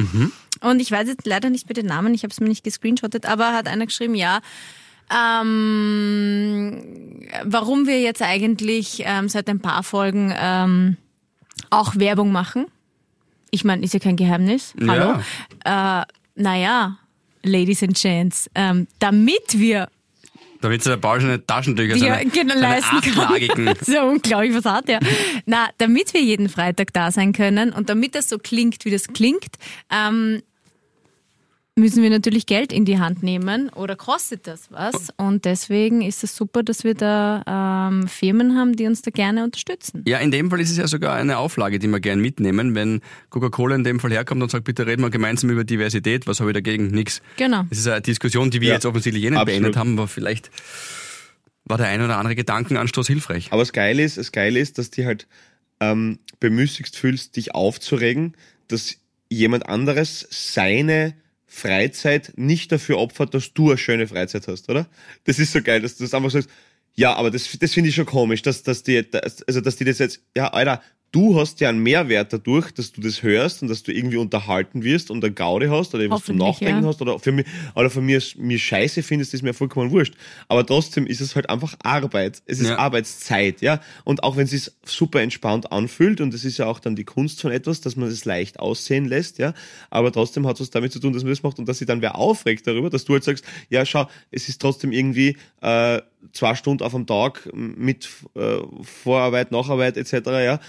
und 0.61 0.79
ich 0.79 0.91
weiß 0.91 1.07
jetzt 1.07 1.25
leider 1.25 1.49
nicht 1.49 1.67
mit 1.67 1.77
den 1.77 1.87
Namen. 1.87 2.13
Ich 2.13 2.21
habe 2.21 2.31
es 2.31 2.39
mir 2.39 2.49
nicht 2.49 2.63
gescreenshottet, 2.63 3.25
aber 3.25 3.53
hat 3.53 3.67
einer 3.67 3.87
geschrieben, 3.87 4.13
ja. 4.13 4.41
Ähm, 5.11 6.83
warum 7.45 7.87
wir 7.87 7.99
jetzt 7.99 8.21
eigentlich 8.21 9.01
ähm, 9.07 9.27
seit 9.27 9.49
ein 9.49 9.59
paar 9.59 9.81
Folgen 9.81 10.31
ähm, 10.37 10.97
auch 11.71 11.95
Werbung 11.95 12.31
machen. 12.31 12.67
Ich 13.51 13.63
meine, 13.63 13.83
ist 13.83 13.93
ja 13.93 13.99
kein 13.99 14.15
Geheimnis. 14.15 14.73
Hallo. 14.87 15.19
Äh, 15.65 16.03
naja, 16.35 16.97
Ladies 17.43 17.83
and 17.83 17.99
Gents, 17.99 18.49
ähm, 18.55 18.87
damit 18.99 19.59
wir 19.59 19.89
Damit 20.61 20.85
der 20.85 20.97
Paul 20.97 21.19
seine 21.19 21.45
Taschentücher, 21.45 21.95
ja, 21.95 22.15
seine, 22.15 22.29
genau, 22.29 22.53
seine 22.53 22.61
leisten 22.61 23.01
kann. 23.01 23.75
ja 23.87 24.03
unglaublich, 24.07 24.53
was 24.55 24.65
hat 24.65 24.87
der? 24.87 24.99
Na, 25.45 25.69
damit 25.77 26.13
wir 26.13 26.21
jeden 26.21 26.49
Freitag 26.49 26.93
da 26.93 27.11
sein 27.11 27.33
können 27.33 27.73
und 27.73 27.89
damit 27.89 28.15
das 28.15 28.29
so 28.29 28.37
klingt, 28.37 28.85
wie 28.85 28.91
das 28.91 29.07
klingt, 29.07 29.57
ähm, 29.91 30.41
müssen 31.75 32.03
wir 32.03 32.09
natürlich 32.09 32.45
Geld 32.45 32.73
in 32.73 32.85
die 32.85 32.99
Hand 32.99 33.23
nehmen 33.23 33.69
oder 33.69 33.95
kostet 33.95 34.45
das 34.45 34.71
was? 34.71 35.07
Und 35.17 35.45
deswegen 35.45 36.01
ist 36.01 36.23
es 36.23 36.35
super, 36.35 36.63
dass 36.63 36.83
wir 36.83 36.93
da 36.95 37.89
ähm, 37.91 38.07
Firmen 38.07 38.57
haben, 38.57 38.75
die 38.75 38.85
uns 38.87 39.01
da 39.01 39.11
gerne 39.11 39.43
unterstützen. 39.43 40.03
Ja, 40.05 40.17
in 40.19 40.31
dem 40.31 40.49
Fall 40.49 40.59
ist 40.59 40.69
es 40.69 40.77
ja 40.77 40.87
sogar 40.87 41.15
eine 41.15 41.37
Auflage, 41.37 41.79
die 41.79 41.87
wir 41.87 41.99
gern 41.99 42.19
mitnehmen. 42.19 42.75
Wenn 42.75 43.01
Coca-Cola 43.29 43.75
in 43.75 43.83
dem 43.83 43.99
Fall 43.99 44.11
herkommt 44.11 44.43
und 44.43 44.51
sagt, 44.51 44.65
bitte 44.65 44.85
reden 44.85 45.01
wir 45.01 45.09
gemeinsam 45.09 45.49
über 45.49 45.63
Diversität, 45.63 46.27
was 46.27 46.39
habe 46.41 46.51
ich 46.51 46.55
dagegen? 46.55 46.87
Nix. 46.87 47.21
Genau. 47.37 47.63
Das 47.69 47.79
ist 47.79 47.87
eine 47.87 48.01
Diskussion, 48.01 48.51
die 48.51 48.59
wir 48.61 48.69
Ja, 48.69 48.73
jetzt 48.75 48.85
offensichtlich 48.85 49.23
eh 49.23 49.29
nicht 49.29 49.39
absolut. 49.39 49.61
beendet 49.61 49.77
haben, 49.77 49.97
aber 49.97 50.07
vielleicht 50.07 50.51
war 51.63 51.77
der 51.77 51.87
ein 51.87 52.01
oder 52.01 52.17
andere 52.17 52.35
Gedankenanstoß 52.35 53.07
hilfreich. 53.07 53.47
Aber 53.51 53.61
das 53.61 53.71
Geile 53.71 54.03
ist, 54.03 54.17
das 54.17 54.31
Geile 54.31 54.59
ist, 54.59 54.77
dass 54.77 54.91
du 54.91 55.05
halt 55.05 55.27
ähm, 55.79 56.19
bemüßigt 56.41 56.95
fühlst, 56.95 57.37
dich 57.37 57.55
aufzuregen, 57.55 58.35
dass 58.67 58.97
jemand 59.29 59.69
anderes 59.69 60.27
seine 60.29 61.13
Freizeit 61.53 62.31
nicht 62.37 62.71
dafür 62.71 62.97
opfert, 62.97 63.33
dass 63.33 63.53
du 63.53 63.71
eine 63.71 63.77
schöne 63.77 64.07
Freizeit 64.07 64.47
hast, 64.47 64.69
oder? 64.69 64.87
Das 65.25 65.37
ist 65.37 65.51
so 65.51 65.61
geil, 65.61 65.81
dass 65.81 65.97
du 65.97 66.05
das 66.05 66.13
einfach 66.13 66.31
sagst, 66.31 66.49
ja, 66.95 67.13
aber 67.13 67.29
das, 67.29 67.57
das 67.59 67.73
finde 67.73 67.89
ich 67.89 67.95
schon 67.95 68.05
komisch, 68.05 68.41
dass, 68.41 68.63
dass 68.63 68.83
die, 68.83 69.09
dass, 69.09 69.43
also, 69.43 69.59
dass 69.59 69.75
die 69.75 69.83
das 69.83 69.99
jetzt, 69.99 70.21
ja, 70.35 70.47
Alter, 70.47 70.81
du 71.11 71.37
hast 71.37 71.59
ja 71.59 71.69
einen 71.69 71.83
Mehrwert 71.83 72.31
dadurch, 72.31 72.71
dass 72.71 72.91
du 72.93 73.01
das 73.01 73.21
hörst 73.21 73.61
und 73.61 73.67
dass 73.67 73.83
du 73.83 73.91
irgendwie 73.91 74.17
unterhalten 74.17 74.83
wirst 74.83 75.11
und 75.11 75.23
eine 75.23 75.33
Gaude 75.33 75.69
hast 75.69 75.93
oder 75.93 76.09
was 76.09 76.23
zum 76.23 76.37
Nachdenken 76.37 76.83
ja. 76.83 76.87
hast 76.87 77.01
oder 77.01 77.19
für 77.19 77.31
mich, 77.31 77.45
oder 77.75 77.89
von 77.89 78.05
mir, 78.05 78.21
mir 78.37 78.57
scheiße 78.57 79.03
findest, 79.03 79.33
ist 79.33 79.41
mir 79.41 79.53
vollkommen 79.53 79.91
wurscht. 79.91 80.13
Aber 80.47 80.65
trotzdem 80.65 81.05
ist 81.05 81.19
es 81.19 81.35
halt 81.35 81.49
einfach 81.49 81.75
Arbeit. 81.83 82.41
Es 82.45 82.59
ist 82.59 82.69
Ja. 82.69 82.77
Arbeitszeit, 82.77 83.61
ja. 83.61 83.81
Und 84.05 84.23
auch 84.23 84.37
wenn 84.37 84.45
es 84.45 84.51
sich 84.51 84.71
super 84.85 85.21
entspannt 85.21 85.71
anfühlt, 85.71 86.21
und 86.21 86.33
das 86.33 86.45
ist 86.45 86.57
ja 86.57 86.67
auch 86.67 86.79
dann 86.79 86.95
die 86.95 87.03
Kunst 87.03 87.41
von 87.41 87.51
etwas, 87.51 87.81
dass 87.81 87.95
man 87.95 88.07
es 88.07 88.23
leicht 88.23 88.59
aussehen 88.59 89.05
lässt, 89.05 89.37
ja. 89.37 89.53
Aber 89.89 90.11
trotzdem 90.11 90.47
hat 90.47 90.55
es 90.55 90.61
was 90.61 90.69
damit 90.69 90.93
zu 90.93 90.99
tun, 90.99 91.11
dass 91.11 91.23
man 91.23 91.31
das 91.31 91.43
macht 91.43 91.59
und 91.59 91.67
dass 91.67 91.79
sich 91.79 91.87
dann 91.87 92.01
wer 92.01 92.15
aufregt 92.15 92.65
darüber, 92.67 92.89
dass 92.89 93.03
du 93.03 93.13
halt 93.13 93.23
sagst, 93.23 93.43
ja, 93.69 93.85
schau, 93.85 94.07
es 94.31 94.47
ist 94.47 94.61
trotzdem 94.61 94.91
irgendwie 94.93 95.37
äh, 95.61 96.01
zwei 96.33 96.55
Stunden 96.55 96.83
auf 96.83 96.93
dem 96.93 97.05
Tag 97.05 97.49
mit 97.53 98.09
äh, 98.35 98.57
Vorarbeit, 98.81 99.51
Nacharbeit 99.51 99.97
etc., 99.97 100.13
ja. 100.27 100.59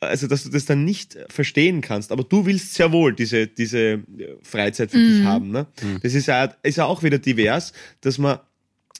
also 0.00 0.26
dass 0.26 0.44
du 0.44 0.50
das 0.50 0.64
dann 0.64 0.84
nicht 0.84 1.16
verstehen 1.28 1.80
kannst, 1.80 2.12
aber 2.12 2.24
du 2.24 2.46
willst 2.46 2.74
sehr 2.74 2.92
wohl 2.92 3.14
diese, 3.14 3.46
diese 3.46 4.02
Freizeit 4.42 4.90
für 4.90 4.98
dich 4.98 5.24
haben. 5.24 5.50
Ne? 5.50 5.66
Das 6.02 6.14
ist 6.14 6.26
ja, 6.26 6.44
ist 6.62 6.76
ja 6.76 6.84
auch 6.84 7.02
wieder 7.02 7.18
divers, 7.18 7.72
dass 8.00 8.18
man, 8.18 8.38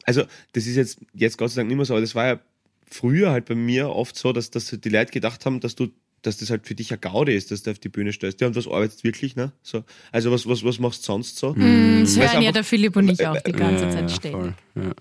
also 0.05 0.22
das 0.53 0.66
ist 0.66 0.77
jetzt, 0.77 0.99
jetzt 1.14 1.38
Gott 1.38 1.51
sei 1.51 1.61
Dank 1.61 1.68
nicht 1.68 1.77
mehr 1.77 1.87
so, 1.87 1.94
aber 1.94 2.01
das 2.01 2.14
war 2.14 2.27
ja 2.27 2.40
früher 2.88 3.31
halt 3.31 3.46
bei 3.46 3.55
mir 3.55 3.90
oft 3.90 4.16
so, 4.16 4.33
dass, 4.33 4.51
dass 4.51 4.66
die 4.66 4.88
Leute 4.88 5.12
gedacht 5.12 5.46
haben, 5.46 5.61
dass 5.61 5.75
du 5.75 5.88
dass 6.22 6.38
das 6.38 6.51
halt 6.51 6.66
für 6.66 6.75
dich 6.75 6.90
eine 6.90 6.99
Gaude 6.99 7.33
ist, 7.33 7.51
dass 7.51 7.62
du 7.62 7.70
auf 7.70 7.79
die 7.79 7.88
Bühne 7.88 8.12
stellst. 8.12 8.40
Ja, 8.40 8.49
und 8.49 8.57
was 8.57 8.66
arbeitest 8.66 9.05
wirklich, 9.05 9.37
ne? 9.37 9.53
So. 9.62 9.85
Also 10.11 10.33
was, 10.33 10.49
was, 10.49 10.64
was 10.64 10.79
machst 10.79 11.03
du 11.03 11.07
sonst 11.07 11.38
so? 11.38 11.53
Mm, 11.53 12.01
das 12.01 12.18
hören 12.18 12.42
ja 12.42 12.53
der 12.53 12.64
Philipp 12.64 12.96
und 12.96 13.09
ich 13.09 13.25
auch 13.25 13.40
die 13.40 13.53
ganze 13.53 13.85
Ja, 13.85 13.90
Zeit 13.90 14.11
ja, 14.11 14.16
stehen. 14.16 14.33
voll, 14.33 14.55
ja. 14.75 14.94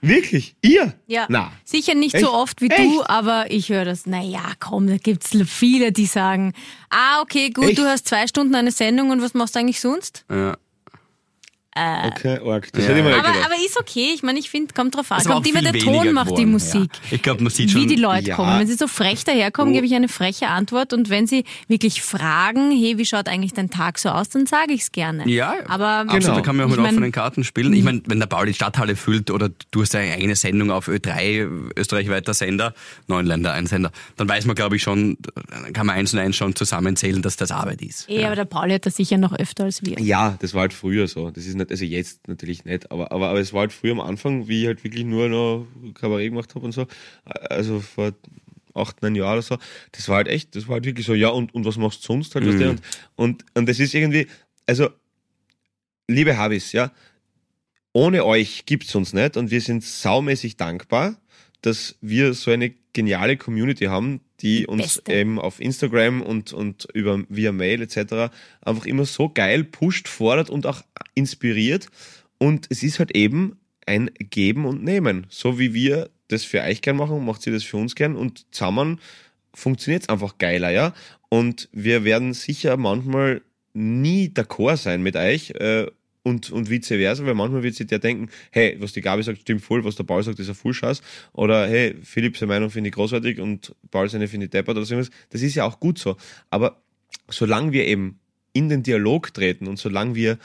Wirklich? 0.00 0.54
Ihr? 0.62 0.94
Ja, 1.06 1.26
Na. 1.28 1.52
sicher 1.64 1.94
nicht 1.94 2.14
Echt? 2.14 2.24
so 2.24 2.32
oft 2.32 2.60
wie 2.60 2.68
du, 2.68 2.74
Echt? 2.74 3.10
aber 3.10 3.50
ich 3.50 3.68
höre 3.68 3.84
das. 3.84 4.06
Naja, 4.06 4.52
komm, 4.60 4.86
da 4.86 4.96
gibt's 4.96 5.30
viele, 5.46 5.90
die 5.92 6.06
sagen, 6.06 6.52
ah, 6.90 7.20
okay, 7.20 7.50
gut, 7.50 7.70
Echt? 7.70 7.78
du 7.78 7.82
hast 7.84 8.06
zwei 8.06 8.26
Stunden 8.26 8.54
eine 8.54 8.70
Sendung 8.70 9.10
und 9.10 9.22
was 9.22 9.34
machst 9.34 9.54
du 9.56 9.58
eigentlich 9.60 9.80
sonst? 9.80 10.24
Ja. 10.30 10.56
Okay, 12.06 12.38
arg. 12.44 12.68
Das 12.72 12.82
Ja. 12.84 12.88
hätte 12.90 12.98
ich 12.98 13.04
mal 13.04 13.12
Aber, 13.14 13.22
gedacht. 13.28 13.44
aber 13.46 13.54
ist 13.64 13.78
okay, 13.78 14.12
ich 14.14 14.22
meine, 14.22 14.38
ich 14.38 14.50
finde, 14.50 14.74
kommt 14.74 14.94
drauf 14.96 15.10
an. 15.12 15.22
Kommt 15.24 15.46
immer 15.48 15.62
der 15.62 15.72
Ton 15.74 16.12
macht 16.12 16.36
die 16.38 16.46
Musik. 16.46 16.90
Ja. 17.10 17.16
Ich 17.16 17.22
glaube, 17.22 17.42
man 17.42 17.50
sieht 17.52 17.70
schon. 17.70 17.82
Wie 17.82 17.86
die 17.86 17.96
Leute 17.96 18.28
Ja. 18.28 18.36
kommen. 18.36 18.58
Wenn 18.58 18.66
sie 18.66 18.74
so 18.74 18.86
frech 18.88 19.24
daherkommen, 19.24 19.72
Oh. 19.72 19.74
gebe 19.74 19.86
ich 19.86 19.94
eine 19.94 20.08
freche 20.08 20.48
Antwort. 20.48 20.92
Und 20.92 21.10
wenn 21.10 21.26
sie 21.26 21.44
wirklich 21.68 22.02
fragen, 22.02 22.70
hey, 22.70 22.98
wie 22.98 23.04
schaut 23.04 23.28
eigentlich 23.28 23.52
dein 23.54 23.70
Tag 23.70 23.98
so 23.98 24.08
aus, 24.10 24.28
dann 24.28 24.46
sage 24.46 24.72
ich 24.72 24.82
es 24.82 24.92
gerne. 24.92 25.28
Ja, 25.28 25.54
aber 25.68 25.86
absolut, 25.88 26.22
Genau. 26.22 26.34
da 26.36 26.40
kann 26.40 26.56
man 26.56 26.66
auch 26.66 26.70
ich 26.70 26.76
mit 26.76 26.82
mein- 26.84 26.94
offenen 26.94 27.12
Karten 27.12 27.44
spielen. 27.44 27.72
Ich 27.72 27.84
meine, 27.84 28.02
wenn 28.06 28.18
der 28.18 28.26
Bau 28.26 28.44
die 28.44 28.54
Stadthalle 28.54 28.96
füllt 28.96 29.30
oder 29.30 29.50
du 29.70 29.82
hast 29.82 29.94
eine 29.94 30.12
eigene 30.12 30.36
Sendung 30.36 30.70
auf 30.70 30.88
Ö3, 30.88 31.46
österreichweiter 31.76 32.34
Sender, 32.34 32.74
neun 33.06 33.26
Länder, 33.26 33.52
ein 33.52 33.66
Sender, 33.66 33.90
dann 34.16 34.28
weiß 34.28 34.46
man, 34.46 34.56
glaube 34.56 34.76
ich, 34.76 34.82
schon, 34.82 35.16
dann 35.50 35.72
kann 35.72 35.86
man 35.86 35.96
eins 35.96 36.12
und 36.12 36.18
eins 36.18 36.36
schon 36.36 36.54
zusammenzählen, 36.56 37.22
dass 37.22 37.36
das 37.36 37.50
Arbeit 37.50 37.82
ist. 37.82 38.08
Eh, 38.08 38.24
aber 38.24 38.36
der 38.36 38.44
Pauli 38.44 38.72
hat 38.74 38.86
das 38.86 38.96
sicher 38.96 39.18
noch 39.18 39.32
öfter 39.32 39.64
als 39.64 39.84
wir. 39.84 39.98
Ja, 40.00 40.36
das 40.40 40.54
war 40.54 40.62
halt 40.62 40.72
früher 40.72 41.06
so. 41.08 41.30
Das 41.30 41.44
ist 41.46 41.54
nicht, 41.54 41.67
also 41.70 41.84
jetzt 41.84 42.28
natürlich 42.28 42.64
nicht, 42.64 42.90
aber, 42.90 43.12
aber, 43.12 43.28
aber 43.28 43.40
es 43.40 43.52
war 43.52 43.60
halt 43.60 43.72
früher 43.72 43.92
am 43.92 44.00
Anfang, 44.00 44.48
wie 44.48 44.62
ich 44.62 44.66
halt 44.66 44.84
wirklich 44.84 45.04
nur 45.04 45.28
noch 45.28 45.66
Kabarett 45.94 46.30
gemacht 46.30 46.54
habe 46.54 46.64
und 46.64 46.72
so, 46.72 46.86
also 47.24 47.80
vor 47.80 48.12
acht, 48.74 49.02
neun 49.02 49.14
Jahren 49.14 49.34
oder 49.34 49.42
so, 49.42 49.58
das 49.92 50.08
war 50.08 50.16
halt 50.16 50.28
echt, 50.28 50.54
das 50.54 50.68
war 50.68 50.74
halt 50.74 50.84
wirklich 50.84 51.06
so, 51.06 51.14
ja, 51.14 51.28
und, 51.28 51.54
und 51.54 51.64
was 51.64 51.76
machst 51.76 52.02
du 52.02 52.06
sonst 52.08 52.34
halt, 52.34 52.46
du? 52.46 52.70
und, 52.70 52.82
und, 53.16 53.44
und 53.54 53.68
das 53.68 53.80
ist 53.80 53.94
irgendwie, 53.94 54.26
also, 54.66 54.90
liebe 56.06 56.36
Habis, 56.36 56.72
ja, 56.72 56.92
ohne 57.92 58.24
euch 58.24 58.64
gibt's 58.66 58.94
uns 58.94 59.12
nicht 59.12 59.36
und 59.36 59.50
wir 59.50 59.60
sind 59.60 59.82
saumäßig 59.82 60.56
dankbar, 60.56 61.16
dass 61.62 61.96
wir 62.00 62.34
so 62.34 62.50
eine 62.50 62.72
geniale 62.92 63.36
Community 63.36 63.86
haben, 63.86 64.20
die 64.40 64.66
uns 64.66 64.96
Beste. 64.96 65.12
eben 65.12 65.38
auf 65.38 65.60
Instagram 65.60 66.22
und, 66.22 66.52
und 66.52 66.88
über, 66.94 67.22
via 67.28 67.52
Mail 67.52 67.82
etc. 67.82 68.32
einfach 68.60 68.86
immer 68.86 69.04
so 69.04 69.28
geil 69.28 69.64
pusht, 69.64 70.08
fordert 70.08 70.50
und 70.50 70.66
auch 70.66 70.82
inspiriert. 71.14 71.88
Und 72.38 72.66
es 72.70 72.82
ist 72.82 72.98
halt 72.98 73.14
eben 73.16 73.58
ein 73.86 74.10
Geben 74.18 74.64
und 74.64 74.84
Nehmen. 74.84 75.26
So 75.28 75.58
wie 75.58 75.74
wir 75.74 76.10
das 76.28 76.44
für 76.44 76.60
euch 76.62 76.82
gern 76.82 76.96
machen, 76.96 77.24
macht 77.24 77.42
sie 77.42 77.50
das 77.50 77.64
für 77.64 77.78
uns 77.78 77.94
gern 77.94 78.16
und 78.16 78.46
zusammen 78.54 79.00
funktioniert 79.54 80.02
es 80.02 80.08
einfach 80.08 80.38
geiler, 80.38 80.70
ja. 80.70 80.94
Und 81.30 81.68
wir 81.72 82.04
werden 82.04 82.32
sicher 82.32 82.76
manchmal 82.76 83.42
nie 83.72 84.28
d'accord 84.28 84.76
sein 84.76 85.02
mit 85.02 85.16
euch 85.16 85.50
äh, 85.50 85.86
und, 86.28 86.50
und 86.50 86.70
vice 86.70 86.88
versa, 86.88 87.24
weil 87.24 87.34
manchmal 87.34 87.62
wird 87.62 87.74
sich 87.74 87.86
der 87.86 87.98
denken, 87.98 88.28
hey, 88.50 88.76
was 88.78 88.92
die 88.92 89.00
Gabi 89.00 89.22
sagt, 89.22 89.40
stimmt 89.40 89.62
voll, 89.62 89.84
was 89.84 89.96
der 89.96 90.04
Paul 90.04 90.22
sagt, 90.22 90.38
ist 90.38 90.48
ein 90.48 90.54
Fullscheiß. 90.54 91.02
Oder 91.32 91.66
hey, 91.66 91.96
Philipp 92.02 92.36
seine 92.36 92.52
Meinung 92.52 92.70
finde 92.70 92.88
ich 92.88 92.94
großartig 92.94 93.40
und 93.40 93.74
Paul 93.90 94.08
seine 94.08 94.28
finde 94.28 94.46
ich 94.46 94.50
deppert 94.50 94.76
oder 94.76 94.84
so 94.84 94.94
irgendwas. 94.94 95.14
Das 95.30 95.42
ist 95.42 95.54
ja 95.54 95.64
auch 95.64 95.80
gut 95.80 95.98
so. 95.98 96.16
Aber 96.50 96.80
solange 97.28 97.72
wir 97.72 97.86
eben 97.86 98.20
in 98.52 98.68
den 98.68 98.82
Dialog 98.82 99.32
treten 99.32 99.66
und 99.66 99.78
solange 99.78 100.14
wir 100.14 100.38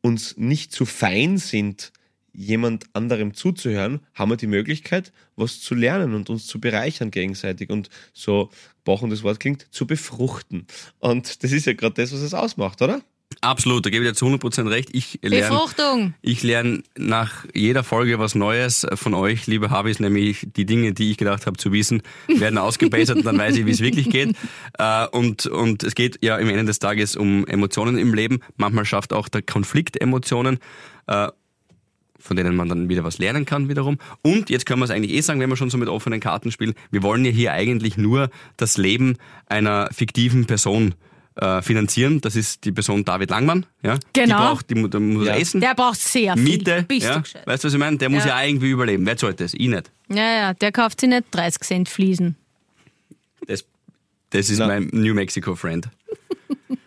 uns 0.00 0.36
nicht 0.36 0.72
zu 0.72 0.84
fein 0.84 1.38
sind, 1.38 1.92
jemand 2.34 2.84
anderem 2.92 3.32
zuzuhören, 3.32 4.00
haben 4.12 4.30
wir 4.30 4.36
die 4.36 4.48
Möglichkeit, 4.48 5.12
was 5.36 5.60
zu 5.60 5.74
lernen 5.74 6.14
und 6.14 6.28
uns 6.28 6.46
zu 6.46 6.60
bereichern 6.60 7.10
gegenseitig 7.10 7.70
und 7.70 7.88
so, 8.12 8.50
Bauch 8.84 9.08
das 9.08 9.22
Wort 9.22 9.40
klingt, 9.40 9.66
zu 9.70 9.86
befruchten. 9.86 10.66
Und 10.98 11.42
das 11.42 11.52
ist 11.52 11.66
ja 11.66 11.72
gerade 11.72 11.94
das, 11.94 12.12
was 12.12 12.20
es 12.20 12.34
ausmacht, 12.34 12.82
oder? 12.82 13.02
Absolut, 13.40 13.84
da 13.86 13.90
gebe 13.90 14.04
ich 14.04 14.10
dir 14.10 14.14
zu 14.14 14.26
100% 14.26 14.70
recht. 14.70 14.88
Ich 14.92 15.18
lerne, 15.22 15.48
Befruchtung. 15.48 16.14
ich 16.22 16.42
lerne 16.42 16.82
nach 16.96 17.44
jeder 17.54 17.84
Folge 17.84 18.18
was 18.18 18.34
Neues 18.34 18.86
von 18.94 19.14
euch, 19.14 19.46
liebe 19.46 19.70
Habis, 19.70 20.00
nämlich 20.00 20.46
die 20.56 20.66
Dinge, 20.66 20.92
die 20.92 21.10
ich 21.10 21.16
gedacht 21.16 21.46
habe 21.46 21.56
zu 21.56 21.72
wissen, 21.72 22.02
werden 22.28 22.58
ausgebessert 22.58 23.16
und 23.18 23.24
dann 23.26 23.38
weiß 23.38 23.56
ich, 23.56 23.66
wie 23.66 23.70
es 23.70 23.80
wirklich 23.80 24.10
geht. 24.10 24.34
Äh, 24.78 25.06
Und, 25.12 25.46
und 25.46 25.82
es 25.82 25.94
geht 25.94 26.18
ja 26.22 26.36
am 26.36 26.48
Ende 26.48 26.64
des 26.64 26.78
Tages 26.78 27.16
um 27.16 27.46
Emotionen 27.46 27.98
im 27.98 28.14
Leben. 28.14 28.40
Manchmal 28.56 28.84
schafft 28.84 29.12
auch 29.12 29.28
der 29.28 29.42
Konflikt 29.42 30.00
Emotionen. 30.00 30.58
äh, 31.06 31.28
von 32.18 32.36
denen 32.38 32.56
man 32.56 32.70
dann 32.70 32.88
wieder 32.88 33.04
was 33.04 33.18
lernen 33.18 33.44
kann 33.44 33.68
wiederum. 33.68 33.98
Und 34.22 34.48
jetzt 34.48 34.64
können 34.64 34.80
wir 34.80 34.86
es 34.86 34.90
eigentlich 34.90 35.12
eh 35.12 35.20
sagen, 35.20 35.40
wenn 35.40 35.50
wir 35.50 35.56
schon 35.58 35.68
so 35.68 35.76
mit 35.76 35.90
offenen 35.90 36.20
Karten 36.20 36.50
spielen, 36.50 36.72
wir 36.90 37.02
wollen 37.02 37.22
ja 37.22 37.30
hier 37.30 37.52
eigentlich 37.52 37.98
nur 37.98 38.30
das 38.56 38.78
Leben 38.78 39.18
einer 39.46 39.90
fiktiven 39.92 40.46
Person 40.46 40.94
äh, 41.36 41.62
finanzieren. 41.62 42.20
Das 42.20 42.36
ist 42.36 42.64
die 42.64 42.72
Person 42.72 43.04
David 43.04 43.30
Langmann. 43.30 43.66
Ja? 43.82 43.96
Die 43.98 44.20
Genau. 44.20 44.38
braucht, 44.38 44.70
die, 44.70 44.88
der 44.88 45.00
muss 45.00 45.26
Ja. 45.26 45.34
essen. 45.36 45.60
Der 45.60 45.74
braucht 45.74 46.00
sehr 46.00 46.34
viel. 46.34 46.42
Miete, 46.42 46.84
Bist 46.86 47.06
ja? 47.06 47.22
weißt 47.44 47.64
du, 47.64 47.68
was 47.68 47.72
ich 47.74 47.78
meine? 47.78 47.96
Der 47.98 48.08
muss 48.08 48.24
Ja. 48.24 48.42
irgendwie 48.42 48.70
überleben. 48.70 49.04
Wer 49.06 49.16
zahlt 49.16 49.40
das? 49.40 49.54
Ich 49.54 49.68
nicht. 49.68 49.90
Ja, 50.08 50.16
ja, 50.36 50.54
der 50.54 50.70
kauft 50.72 51.00
sich 51.00 51.08
nicht 51.08 51.24
30 51.32 51.62
Cent 51.62 51.88
Fliesen. 51.88 52.36
Das, 53.46 53.64
das 54.30 54.48
ist 54.50 54.58
Na. 54.58 54.66
mein 54.68 54.88
New 54.92 55.14
Mexico 55.14 55.54
Friend. 55.54 55.88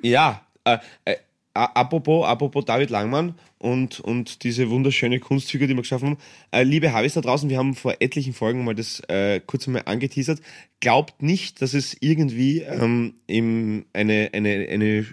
Ja, 0.00 0.42
äh, 0.64 0.78
äh, 1.04 1.16
apropos, 1.54 2.24
apropos 2.26 2.64
David 2.64 2.90
Langmann 2.90 3.34
und, 3.58 4.00
und 4.00 4.44
diese 4.44 4.70
wunderschöne 4.70 5.20
Kunstfigur, 5.20 5.66
die 5.66 5.74
wir 5.74 5.82
geschaffen 5.82 6.10
haben. 6.10 6.18
Äh, 6.50 6.62
liebe 6.62 6.92
Habis 6.92 7.14
da 7.14 7.20
draußen, 7.20 7.48
wir 7.48 7.58
haben 7.58 7.74
vor 7.74 7.96
etlichen 8.00 8.32
Folgen 8.32 8.64
mal 8.64 8.74
das 8.74 9.00
äh, 9.08 9.40
kurz 9.44 9.66
einmal 9.66 9.82
angeteasert. 9.86 10.40
Glaubt 10.80 11.22
nicht, 11.22 11.60
dass 11.60 11.74
es 11.74 11.96
irgendwie 12.00 12.60
ähm, 12.60 13.14
eine, 13.28 14.30
eine, 14.32 14.68
eine, 14.70 15.06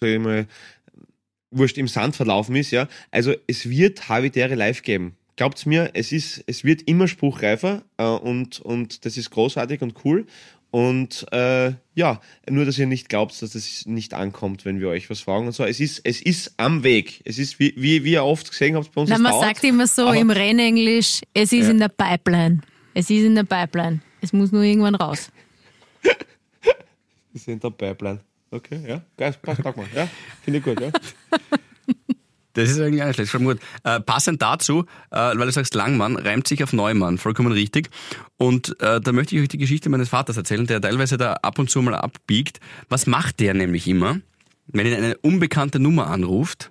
sag 0.00 0.08
ich 0.08 0.18
mal, 0.18 0.46
wurscht 1.50 1.78
im 1.78 1.88
Sand 1.88 2.16
verlaufen 2.16 2.56
ist, 2.56 2.72
ja. 2.72 2.88
Also 3.10 3.34
es 3.46 3.68
wird 3.70 4.08
Habitäre 4.08 4.54
live 4.56 4.82
geben. 4.82 5.16
Glaubt's 5.36 5.66
mir, 5.66 5.90
es 5.94 6.12
ist, 6.12 6.44
es 6.46 6.62
wird 6.64 6.82
immer 6.82 7.08
spruchreifer 7.08 7.82
äh, 7.96 8.04
und, 8.04 8.60
und 8.60 9.04
das 9.04 9.16
ist 9.16 9.30
großartig 9.30 9.82
und 9.82 9.94
cool. 10.04 10.26
Und 10.74 11.24
äh, 11.32 11.74
ja, 11.94 12.20
nur 12.50 12.64
dass 12.64 12.76
ihr 12.80 12.88
nicht 12.88 13.08
glaubt, 13.08 13.40
dass 13.40 13.52
das 13.52 13.86
nicht 13.86 14.12
ankommt, 14.12 14.64
wenn 14.64 14.80
wir 14.80 14.88
euch 14.88 15.08
was 15.08 15.20
fragen 15.20 15.46
und 15.46 15.52
so. 15.52 15.62
Es 15.62 15.78
ist, 15.78 16.00
es 16.02 16.20
ist 16.20 16.54
am 16.56 16.82
Weg. 16.82 17.22
Es 17.24 17.38
ist, 17.38 17.60
wie, 17.60 17.74
wie, 17.76 18.02
wie 18.02 18.10
ihr 18.14 18.24
oft 18.24 18.50
gesehen 18.50 18.74
habt 18.74 18.92
bei 18.92 19.02
uns. 19.02 19.08
Es 19.08 19.18
man 19.20 19.30
dauert, 19.30 19.44
sagt 19.44 19.62
immer 19.62 19.86
so 19.86 20.10
im 20.10 20.30
Rennenglisch, 20.30 21.20
es 21.32 21.52
ist 21.52 21.66
Ja. 21.66 21.70
in 21.70 21.78
der 21.78 21.90
Pipeline. 21.90 22.60
Es 22.92 23.08
ist 23.08 23.22
in 23.22 23.36
der 23.36 23.44
Pipeline. 23.44 24.00
Es 24.20 24.32
muss 24.32 24.50
nur 24.50 24.64
irgendwann 24.64 24.96
raus. 24.96 25.30
Wir 26.02 27.40
sind 27.40 27.62
der 27.62 27.70
Pipeline. 27.70 28.18
Okay, 28.50 28.80
ja. 28.84 29.00
Geil, 29.16 29.36
passt, 29.40 29.62
sag 29.62 29.76
mal. 29.76 29.86
Ja, 29.94 30.08
finde 30.42 30.58
ich 30.58 30.64
gut, 30.64 30.80
ja. 30.80 30.90
Das 32.54 32.70
ist 32.70 32.80
eigentlich 32.80 32.98
gar 32.98 33.06
nicht 33.06 33.16
schlecht. 33.16 33.32
Gut. 33.32 33.58
Äh, 33.82 34.00
passend 34.00 34.40
dazu, 34.42 34.86
äh, 35.10 35.16
weil 35.16 35.46
du 35.46 35.52
sagst 35.52 35.74
Langmann, 35.74 36.16
reimt 36.16 36.48
sich 36.48 36.62
auf 36.62 36.72
Neumann, 36.72 37.18
vollkommen 37.18 37.52
richtig. 37.52 37.90
Und 38.36 38.80
äh, 38.80 39.00
da 39.00 39.12
möchte 39.12 39.36
ich 39.36 39.42
euch 39.42 39.48
die 39.48 39.58
Geschichte 39.58 39.88
meines 39.90 40.08
Vaters 40.08 40.36
erzählen, 40.36 40.66
der 40.66 40.80
teilweise 40.80 41.16
da 41.16 41.34
ab 41.34 41.58
und 41.58 41.68
zu 41.68 41.82
mal 41.82 41.94
abbiegt. 41.94 42.60
Was 42.88 43.06
macht 43.06 43.40
der 43.40 43.54
nämlich 43.54 43.86
immer, 43.86 44.18
wenn 44.68 44.86
ihn 44.86 44.94
eine 44.94 45.16
unbekannte 45.18 45.78
Nummer 45.78 46.06
anruft? 46.06 46.70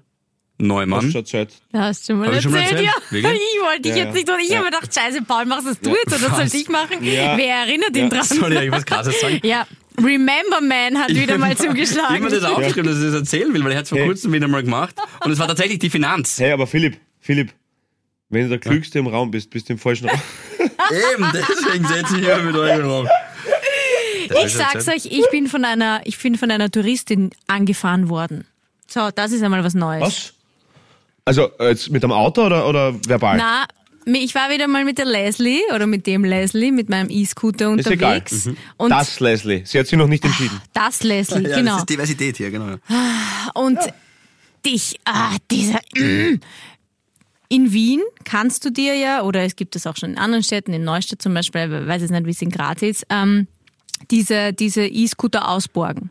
Neumann. 0.67 0.97
Hast 0.99 1.06
du 1.08 1.12
schon 1.12 1.21
erzählt. 1.21 1.49
Hast 1.73 2.02
du 2.10 2.13
schon 2.13 2.19
mal 2.19 2.28
Hab 2.28 2.34
ich 2.34 2.36
erzählt, 2.38 2.43
schon 2.43 2.52
mal 2.52 2.62
erzählt? 2.62 2.82
ja. 2.84 3.12
Wirklich? 3.12 3.41
Ich 3.56 3.62
wollte 3.62 3.82
dich 3.84 3.91
Ja, 3.95 3.97
jetzt 4.06 4.13
nicht, 4.13 4.30
und 4.30 4.39
ich 4.39 4.49
Ja. 4.49 4.56
habe 4.58 4.65
mir 4.65 4.71
gedacht, 4.71 4.93
scheiße, 4.93 5.21
Paul, 5.23 5.45
machst 5.45 5.67
das 5.67 5.80
du 5.80 5.89
Ja. 5.89 5.95
jetzt 6.06 6.23
oder 6.23 6.36
soll 6.36 6.60
ich 6.62 6.69
machen? 6.69 7.04
Ja. 7.04 7.38
Wer 7.38 7.56
erinnert 7.56 7.95
ihn 7.95 8.10
dran? 8.10 8.23
Soll 8.23 8.52
ich 8.54 8.60
euch 8.60 8.71
was 8.71 8.86
Krasses 8.86 9.19
sagen? 9.21 9.39
Ja, 9.43 9.65
Remember 9.97 10.60
Man 10.62 10.97
hat 10.99 11.10
wieder 11.10 11.38
mal 11.38 11.52
Ich 11.54 11.60
habe 11.60 11.69
mir 11.73 11.86
zugeschlagen. 11.86 12.28
das 12.30 12.43
aufgeschrieben, 12.43 12.86
dass 12.89 12.97
ich 12.99 13.06
das 13.06 13.13
erzählen 13.13 13.54
will, 13.54 13.63
weil 13.63 13.71
er 13.73 13.78
hat 13.78 13.84
es 13.84 13.89
vor 13.89 13.99
Hey. 13.99 14.08
kurzem 14.08 14.34
wieder 14.34 14.47
mal 14.47 14.63
gemacht. 14.63 14.95
Und 15.23 15.32
es 15.32 15.38
war 15.39 15.47
tatsächlich 15.47 15.78
die 15.80 15.89
Finanz. 15.91 16.39
Hey, 16.39 16.52
aber 16.52 16.65
Philipp, 16.65 16.97
Philipp, 17.19 17.52
wenn 18.30 18.43
du 18.43 18.49
der 18.49 18.58
Klügste 18.60 18.97
im 18.99 19.06
Raum 19.08 19.30
bist, 19.30 19.52
bist 19.52 19.69
du 19.69 19.73
im 19.73 19.80
falschen 19.80 20.10
Raum. 20.10 20.19
Eben, 20.60 21.32
deswegen 21.34 21.86
setze 21.88 22.17
ich 22.17 22.26
hier 22.26 22.38
mit 22.38 22.56
euch 22.56 22.80
drauf. 22.80 23.08
Ich 24.45 24.54
sag's 24.54 24.88
euch, 24.88 25.06
ich 25.06 25.30
bin 25.32 25.47
von 25.47 25.63
einer, 25.65 26.02
ich 26.06 26.17
bin 26.17 26.38
von 26.38 26.49
einer 26.49 26.71
Touristin 26.71 27.30
angefahren 27.47 28.10
worden. 28.10 28.47
So, 28.88 29.10
das 29.13 29.32
ist 29.32 29.43
einmal 29.43 29.63
was 29.63 29.73
Neues. 29.76 30.02
Was? 30.02 30.33
Also, 31.26 31.50
äh, 31.60 31.70
jetzt 31.70 31.90
mit 31.90 32.04
dem 32.04 32.12
Auto 32.12 32.46
oder, 32.46 32.68
oder 32.68 32.94
verbal? 33.08 33.38
Na, 33.38 33.66
ich 34.06 34.36
war 34.36 34.50
wieder 34.50 34.68
mal 34.68 34.84
mit 34.84 34.98
der 34.98 35.06
Leslie 35.06 35.62
oder 35.74 35.88
mit 35.88 36.06
dem 36.06 36.26
Leslie, 36.26 36.72
mit 36.72 36.90
meinem 36.90 37.10
E-Scooter 37.10 37.74
Ist 37.78 37.88
egal. 37.90 38.16
unterwegs. 38.18 38.47
Und 38.78 38.89
das, 38.89 39.08
Das, 39.08 39.20
Leslie. 39.22 39.62
Sie 39.66 39.80
hat 39.80 39.88
sich 39.88 39.97
noch 39.97 40.08
nicht 40.08 40.26
entschieden. 40.26 40.60
Leslie, 41.02 41.47
Ja, 41.50 41.56
genau. 41.58 41.72
das 41.72 41.80
ist 41.82 41.89
Diversität 41.89 42.38
hier, 42.38 42.52
genau. 42.52 42.76
Und 43.54 43.80
dich, 44.66 45.00
ah, 45.06 45.36
dieser. 45.50 45.80
Mm. 45.95 46.39
In 47.50 47.72
Wien 47.72 48.02
kannst 48.26 48.66
du 48.66 48.72
dir 48.72 48.95
ja, 48.95 49.22
oder 49.22 49.43
es 49.43 49.56
gibt 49.56 49.76
es 49.76 49.86
auch 49.86 49.95
schon 49.95 50.12
in 50.12 50.18
anderen 50.18 50.43
Städten, 50.43 50.74
in 50.74 50.84
Neustadt 50.84 51.22
zum 51.22 51.34
Beispiel, 51.34 51.62
ich 51.84 51.88
weiß 51.88 52.02
jetzt 52.02 52.12
nicht, 52.12 52.26
wie 52.26 52.32
es 52.32 52.41
in 52.41 52.50
Graz 52.50 52.82
ist, 52.82 53.06
ähm, 53.10 53.47
diese 54.10 54.54
diese 54.54 54.86
E-Scooter 54.86 55.47
ausborgen. 55.47 56.10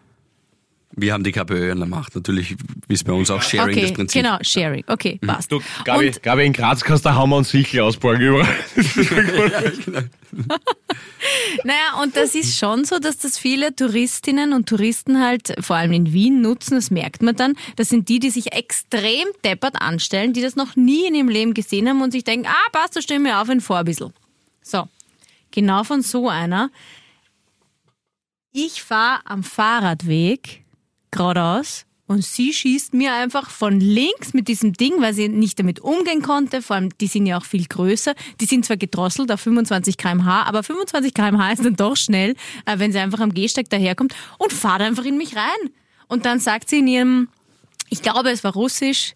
Wir 0.95 1.13
haben 1.15 1.25
die 1.25 1.33
KPÖ 1.33 1.73
in 1.73 1.79
der 1.79 1.89
Macht. 1.89 2.15
Natürlich 2.15 2.55
ist 2.89 3.05
bei 3.05 3.13
uns 3.13 3.31
auch 3.31 3.41
Sharing 3.43 3.75
das 3.75 3.85
Okay, 3.87 3.95
Prinzip. 3.95 4.23
genau, 4.23 4.39
Sharing. 4.43 4.85
Okay, 4.87 5.19
passt. 5.27 5.51
Du, 5.51 5.61
Gabi, 5.85 6.09
Und- 6.09 6.23
Gabi, 6.23 6.45
in 6.45 6.53
Graz 6.53 6.83
kannst 6.85 7.05
du 7.07 7.15
Hammer 7.15 7.37
und 7.39 7.47
Sichel 7.47 7.81
ausborgen 7.81 8.21
überall. 8.21 8.49
Naja, 11.65 12.03
und 12.03 12.17
das 12.17 12.35
ist 12.35 12.59
schon 12.59 12.85
so, 12.85 12.99
dass 12.99 13.19
das 13.19 13.39
viele 13.39 13.75
Touristinnen 13.77 14.53
und 14.53 14.69
Touristen 14.69 15.21
halt, 15.23 15.55
vor 15.61 15.77
allem 15.77 15.93
in 15.93 16.13
Wien, 16.13 16.41
nutzen. 16.41 16.75
Das 16.75 16.91
merkt 16.91 17.23
man 17.23 17.37
dann. 17.37 17.55
Das 17.77 17.89
sind 17.89 18.09
die, 18.09 18.19
die 18.19 18.31
sich 18.31 18.53
extrem 18.53 19.29
deppert 19.45 19.81
anstellen, 19.81 20.33
die 20.33 20.41
das 20.43 20.57
noch 20.57 20.75
nie 20.75 21.07
in 21.07 21.15
ihrem 21.15 21.29
Leben 21.29 21.55
gesehen 21.55 21.89
haben 21.89 22.03
und 22.03 22.11
sich 22.11 22.25
denken, 22.25 22.47
ah, 22.49 22.71
passt, 22.73 22.97
da 22.97 23.03
stellen 23.03 23.25
wir 23.25 23.41
auf 23.41 23.49
ein 23.49 23.61
Vorbissel. 23.61 24.13
So, 24.63 24.89
genau 25.53 25.85
von 25.85 26.03
so 26.03 26.29
einer. 26.29 26.71
Ich 28.53 28.83
fahre 28.83 29.21
am 29.25 29.45
Fahrradweg 29.45 30.62
geradeaus 31.13 31.85
und 32.07 32.25
sie 32.25 32.53
schießt 32.53 32.93
mir 32.95 33.15
einfach 33.15 33.49
von 33.49 33.81
links 33.81 34.35
mit 34.35 34.49
diesem 34.49 34.73
Ding, 34.75 35.01
weil 35.01 35.15
sie 35.15 35.29
nicht 35.29 35.59
damit 35.59 35.81
umgehen 35.81 36.21
konnte. 36.21 36.61
Vor 36.61 36.77
allem, 36.77 36.91
die 36.99 37.07
sind 37.07 37.27
ja 37.27 37.39
auch 37.39 37.45
viel 37.45 37.65
größer. 37.65 38.15
Die 38.41 38.45
sind 38.45 38.67
zwar 38.67 38.77
gedrosselt 38.77 39.31
auf 39.33 39.41
25 39.41 39.97
km/h, 39.97 40.43
aber 40.43 40.63
25 40.63 41.15
km/h 41.15 41.53
ist 41.53 41.65
dann 41.65 41.77
doch 41.77 41.97
schnell, 41.97 42.35
äh, 42.67 42.79
wenn 42.79 42.93
sie 42.93 42.99
einfach 42.99 43.21
am 43.21 43.33
Gehsteig 43.33 43.71
daherkommt 43.71 44.15
und 44.39 44.53
fahrt 44.53 44.83
einfach 44.83 45.05
in 45.05 45.17
mich 45.17 45.37
rein. 45.37 45.71
Und 46.09 46.27
dann 46.27 46.39
sagt 46.41 46.69
sie 46.69 46.81
in 46.81 46.87
ihrem, 46.89 47.29
ich 47.89 48.03
glaube, 48.03 48.31
es 48.31 48.45
war 48.45 48.53
Russisch. 48.53 49.15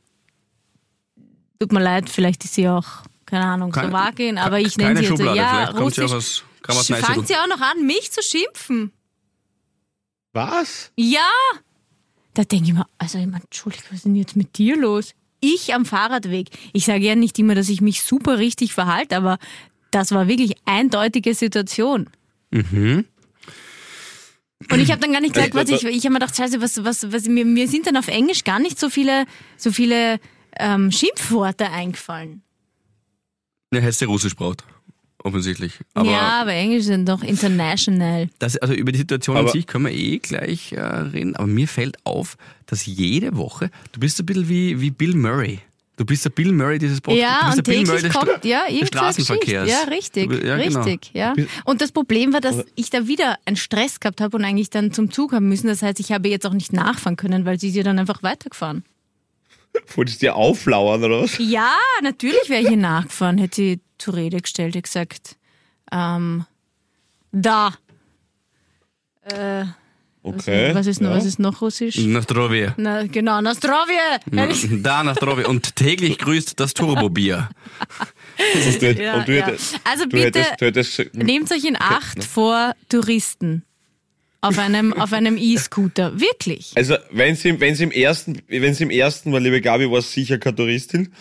Tut 1.59 1.72
mir 1.72 1.82
leid, 1.82 2.09
vielleicht 2.09 2.44
ist 2.44 2.55
sie 2.55 2.68
auch, 2.68 2.86
keine 3.26 3.44
Ahnung, 3.44 3.72
Kein- 3.72 3.90
Slowakin, 3.90 4.38
aber 4.38 4.61
ich 4.61 4.76
nenne 4.78 4.94
keine 4.94 5.07
sie 5.07 5.12
jetzt 5.24 5.36
ja, 5.36 5.72
sie 5.72 5.78
Russisch. 5.78 6.11
auch 6.11 6.16
aus. 6.16 6.44
Fangt 6.88 7.28
sie 7.28 7.36
auch 7.36 7.49
noch 7.49 7.61
an, 7.61 7.84
mich 7.86 8.11
zu 8.11 8.22
schimpfen. 8.22 8.92
Was? 10.32 10.92
Ja! 10.97 11.20
Da 12.37 12.45
denke 12.45 12.66
ich 12.66 12.74
mir, 12.74 12.87
also 12.99 13.16
ich 13.16 13.24
meine, 13.24 13.45
Entschuldigung, 13.45 13.87
was 13.89 13.97
ist 13.97 14.05
denn 14.05 14.14
jetzt 14.14 14.37
mit 14.37 14.59
dir 14.59 14.76
los? 14.76 15.14
Ich 15.41 15.72
am 15.72 15.87
Fahrradweg. 15.87 16.51
Ich 16.74 16.84
sage 16.84 17.03
ja 17.03 17.14
nicht 17.14 17.39
immer, 17.39 17.55
dass 17.55 17.70
ich 17.70 17.80
mich 17.80 18.03
super 18.03 18.37
richtig 18.37 18.74
verhalte, 18.74 19.16
aber 19.16 19.39
das 19.91 20.12
war 20.12 20.28
wirklich 20.28 20.55
eindeutige 20.66 21.32
Situation. 21.32 22.11
Mhm. 22.51 23.07
Und 24.70 24.80
ich 24.80 24.91
habe 24.91 25.01
dann 25.01 25.12
gar 25.12 25.22
nicht 25.22 25.32
gesagt, 25.32 25.55
Äh, 25.55 25.57
was 25.57 25.70
ich, 25.70 25.84
ich 25.84 26.05
habe 26.05 26.12
mir 26.12 26.18
gedacht, 26.18 26.37
scheiße, 26.37 26.61
was, 26.61 26.84
was, 26.84 27.11
was, 27.11 27.24
mir, 27.26 27.47
mir 27.47 27.68
sind 27.68 27.87
dann 27.87 27.97
auf 27.97 28.09
Englisch 28.09 28.45
gar 28.45 28.59
nicht 28.59 28.78
so 28.78 28.91
viele, 28.91 29.24
so 29.57 29.72
viele 29.72 30.20
ähm, 30.59 30.93
Schimpfworte 30.93 31.70
eingefallen. 31.70 32.43
Ja, 33.72 33.80
hättest 33.80 34.03
du 34.03 34.07
Russisch 34.07 34.37
braucht. 34.37 34.62
Offensichtlich. 35.27 35.72
Aber 35.95 36.09
ja, 36.11 36.41
aber 36.43 36.53
Englisch 36.53 36.85
sind 36.85 37.09
doch 37.09 37.22
international. 37.22 38.29
das, 38.39 38.57
also 38.59 38.74
über 38.74 38.93
die 38.93 38.99
Situation 38.99 39.37
an 39.37 39.43
Aber- 39.45 39.51
sich 39.53 39.66
können 39.66 39.87
wir 39.87 39.93
eh 39.93 40.18
gleich 40.18 40.72
äh, 40.72 40.81
reden. 40.81 41.35
Aber 41.35 41.49
mir 41.49 41.66
fällt 41.66 41.97
auf, 42.05 42.37
dass 42.66 42.87
jede 42.87 43.37
Woche, 43.37 43.70
du 43.93 43.99
bist 44.01 44.20
ein 44.20 44.27
bisschen 44.27 44.49
wie, 44.49 44.81
wie 44.81 44.91
Bill 44.93 45.16
Murray. 45.16 45.59
Du 45.97 46.05
bist 46.05 46.24
der 46.24 46.31
Bill 46.31 46.53
Murray 46.53 46.79
dieses 46.79 47.01
Podcasts. 47.01 47.22
Ja, 47.43 47.49
und 47.51 47.57
der 47.57 47.62
Bill 47.72 47.87
Murray 47.87 48.09
kommt, 48.11 48.45
ja, 48.45 48.66
des 48.70 48.87
Straßenverkehrs. 48.89 49.68
Ja, 49.68 49.81
richtig, 49.91 50.29
Du- 50.31 50.47
ja, 50.47 50.57
genau. 50.59 50.83
richtig, 50.83 51.11
ja. 51.14 51.35
Und 51.64 51.81
das 51.81 51.91
Problem 51.91 52.33
war, 52.33 52.41
dass 52.41 52.64
ich 52.77 52.91
da 52.91 53.09
wieder 53.09 53.37
einen 53.47 53.57
Stress 53.57 53.99
gehabt 53.99 54.20
habe 54.20 54.37
und 54.37 54.45
eigentlich 54.45 54.70
dann 54.70 54.93
zum 54.93 55.11
Zug 55.11 55.33
haben 55.33 55.49
müssen. 55.49 55.66
Das 55.66 55.83
heißt, 55.83 55.99
ich 55.99 56.12
habe 56.12 56.29
jetzt 56.29 56.47
auch 56.47 56.53
nicht 56.53 56.72
nachfahren 56.72 57.16
können, 57.16 57.47
weil 57.47 57.59
sie 57.59 57.70
ja 57.70 57.83
dann 57.83 57.99
einfach 57.99 58.22
weitergefahren. 58.22 58.85
Wolltest 59.97 60.22
du 60.22 60.27
dir 60.27 60.37
auflauern 60.37 61.03
oder 61.03 61.22
was? 61.22 61.37
Ja, 61.39 61.72
natürlich 62.03 62.49
wäre 62.49 62.62
ich 62.62 62.68
hier 62.68 62.77
nachgefahren, 62.93 63.39
hätte 63.39 63.57
sie 63.57 63.81
zur 63.99 64.14
Rede 64.14 64.40
gestellt, 64.40 64.74
hätte 64.74 64.82
gesagt, 64.82 65.36
ähm, 65.92 66.44
da. 67.32 67.74
Äh, 69.22 69.64
Okay. 70.22 70.74
was, 70.74 70.88
ist, 70.88 71.01
noch- 71.01 71.11
ja. 71.11 71.16
was 71.18 71.24
ist 71.24 71.38
noch 71.38 71.61
russisch? 71.61 71.99
Nach 71.99 72.24
Zdrowie. 72.24 72.70
Na, 72.78 73.07
genau, 73.07 73.40
Nastrovje! 73.40 74.18
Da 74.82 75.05
nach 75.05 75.14
Zdrowie. 75.16 75.44
Und 75.44 75.76
täglich 75.76 76.18
grüßt 76.18 76.59
das 76.59 76.74
Turbobier. 76.74 77.49
Und 78.66 78.82
du, 78.82 78.92
Ja, 79.01 79.20
du 79.22 79.36
ja. 79.38 79.47
hättest, 79.47 79.76
Also 79.84 80.03
du 80.03 80.09
bitte- 80.11 80.40
hättest, 80.40 80.61
du 80.61 80.66
hättest, 80.66 81.14
Nehmt 81.14 81.53
euch 81.53 81.64
in 81.64 81.76
Acht 81.80 82.24
vor 82.24 82.72
Touristen. 82.88 83.62
Auf 84.40 84.59
einem, 84.59 84.92
auf 84.94 85.12
einem 85.12 85.36
E-Scooter. 85.38 86.18
Wirklich. 86.20 86.72
also 86.74 86.97
wenn 87.12 87.36
sie, 87.36 87.51
im- 87.51 87.61
wenn 87.61 87.76
sie 87.76 87.84
im 87.84 87.92
ersten, 87.92 88.42
wenn 88.49 88.74
sie 88.74 88.82
im 88.82 88.90
ersten 88.90 89.32
war, 89.32 89.38
liebe 89.38 89.61
Gabi, 89.61 89.88
war 89.88 89.99
es 90.01 90.12
sicher 90.12 90.38
keine 90.38 90.57
Touristin. 90.57 91.12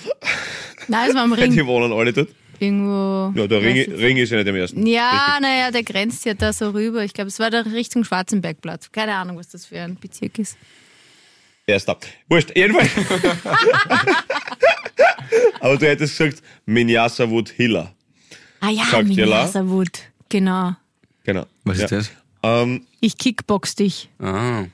Nein, 0.88 1.10
es 1.10 1.16
war 1.16 1.24
am 1.24 1.36
Die 1.36 1.42
Ring. 1.42 1.66
wohnen 1.68 1.94
alle 1.94 2.12
dort. 2.12 2.30
Irgendwo. 2.60 3.34
Ja, 3.40 3.48
der 3.48 3.62
Ring, 3.62 3.92
Ring 3.94 4.18
ist 4.18 4.32
ja 4.32 4.38
nicht 4.38 4.48
im 4.48 4.56
ersten. 4.56 4.86
Ja, 4.88 5.38
naja, 5.42 5.72
der 5.72 5.84
grenzt 5.84 6.26
ja 6.26 6.34
da 6.34 6.54
so 6.54 6.70
rüber. 6.70 7.04
Ich 7.04 7.14
glaube, 7.14 7.28
es 7.30 7.40
war 7.40 7.50
da 7.50 7.62
Richtung 7.62 8.04
Schwarzenbergplatz. 8.04 8.92
Keine 8.92 9.14
Ahnung, 9.16 9.38
was 9.38 9.50
das 9.50 9.66
für 9.66 9.80
ein 9.80 9.96
Bezirk 9.96 10.40
ist. 10.40 10.58
Erster. 11.68 11.98
Wurscht, 12.30 12.56
jedenfalls. 12.56 12.90
Aber 15.60 15.78
du 15.78 15.88
hättest 15.88 16.18
gesagt, 16.18 16.42
Minyasa 16.66 17.30
Wood 17.30 17.50
Hiller. 17.50 17.92
Ah 18.60 18.70
ja? 18.70 19.02
Minasawut. 19.04 20.00
Genau. 20.30 20.76
Genau. 21.24 21.46
Was 21.64 21.78
ja. 21.80 21.86
ist 21.86 21.92
das? 21.92 22.12
Ähm, 22.44 22.86
Ich 23.00 23.18
kickbox 23.18 23.76
dich. 23.76 24.10
Ah. 24.20 24.66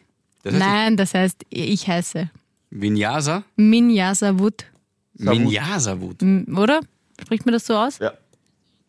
Das 0.43 0.53
heißt 0.53 0.59
Nein, 0.65 0.97
das 0.97 1.13
heißt, 1.13 1.45
ich 1.49 1.87
heiße 1.87 2.29
Vinyasa? 2.71 3.43
Minjasawut. 3.55 4.65
Vinyasa-Wut. 5.13 6.21
M- 6.21 6.57
Oder? 6.57 6.79
Spricht 7.21 7.45
man 7.45 7.53
das 7.53 7.65
so 7.65 7.75
aus? 7.75 7.99
ja. 7.99 8.13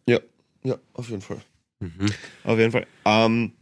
Ja, 0.07 0.19
ja, 0.65 0.77
auf 0.95 1.09
jeden 1.09 1.23
Fall. 1.23 1.41
Auf 2.45 2.59
jeden 2.59 2.73
Fall. 2.73 2.87
Ähm, 3.05 3.53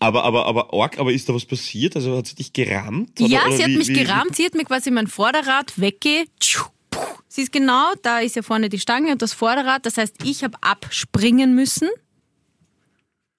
aber, 0.00 0.24
aber, 0.24 0.46
aber, 0.46 0.72
Org, 0.72 0.98
aber 0.98 1.12
ist 1.12 1.28
da 1.28 1.34
was 1.34 1.44
passiert? 1.44 1.96
Also 1.96 2.16
hat 2.16 2.26
sie 2.26 2.34
dich 2.34 2.52
gerammt? 2.52 3.18
Oder, 3.20 3.28
ja, 3.30 3.46
oder 3.46 3.56
sie 3.56 3.62
hat 3.62 3.70
wie- 3.70 3.76
mich 3.78 3.88
wie- 3.88 3.92
gerammt, 4.04 4.36
sie 4.36 4.44
hat 4.44 4.54
mir 4.54 4.64
quasi 4.64 4.90
mein 4.90 5.06
Vorderrad 5.06 5.78
wegge... 5.80 6.24
Sie 7.30 7.42
ist 7.42 7.52
genau, 7.52 7.92
da 8.02 8.20
ist 8.20 8.36
ja 8.36 8.42
vorne 8.42 8.68
die 8.70 8.78
Stange 8.80 9.12
und 9.12 9.20
das 9.22 9.34
Vorderrad, 9.34 9.84
das 9.84 9.98
heißt, 9.98 10.16
ich 10.24 10.42
habe 10.44 10.56
abspringen 10.62 11.54
müssen. 11.54 11.88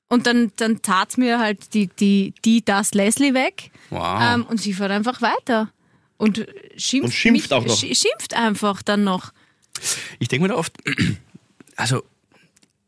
Und 0.09 0.25
dann, 0.27 0.51
dann 0.57 0.81
tat 0.81 1.17
mir 1.17 1.39
halt 1.39 1.73
die, 1.73 1.87
die, 1.87 2.33
die 2.45 2.63
das 2.63 2.93
Leslie 2.93 3.33
weg. 3.33 3.71
Wow. 3.89 4.19
Ähm, 4.21 4.45
und 4.45 4.59
sie 4.61 4.73
fährt 4.73 4.91
einfach 4.91 5.21
weiter. 5.21 5.71
Und 6.17 6.45
schimpft, 6.77 7.05
Und 7.05 7.11
schimpft 7.13 7.49
mich, 7.49 7.51
auch 7.53 7.65
noch. 7.65 7.75
sch- 7.75 7.95
Schimpft 7.99 8.33
einfach 8.35 8.81
dann 8.83 9.03
noch. 9.03 9.31
Ich 10.19 10.27
denke 10.27 10.43
mir 10.43 10.49
da 10.49 10.55
oft, 10.55 10.73
also, 11.75 12.03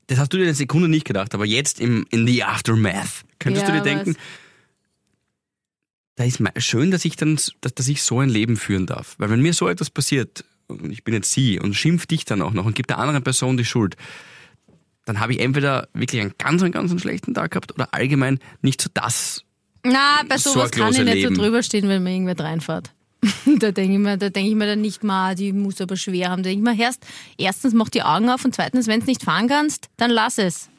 das 0.07 0.19
hast 0.19 0.33
du 0.33 0.37
dir 0.37 0.43
eine 0.43 0.53
Sekunde 0.53 0.87
nicht 0.87 1.05
gedacht, 1.05 1.33
aber 1.33 1.45
jetzt 1.45 1.79
im, 1.79 2.05
in 2.09 2.27
the 2.27 2.43
aftermath, 2.43 3.23
könntest 3.39 3.67
Ja, 3.67 3.71
du 3.73 3.77
dir 3.79 3.83
denken, 3.83 4.15
was? 4.15 4.21
da 6.15 6.23
ist 6.25 6.41
schön, 6.65 6.91
dass 6.91 7.05
ich 7.05 7.15
dann, 7.15 7.39
dass, 7.61 7.73
dass 7.73 7.87
ich 7.87 8.03
so 8.03 8.19
ein 8.19 8.29
Leben 8.29 8.57
führen 8.57 8.85
darf. 8.85 9.15
Weil 9.17 9.29
wenn 9.29 9.41
mir 9.41 9.53
so 9.53 9.67
etwas 9.67 9.89
passiert, 9.89 10.43
und 10.67 10.91
ich 10.91 11.03
bin 11.03 11.13
jetzt 11.13 11.31
sie 11.31 11.59
und 11.59 11.73
schimpf 11.73 12.05
dich 12.05 12.25
dann 12.25 12.41
auch 12.41 12.51
noch 12.53 12.65
und 12.65 12.75
gib 12.75 12.87
der 12.87 12.97
anderen 12.97 13.23
Person 13.23 13.57
die 13.57 13.65
Schuld, 13.65 13.95
dann 15.05 15.19
habe 15.19 15.33
ich 15.33 15.39
entweder 15.39 15.89
wirklich 15.93 16.21
einen 16.21 16.33
ganz, 16.37 16.61
einen 16.61 16.71
ganz 16.71 16.99
schlechten 17.01 17.33
Tag 17.33 17.51
gehabt 17.51 17.73
oder 17.73 17.93
allgemein 17.93 18.39
nicht 18.61 18.81
so 18.81 18.89
das. 18.93 19.43
Na, 19.83 20.21
bei 20.27 20.37
sowas 20.37 20.71
kann 20.71 20.91
ich 20.93 20.99
nicht 20.99 21.13
Leben. 21.13 21.35
so 21.35 21.41
drüber 21.41 21.63
stehen, 21.63 21.87
wenn 21.89 22.03
mir 22.03 22.11
irgendwer 22.13 22.39
reinfährt. 22.39 22.93
da 23.59 23.71
denke 23.71 23.93
ich 23.93 23.99
mir, 23.99 24.17
da 24.17 24.29
denke 24.29 24.49
ich 24.49 24.55
mir 24.55 24.65
dann 24.65 24.81
nicht 24.81 25.03
mal, 25.03 25.35
die 25.35 25.53
muss 25.53 25.79
aber 25.79 25.95
schwer 25.95 26.29
haben. 26.29 26.43
Da 26.43 26.49
denke 26.49 26.69
ich 26.71 26.77
mir, 26.77 26.83
erst, 26.83 27.05
erstens 27.37 27.73
mach 27.73 27.89
die 27.89 28.01
Augen 28.01 28.29
auf 28.29 28.43
und 28.45 28.55
zweitens, 28.55 28.87
wenn 28.87 29.01
du 29.01 29.05
nicht 29.05 29.23
fahren 29.23 29.47
kannst, 29.47 29.89
dann 29.97 30.11
lass 30.11 30.37
es. 30.37 30.69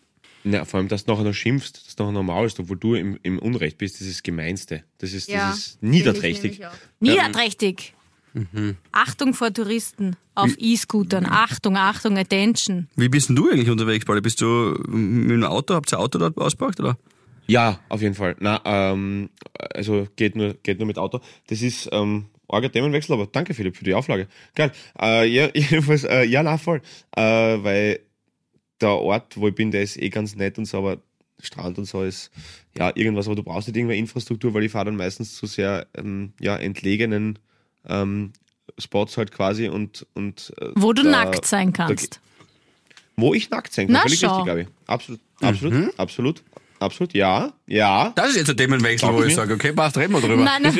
Ja, 0.44 0.64
vor 0.64 0.78
allem, 0.78 0.88
dass 0.88 1.04
du 1.04 1.12
nachher 1.12 1.24
noch 1.24 1.34
schimpfst, 1.34 1.86
dass 1.86 1.94
du 1.94 2.02
nachher 2.02 2.14
normal 2.14 2.46
ist, 2.46 2.58
obwohl 2.58 2.76
du 2.76 2.94
im, 2.94 3.18
im 3.22 3.38
Unrecht 3.38 3.78
bist, 3.78 4.00
das 4.00 4.08
ist 4.08 4.16
das 4.16 4.22
Gemeinste. 4.24 4.82
Das 4.98 5.12
ist, 5.12 5.32
das 5.32 5.58
ist 5.58 5.82
niederträchtig. 5.82 6.60
Niederträchtig. 6.98 7.94
Achtung 8.92 9.34
vor 9.34 9.52
Touristen 9.52 10.16
auf 10.34 10.52
E-Scootern. 10.58 11.26
Achtung, 11.26 11.76
Achtung, 11.76 12.16
Attention. 12.16 12.88
Wie 12.96 13.08
bist 13.08 13.28
denn 13.28 13.36
du 13.36 13.50
eigentlich 13.50 13.70
unterwegs, 13.70 14.04
Pauli? 14.04 14.20
Bist 14.20 14.40
du 14.40 14.74
mit 14.88 15.30
dem 15.30 15.44
Auto, 15.44 15.74
habt 15.74 15.92
ihr 15.92 15.98
ein 15.98 16.02
Auto 16.02 16.18
dort 16.18 16.36
ausgeparkt, 16.38 16.80
oder? 16.80 16.96
Ja, 17.52 17.80
auf 17.88 18.00
jeden 18.02 18.14
Fall. 18.14 18.36
Na, 18.40 18.60
ähm, 18.64 19.28
also 19.74 20.06
geht 20.16 20.36
nur, 20.36 20.54
geht 20.54 20.78
nur 20.78 20.86
mit 20.86 20.98
Auto. 20.98 21.20
Das 21.48 21.60
ist 21.62 21.88
ähm, 21.92 22.26
arger 22.48 22.70
Themenwechsel, 22.72 23.12
aber 23.14 23.26
danke 23.26 23.54
Philipp 23.54 23.76
für 23.76 23.84
die 23.84 23.94
Auflage. 23.94 24.26
Geil. 24.54 24.72
Äh, 25.00 25.26
ja, 25.28 25.48
jedenfalls, 25.54 26.04
äh, 26.04 26.24
ja, 26.24 26.42
na 26.42 26.56
voll. 26.58 26.80
Äh, 27.16 27.22
weil 27.22 28.00
der 28.80 28.90
Ort, 28.90 29.36
wo 29.36 29.48
ich 29.48 29.54
bin, 29.54 29.70
der 29.70 29.82
ist 29.82 29.96
eh 30.00 30.08
ganz 30.08 30.34
nett 30.34 30.58
und 30.58 30.64
so, 30.64 30.78
aber 30.78 30.98
Strand 31.40 31.78
und 31.78 31.84
so 31.86 32.02
ist 32.04 32.30
ja 32.78 32.90
irgendwas, 32.94 33.26
aber 33.26 33.36
du 33.36 33.42
brauchst 33.42 33.68
nicht 33.68 33.76
irgendeine 33.76 33.98
Infrastruktur, 33.98 34.54
weil 34.54 34.64
ich 34.64 34.72
fahre 34.72 34.86
dann 34.86 34.96
meistens 34.96 35.34
zu 35.36 35.46
sehr 35.46 35.86
ähm, 35.96 36.32
ja, 36.40 36.56
entlegenen 36.56 37.38
ähm, 37.88 38.32
Spots 38.78 39.16
halt 39.16 39.32
quasi 39.32 39.68
und, 39.68 40.06
und 40.14 40.52
äh, 40.60 40.70
Wo 40.76 40.92
du 40.92 41.02
da- 41.02 41.10
nackt 41.10 41.44
sein 41.46 41.72
kannst. 41.72 42.20
wo 43.16 43.34
ich 43.34 43.50
nackt 43.50 43.72
sein 43.72 43.86
kann. 43.88 43.94
Na, 43.94 44.00
Völlig 44.02 44.20
schau. 44.20 44.28
richtig, 44.28 44.44
glaube 44.44 44.60
ich. 44.62 44.68
Absolut, 44.86 45.20
absolut, 45.40 45.98
absolut, 45.98 46.42
absolut. 46.82 47.14
Ja, 47.14 47.52
Ja. 47.74 48.12
Das 48.16 48.28
ist 48.30 48.36
jetzt 48.36 48.50
ein 48.50 48.56
Themenwechsel, 48.58 49.08
wo 49.12 49.22
ich 49.22 49.34
sage, 49.34 49.54
okay, 49.54 49.72
passt, 49.72 49.96
reden 49.96 50.12
wir 50.12 50.20
drüber. 50.20 50.44
Nein, 50.44 50.62
nein. 50.62 50.74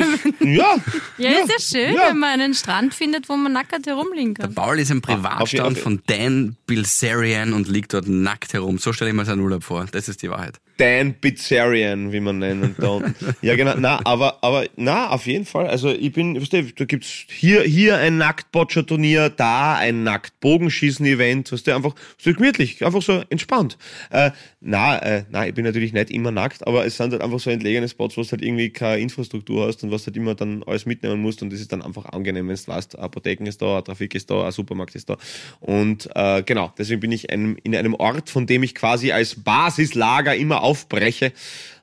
Ja. 0.53 0.75
Ja, 1.17 1.29
ist 1.31 1.49
ja 1.73 1.79
schön, 1.81 1.95
Ja. 1.95 2.09
wenn 2.09 2.19
man 2.19 2.39
einen 2.39 2.53
Strand 2.53 2.93
findet, 2.93 3.29
wo 3.29 3.35
man 3.35 3.51
nackert 3.53 3.87
herumliegen 3.87 4.35
kann. 4.35 4.53
Paul 4.53 4.77
ist 4.79 4.91
im 4.91 4.97
je- 4.97 5.01
Privatstand 5.01 5.77
auf- 5.77 5.83
von 5.83 6.01
Dan 6.05 6.55
Bilzerian 6.67 7.53
und 7.53 7.67
liegt 7.67 7.93
dort 7.95 8.07
nackt 8.07 8.53
herum. 8.53 8.77
So 8.77 8.93
stelle 8.93 9.09
ich 9.09 9.15
mir 9.15 9.25
seinen 9.25 9.39
Urlaub 9.41 9.63
vor. 9.63 9.85
Das 9.91 10.07
ist 10.07 10.21
die 10.21 10.29
Wahrheit. 10.29 10.59
Dan 10.77 11.13
Pizzerian, 11.15 12.11
wie 12.11 12.19
man 12.19 12.39
nennen 12.39 12.75
kann. 12.79 13.15
ja, 13.41 13.55
genau. 13.55 13.73
Na, 13.77 13.99
aber, 14.05 14.37
aber, 14.43 14.65
na, 14.75 15.09
auf 15.09 15.25
jeden 15.27 15.45
Fall. 15.45 15.67
Also, 15.67 15.89
ich 15.89 16.11
bin, 16.11 16.39
weißt 16.39 16.53
du, 16.53 16.63
da 16.63 16.85
gibt's 16.85 17.09
hier, 17.27 17.61
hier 17.63 17.97
ein 17.97 18.17
Nacktbotscher-Turnier, 18.17 19.29
da 19.29 19.75
ein 19.75 20.03
Nackt-Bogenschießen-Event, 20.03 21.51
weißt 21.51 21.67
du, 21.67 21.75
einfach 21.75 21.95
so 22.17 22.33
gemütlich, 22.33 22.83
einfach 22.85 23.01
so 23.01 23.23
entspannt. 23.29 23.77
Äh, 24.09 24.31
na, 24.61 24.97
äh, 24.99 25.23
na, 25.31 25.47
ich 25.47 25.53
bin 25.53 25.63
natürlich 25.65 25.93
nicht 25.93 26.09
immer 26.09 26.31
nackt, 26.31 26.65
aber 26.65 26.82
es 26.85 26.97
sind 26.97 27.11
halt 27.11 27.21
einfach 27.21 27.39
so 27.39 27.49
entlegene 27.49 27.87
Spots, 27.87 28.17
wo 28.17 28.21
du 28.21 28.31
halt 28.31 28.41
irgendwie 28.41 28.69
keine 28.69 29.01
Infrastruktur 29.01 29.67
hast 29.67 29.83
und 29.83 29.91
was 29.91 30.05
halt 30.05 30.17
immer 30.17 30.35
dann 30.35 30.63
alles 30.63 30.85
mitnehmen 30.85 31.21
musst 31.21 31.41
und 31.41 31.51
das 31.51 31.59
ist 31.59 31.71
dann 31.71 31.81
einfach 31.81 32.05
angenehm, 32.05 32.47
wenn 32.47 32.55
du 32.55 32.67
weißt, 32.67 32.97
Apotheken 32.97 33.45
ist 33.45 33.61
da, 33.61 33.81
Trafik 33.81 34.15
ist 34.15 34.29
da, 34.29 34.45
ein 34.45 34.51
Supermarkt 34.51 34.95
ist 34.95 35.09
da. 35.09 35.17
Und 35.59 36.09
äh, 36.15 36.43
genau, 36.43 36.73
deswegen 36.77 36.99
bin 37.01 37.11
ich 37.11 37.29
einem, 37.29 37.57
in 37.63 37.75
einem 37.75 37.93
Ort, 37.93 38.29
von 38.29 38.45
dem 38.47 38.63
ich 38.63 38.75
quasi 38.75 39.11
als 39.11 39.35
Basislager 39.35 40.35
immer 40.35 40.61
aufbreche, 40.61 41.33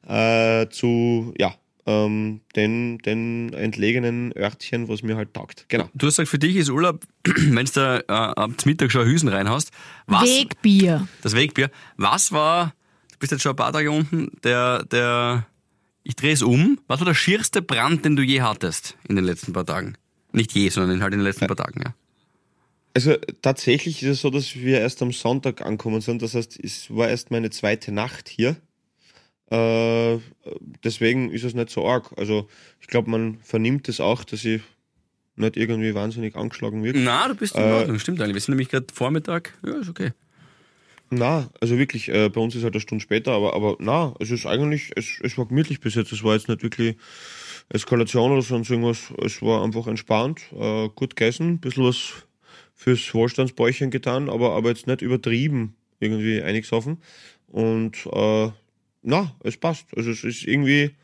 äh, 0.06 0.68
zu, 0.68 1.34
ja, 1.38 1.54
ähm, 1.86 2.40
den, 2.56 2.98
den 2.98 3.52
entlegenen 3.52 4.32
Örtchen, 4.36 4.88
was 4.88 5.02
mir 5.02 5.16
halt 5.16 5.34
taugt. 5.34 5.66
Genau. 5.68 5.88
Du 5.94 6.06
hast 6.06 6.16
gesagt, 6.16 6.28
für 6.28 6.38
dich 6.38 6.56
ist 6.56 6.70
Urlaub, 6.70 7.04
wenn 7.24 7.66
du 7.66 7.72
da 7.72 7.98
äh, 7.98 8.02
am 8.36 8.54
Mittag 8.64 8.92
schon 8.92 9.06
Hüsen 9.06 9.28
reinhaust. 9.28 9.70
Was, 10.06 10.22
Wegbier. 10.24 11.08
Das 11.22 11.34
Wegbier. 11.34 11.70
Was 11.96 12.32
war, 12.32 12.74
bist 13.20 13.30
jetzt 13.30 13.42
schon 13.42 13.52
ein 13.52 13.56
paar 13.56 13.72
Tage 13.72 13.90
unten, 13.92 14.32
der, 14.42 14.84
der, 14.84 15.46
ich 16.02 16.16
drehe 16.16 16.32
es 16.32 16.42
um, 16.42 16.80
was 16.88 16.98
war 17.00 17.04
der 17.06 17.14
schierste 17.14 17.62
Brand, 17.62 18.04
den 18.04 18.16
du 18.16 18.22
je 18.22 18.42
hattest 18.42 18.96
in 19.08 19.14
den 19.16 19.24
letzten 19.24 19.52
paar 19.52 19.64
Tagen? 19.66 19.96
Nicht 20.32 20.52
je, 20.52 20.68
sondern 20.68 21.02
halt 21.02 21.12
in 21.12 21.20
den 21.20 21.26
letzten 21.26 21.46
paar 21.46 21.56
Tagen, 21.56 21.82
ja. 21.84 21.94
Also 22.94 23.14
tatsächlich 23.42 24.02
ist 24.02 24.08
es 24.08 24.20
so, 24.22 24.30
dass 24.30 24.56
wir 24.56 24.80
erst 24.80 25.00
am 25.02 25.12
Sonntag 25.12 25.62
angekommen 25.62 26.00
sind. 26.00 26.22
Das 26.22 26.34
heißt, 26.34 26.58
es 26.60 26.90
war 26.90 27.08
erst 27.08 27.30
meine 27.30 27.50
zweite 27.50 27.92
Nacht 27.92 28.28
hier. 28.28 28.56
Äh, 29.50 30.18
deswegen 30.84 31.30
ist 31.30 31.44
es 31.44 31.54
nicht 31.54 31.70
so 31.70 31.86
arg. 31.86 32.10
Also 32.16 32.48
ich 32.80 32.88
glaube, 32.88 33.08
man 33.10 33.38
vernimmt 33.42 33.88
es 33.88 34.00
auch, 34.00 34.24
dass 34.24 34.44
ich 34.44 34.62
nicht 35.36 35.56
irgendwie 35.56 35.94
wahnsinnig 35.94 36.34
angeschlagen 36.36 36.82
wird. 36.82 36.96
Na, 36.98 37.28
du 37.28 37.34
bist 37.36 37.54
in 37.54 37.62
Äh, 37.62 37.72
Ordnung, 37.72 37.98
stimmt 38.00 38.20
eigentlich. 38.20 38.34
Wir 38.34 38.40
sind 38.40 38.52
nämlich 38.52 38.68
gerade 38.68 38.86
Vormittag. 38.92 39.56
Ja, 39.64 39.78
ist 39.78 39.88
okay. 39.88 40.10
Na, 41.12 41.50
also 41.60 41.76
wirklich, 41.76 42.08
äh, 42.08 42.28
bei 42.28 42.40
uns 42.40 42.54
ist 42.54 42.62
halt 42.62 42.74
eine 42.74 42.80
Stunde 42.80 43.02
später, 43.02 43.32
aber, 43.32 43.54
aber 43.54 43.76
na, 43.80 44.14
es 44.20 44.30
ist 44.30 44.46
eigentlich, 44.46 44.92
es, 44.94 45.18
es 45.22 45.36
war 45.36 45.46
gemütlich 45.46 45.80
bis 45.80 45.96
jetzt. 45.96 46.12
Es 46.12 46.22
war 46.22 46.34
jetzt 46.34 46.48
nicht 46.48 46.62
wirklich 46.62 46.96
Eskalation 47.68 48.30
oder 48.30 48.42
sonst 48.42 48.70
irgendwas. 48.70 49.12
Es 49.20 49.42
war 49.42 49.64
einfach 49.64 49.88
entspannt, 49.88 50.40
äh, 50.52 50.88
gut 50.90 51.16
gegessen, 51.16 51.54
ein 51.54 51.60
bisschen 51.60 51.84
was 51.84 52.26
fürs 52.74 53.12
Wohlstandsbäuchchen 53.12 53.90
getan, 53.90 54.28
aber, 54.28 54.52
aber 54.54 54.68
jetzt 54.68 54.86
nicht 54.86 55.02
übertrieben 55.02 55.74
irgendwie 55.98 56.42
einiges 56.42 56.72
offen. 56.72 56.98
Und 57.48 58.06
äh, 58.06 58.50
na, 59.02 59.34
es 59.42 59.56
passt. 59.56 59.86
Also 59.96 60.10
es 60.10 60.24
ist 60.24 60.44
irgendwie. 60.44 60.94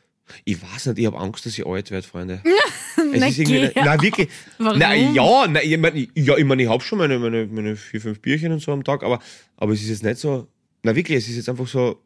Ich 0.44 0.60
weiß 0.60 0.86
nicht, 0.86 0.98
ich 0.98 1.06
habe 1.06 1.18
Angst, 1.18 1.46
dass 1.46 1.58
ich 1.58 1.66
alt 1.66 1.90
werde, 1.90 2.06
Freunde. 2.06 2.42
es 2.96 3.20
Na, 3.20 3.26
ist 3.28 3.38
irgendwie. 3.38 3.60
geh. 3.68 3.72
Na, 3.76 4.00
wirklich. 4.02 4.28
Warum? 4.58 4.78
Na, 4.78 4.94
ja, 4.94 5.46
na, 5.48 5.62
ich 5.62 5.78
meine, 5.78 6.08
ja, 6.14 6.36
ich, 6.36 6.44
mein, 6.44 6.58
ich 6.58 6.68
habe 6.68 6.82
schon 6.82 6.98
meine, 6.98 7.18
meine, 7.18 7.46
meine 7.46 7.76
vier, 7.76 8.00
fünf 8.00 8.20
Bierchen 8.20 8.52
und 8.52 8.60
so 8.60 8.72
am 8.72 8.82
Tag, 8.84 9.02
aber, 9.02 9.20
aber 9.56 9.72
es 9.72 9.82
ist 9.82 9.88
jetzt 9.88 10.02
nicht 10.02 10.18
so. 10.18 10.48
Na, 10.82 10.94
wirklich, 10.96 11.18
es 11.18 11.28
ist 11.28 11.36
jetzt 11.36 11.48
einfach 11.48 11.68
so. 11.68 12.00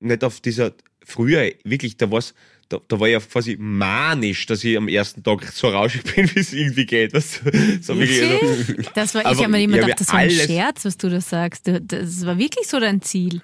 Nicht 0.00 0.24
auf 0.24 0.40
dieser. 0.40 0.72
Früher, 1.04 1.50
wirklich, 1.64 1.96
da 1.96 2.10
war's. 2.10 2.34
Da, 2.68 2.78
da 2.88 2.98
war 3.00 3.06
ich 3.08 3.12
ja 3.12 3.20
quasi 3.20 3.56
manisch, 3.58 4.46
dass 4.46 4.62
ich 4.64 4.76
am 4.76 4.88
ersten 4.88 5.22
Tag 5.22 5.42
so 5.52 5.68
rauschig 5.68 6.02
bin, 6.14 6.30
wie 6.34 6.40
es 6.40 6.52
irgendwie 6.52 6.86
geht. 6.86 7.12
Das, 7.14 7.40
so 7.82 7.98
wirklich, 7.98 8.22
also? 8.22 8.72
Das 8.94 9.14
war, 9.14 9.22
ich 9.30 9.38
habe 9.38 9.48
mir 9.48 9.62
immer 9.62 9.78
gedacht, 9.78 10.00
das 10.00 10.08
war 10.08 10.20
ein 10.20 10.30
Scherz, 10.30 10.84
was 10.84 10.96
du 10.96 11.08
da 11.10 11.20
sagst. 11.20 11.66
Du- 11.66 11.80
Das 11.80 12.24
war 12.24 12.38
wirklich 12.38 12.66
so 12.68 12.78
dein 12.80 13.02
Ziel. 13.02 13.42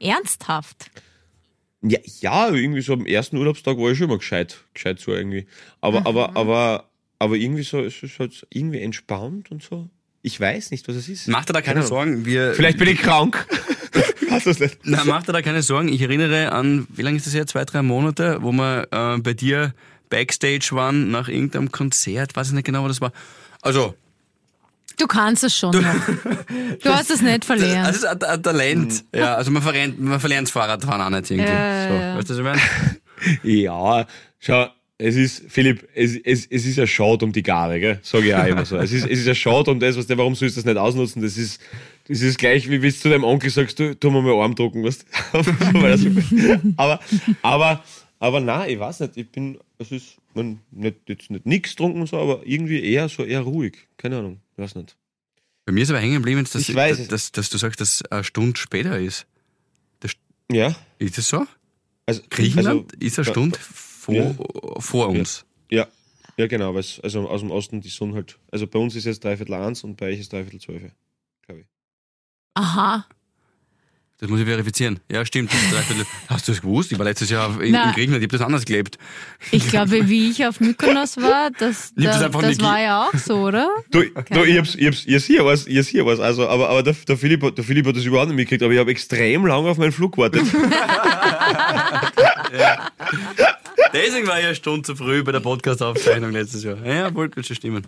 Ernsthaft. 0.00 0.90
Ja, 1.86 1.98
ja, 2.20 2.50
irgendwie 2.50 2.80
so 2.80 2.94
am 2.94 3.04
ersten 3.04 3.36
Urlaubstag 3.36 3.76
war 3.76 3.90
ich 3.90 3.98
schon 3.98 4.08
immer 4.08 4.18
gescheit, 4.18 4.64
gescheit 4.72 5.00
so 5.00 5.12
irgendwie. 5.12 5.46
Aber, 5.82 6.06
aber, 6.06 6.34
aber, 6.34 6.88
aber 7.18 7.36
irgendwie 7.36 7.62
so, 7.62 7.80
es 7.80 8.02
ist 8.02 8.18
halt 8.18 8.46
irgendwie 8.50 8.80
entspannt 8.80 9.50
und 9.50 9.62
so. 9.62 9.90
Ich 10.22 10.40
weiß 10.40 10.70
nicht, 10.70 10.88
was 10.88 10.96
es 10.96 11.08
ist. 11.10 11.28
Mach 11.28 11.44
dir 11.44 11.52
da 11.52 11.60
keine 11.60 11.80
Keine. 11.80 11.86
Sorgen. 11.86 12.24
Wir, 12.24 12.54
Vielleicht 12.54 12.78
bin 12.78 12.88
ich 12.88 12.98
krank. 12.98 13.46
das 14.44 14.58
nicht. 14.58 14.78
Na, 14.84 15.02
mach 15.04 15.22
dir 15.22 15.32
da 15.32 15.42
keine 15.42 15.62
Sorgen. 15.62 15.88
Ich 15.88 16.00
erinnere 16.00 16.52
an, 16.52 16.86
wie 16.88 17.02
lange 17.02 17.18
ist 17.18 17.26
das 17.26 17.34
her? 17.34 17.46
Zwei, 17.46 17.64
drei 17.64 17.82
Monate, 17.82 18.38
wo 18.40 18.52
wir 18.52 18.88
äh, 18.90 19.18
bei 19.18 19.34
dir 19.34 19.74
Backstage 20.08 20.70
waren 20.72 21.10
nach 21.10 21.28
irgendeinem 21.28 21.70
Konzert. 21.70 22.34
Weiß 22.36 22.48
ich 22.48 22.54
nicht 22.54 22.64
genau, 22.64 22.82
was 22.84 22.92
das 22.92 23.00
war. 23.00 23.12
Also, 23.62 23.94
Du 24.96 25.06
kannst 25.06 25.42
es 25.42 25.56
schon 25.56 25.72
noch. 25.72 25.82
Du 26.82 26.90
hast 26.90 27.10
es 27.10 27.20
nicht 27.20 27.44
verlernt. 27.44 27.88
das 27.88 27.96
ist 27.96 28.04
ein, 28.04 28.22
ein 28.22 28.42
Talent. 28.42 29.04
Ja, 29.14 29.34
also 29.34 29.50
man 29.50 29.62
verlernt, 29.62 30.00
man 30.00 30.20
verlernt 30.20 30.48
das 30.48 30.52
Fahrradfahren 30.52 31.00
auch 31.00 31.10
nicht 31.10 31.30
irgendwie. 31.30 31.50
Ja, 31.50 31.88
so, 31.88 31.94
ja. 31.94 32.16
Weißt 32.16 32.30
du, 32.30 32.32
was 32.32 32.38
ich 32.38 32.44
meine? 32.44 32.60
Ja, 33.42 34.06
schau, 34.38 34.68
es 34.98 35.16
ist, 35.16 35.44
Philipp, 35.48 35.88
es, 35.94 36.14
es, 36.16 36.46
es 36.46 36.66
ist 36.66 36.76
ja 36.76 36.86
schade 36.86 37.24
um 37.24 37.32
die 37.32 37.42
Gabe, 37.42 37.80
gell? 37.80 37.98
Sag 38.02 38.24
ich 38.24 38.34
auch 38.34 38.46
immer 38.46 38.64
so. 38.64 38.76
Es 38.76 38.92
ist, 38.92 39.04
es 39.04 39.20
ist 39.20 39.26
ja 39.26 39.34
schade 39.34 39.70
um 39.70 39.80
das, 39.80 39.96
was 39.96 40.06
der, 40.06 40.18
warum 40.18 40.34
sollst 40.34 40.56
du 40.56 40.60
das 40.60 40.66
nicht 40.66 40.76
ausnutzen? 40.76 41.22
Das 41.22 41.36
ist, 41.36 41.60
das 42.06 42.20
ist 42.20 42.38
gleich, 42.38 42.68
wie 42.68 42.80
wenn 42.82 42.90
du 42.90 42.94
zu 42.94 43.08
deinem 43.08 43.24
Onkel 43.24 43.50
sagst, 43.50 43.78
du, 43.78 43.94
tu 43.98 44.10
mir 44.10 44.22
mal 44.22 44.40
Arm 44.40 44.54
drucken, 44.54 44.84
weißt 44.84 45.04
du? 45.32 45.40
Er 46.36 46.60
aber, 46.76 47.00
aber, 47.42 47.84
aber 48.20 48.40
nein, 48.40 48.70
ich 48.70 48.78
weiß 48.78 49.00
nicht, 49.00 49.16
ich 49.16 49.30
bin, 49.30 49.58
es 49.78 49.90
ist, 49.90 50.16
man, 50.36 50.60
nicht, 50.70 50.96
jetzt 51.08 51.30
nicht 51.30 51.46
nix 51.46 51.70
getrunken 51.70 52.00
und 52.00 52.08
so, 52.08 52.18
aber 52.18 52.46
irgendwie 52.46 52.82
eher 52.82 53.08
so, 53.08 53.24
eher 53.24 53.40
ruhig. 53.40 53.88
Keine 53.96 54.18
Ahnung, 54.18 54.40
ich 54.52 54.58
weiß 54.62 54.74
nicht. 54.76 54.96
Bei 55.64 55.72
mir 55.72 55.82
ist 55.82 55.90
aber 55.90 56.00
hängen 56.00 56.16
geblieben, 56.16 56.44
dass, 56.44 56.54
Ich 56.54 56.74
weiß 56.74 56.98
dass, 56.98 57.08
dass, 57.08 57.32
dass 57.32 57.50
du 57.50 57.58
sagst, 57.58 57.80
dass 57.80 57.94
es 57.94 58.02
eine 58.10 58.24
Stunde 58.24 58.58
später 58.58 58.98
ist. 58.98 59.26
Ja, 60.50 60.76
Ist 60.98 61.16
das 61.16 61.28
so? 61.28 61.46
also, 62.06 62.22
Griechenland 62.28 62.92
also, 62.92 63.06
ist 63.06 63.18
eine 63.18 63.26
ja, 63.26 63.32
Stunde 63.32 63.58
vor, 63.58 64.80
vor 64.80 65.08
uns. 65.08 65.44
Ja, 65.70 65.88
ja, 66.36 66.46
genau, 66.46 66.74
weil 66.74 66.80
es, 66.80 67.00
also 67.00 67.28
aus 67.28 67.40
dem 67.40 67.50
Osten 67.50 67.80
die 67.80 67.88
Sonne 67.88 68.14
halt, 68.14 68.38
also 68.50 68.66
bei 68.66 68.78
uns 68.78 68.94
ist 68.96 69.04
jetzt 69.04 69.24
dreiviertel 69.24 69.54
eins 69.54 69.84
und 69.84 69.96
bei 69.96 70.12
euch 70.12 70.20
ist 70.20 70.32
dreiviertel 70.32 70.60
zwölf, 70.60 70.82
glaube 71.42 71.60
ich. 71.60 71.66
Aha. 72.54 73.06
Das 74.18 74.30
muss 74.30 74.38
ich 74.40 74.46
verifizieren. 74.46 75.00
Ja, 75.10 75.26
stimmt. 75.26 75.50
Das 75.52 76.06
Hast 76.28 76.46
du 76.46 76.52
das 76.52 76.60
gewusst? 76.62 76.92
Ich 76.92 76.98
war 76.98 77.04
letztes 77.04 77.30
Jahr 77.30 77.56
in, 77.60 77.66
in 77.66 77.72
Na. 77.72 77.90
Griechenland, 77.92 78.22
ich 78.22 78.28
habe 78.28 78.38
das 78.38 78.46
anders 78.46 78.64
gelebt. 78.64 78.96
Ich 79.50 79.68
glaube, 79.68 80.08
wie 80.08 80.30
ich 80.30 80.46
auf 80.46 80.60
Mykonos 80.60 81.16
war, 81.16 81.50
das, 81.50 81.92
das 81.96 82.20
das 82.30 82.42
nicht 82.46 82.62
war 82.62 82.80
ja 82.80 83.08
auch 83.08 83.14
so, 83.18 83.38
oder? 83.40 83.68
Du, 83.90 84.02
du 84.30 84.44
ich 84.44 84.56
hab's, 84.56 84.76
ich 84.76 84.86
hab's, 84.86 85.02
ich 85.04 85.24
hier 85.24 85.44
was, 85.44 85.66
ich 85.66 85.88
hier 85.88 86.06
was, 86.06 86.20
also, 86.20 86.48
aber, 86.48 86.68
aber 86.70 86.84
der, 86.84 86.94
der, 87.08 87.16
Philipp, 87.18 87.42
hat- 87.42 87.58
der 87.58 87.64
Philipp 87.64 87.86
hat 87.86 87.96
das 87.96 88.04
überhaupt 88.04 88.28
nicht 88.28 88.36
mitgekriegt, 88.36 88.62
aber 88.62 88.72
ich 88.72 88.78
habe 88.78 88.92
extrem 88.92 89.46
lange 89.46 89.68
auf 89.68 89.78
meinen 89.78 89.92
Flug 89.92 90.12
gewartet. 90.14 90.42
Deswegen 93.92 94.26
war 94.26 94.38
ich 94.38 94.46
eine 94.46 94.54
Stunde 94.54 94.82
zu 94.82 94.96
früh 94.96 95.22
bei 95.22 95.32
der 95.32 95.40
Podcast-Aufzeichnung 95.40 96.30
letztes 96.32 96.62
Jahr. 96.64 96.78
Ja, 96.84 97.12
wollte 97.14 97.42
schon 97.42 97.56
stimmen. 97.56 97.84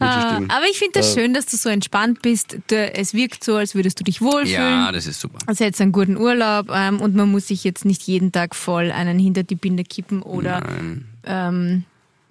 Ah. 0.00 0.36
Aber 0.48 0.64
ich 0.70 0.78
finde 0.78 0.98
das 0.98 1.14
schön, 1.14 1.34
dass 1.34 1.46
du 1.46 1.56
so 1.56 1.68
entspannt 1.68 2.20
bist. 2.20 2.58
Du, 2.66 2.76
es 2.76 3.14
wirkt 3.14 3.44
so, 3.44 3.56
als 3.56 3.74
würdest 3.74 4.00
du 4.00 4.04
dich 4.04 4.20
wohlfühlen. 4.20 4.50
Ja, 4.60 4.92
das 4.92 5.06
ist 5.06 5.20
super. 5.20 5.38
Also 5.46 5.64
jetzt 5.64 5.80
einen 5.80 5.92
guten 5.92 6.16
Urlaub 6.16 6.68
ähm, 6.74 7.00
und 7.00 7.14
man 7.14 7.30
muss 7.30 7.46
sich 7.48 7.62
jetzt 7.64 7.84
nicht 7.84 8.02
jeden 8.02 8.32
Tag 8.32 8.54
voll 8.56 8.90
einen 8.90 9.18
hinter 9.18 9.44
die 9.44 9.54
Binde 9.54 9.84
kippen 9.84 10.20
oder 10.22 10.62
ähm, 11.24 11.84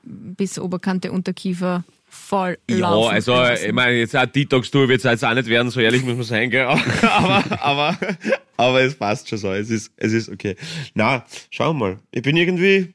bis 0.03 0.59
Oberkante 0.59 1.11
Unterkiefer 1.11 1.83
voll 2.09 2.57
Ja, 2.69 2.77
laufen. 2.77 3.11
also, 3.13 3.43
ich 3.65 3.71
meine, 3.71 3.93
jetzt 3.97 4.15
eine 4.15 4.27
Detox-Tour 4.27 4.87
wird 4.87 4.99
es 4.99 5.03
jetzt 5.05 5.25
auch 5.25 5.33
nicht 5.33 5.47
werden, 5.47 5.71
so 5.71 5.79
ehrlich 5.79 6.03
muss 6.03 6.15
man 6.15 6.23
sein, 6.25 6.49
gell? 6.51 6.65
Aber, 7.01 7.43
aber, 7.61 7.97
aber 8.57 8.81
es 8.81 8.93
passt 8.95 9.29
schon 9.29 9.39
so, 9.39 9.51
es 9.51 9.69
ist, 9.71 9.91
es 9.97 10.13
ist 10.13 10.29
okay. 10.29 10.55
Na, 10.93 11.25
schau 11.49 11.73
mal, 11.73 11.97
ich 12.11 12.21
bin 12.21 12.37
irgendwie, 12.37 12.93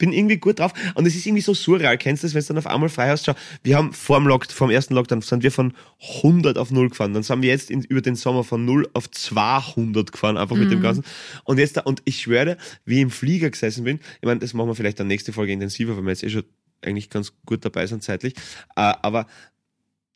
bin 0.00 0.12
irgendwie 0.12 0.38
gut 0.38 0.58
drauf. 0.58 0.72
Und 0.94 1.06
es 1.06 1.14
ist 1.14 1.26
irgendwie 1.26 1.42
so 1.42 1.54
surreal, 1.54 1.96
kennst 1.96 2.24
du 2.24 2.26
das, 2.26 2.34
wenn 2.34 2.40
du 2.40 2.48
dann 2.48 2.58
auf 2.58 2.66
einmal 2.66 2.88
frei 2.88 3.08
hast, 3.08 3.26
schau, 3.26 3.34
wir 3.62 3.76
haben 3.76 3.92
vor 3.92 4.18
dem, 4.18 4.26
Lock, 4.26 4.50
vor 4.50 4.66
dem 4.66 4.74
ersten 4.74 4.94
Lockdown 4.94 5.22
sind 5.22 5.44
wir 5.44 5.52
von 5.52 5.74
100 6.22 6.58
auf 6.58 6.72
0 6.72 6.88
gefahren, 6.88 7.14
dann 7.14 7.22
sind 7.22 7.42
wir 7.42 7.50
jetzt 7.50 7.70
in, 7.70 7.82
über 7.82 8.00
den 8.00 8.16
Sommer 8.16 8.42
von 8.42 8.64
0 8.64 8.88
auf 8.94 9.08
200 9.08 10.10
gefahren, 10.10 10.36
einfach 10.36 10.56
mit 10.56 10.72
dem 10.72 10.82
Ganzen. 10.82 11.04
Und 11.44 11.58
jetzt 11.58 11.76
da, 11.76 11.82
und 11.82 12.02
ich 12.06 12.22
schwöre, 12.22 12.56
wie 12.84 12.96
ich 12.96 13.02
im 13.02 13.10
Flieger 13.10 13.50
gesessen 13.50 13.84
bin, 13.84 14.00
ich 14.20 14.26
meine, 14.26 14.40
das 14.40 14.54
machen 14.54 14.68
wir 14.68 14.74
vielleicht 14.74 14.98
dann 14.98 15.06
nächste 15.06 15.32
Folge 15.32 15.52
intensiver, 15.52 15.96
weil 15.96 16.02
wir 16.02 16.10
jetzt 16.10 16.24
eh 16.24 16.30
schon 16.30 16.44
eigentlich 16.82 17.10
ganz 17.10 17.32
gut 17.44 17.64
dabei 17.64 17.86
sind 17.86 18.02
zeitlich, 18.02 18.34
äh, 18.74 18.94
aber 19.02 19.26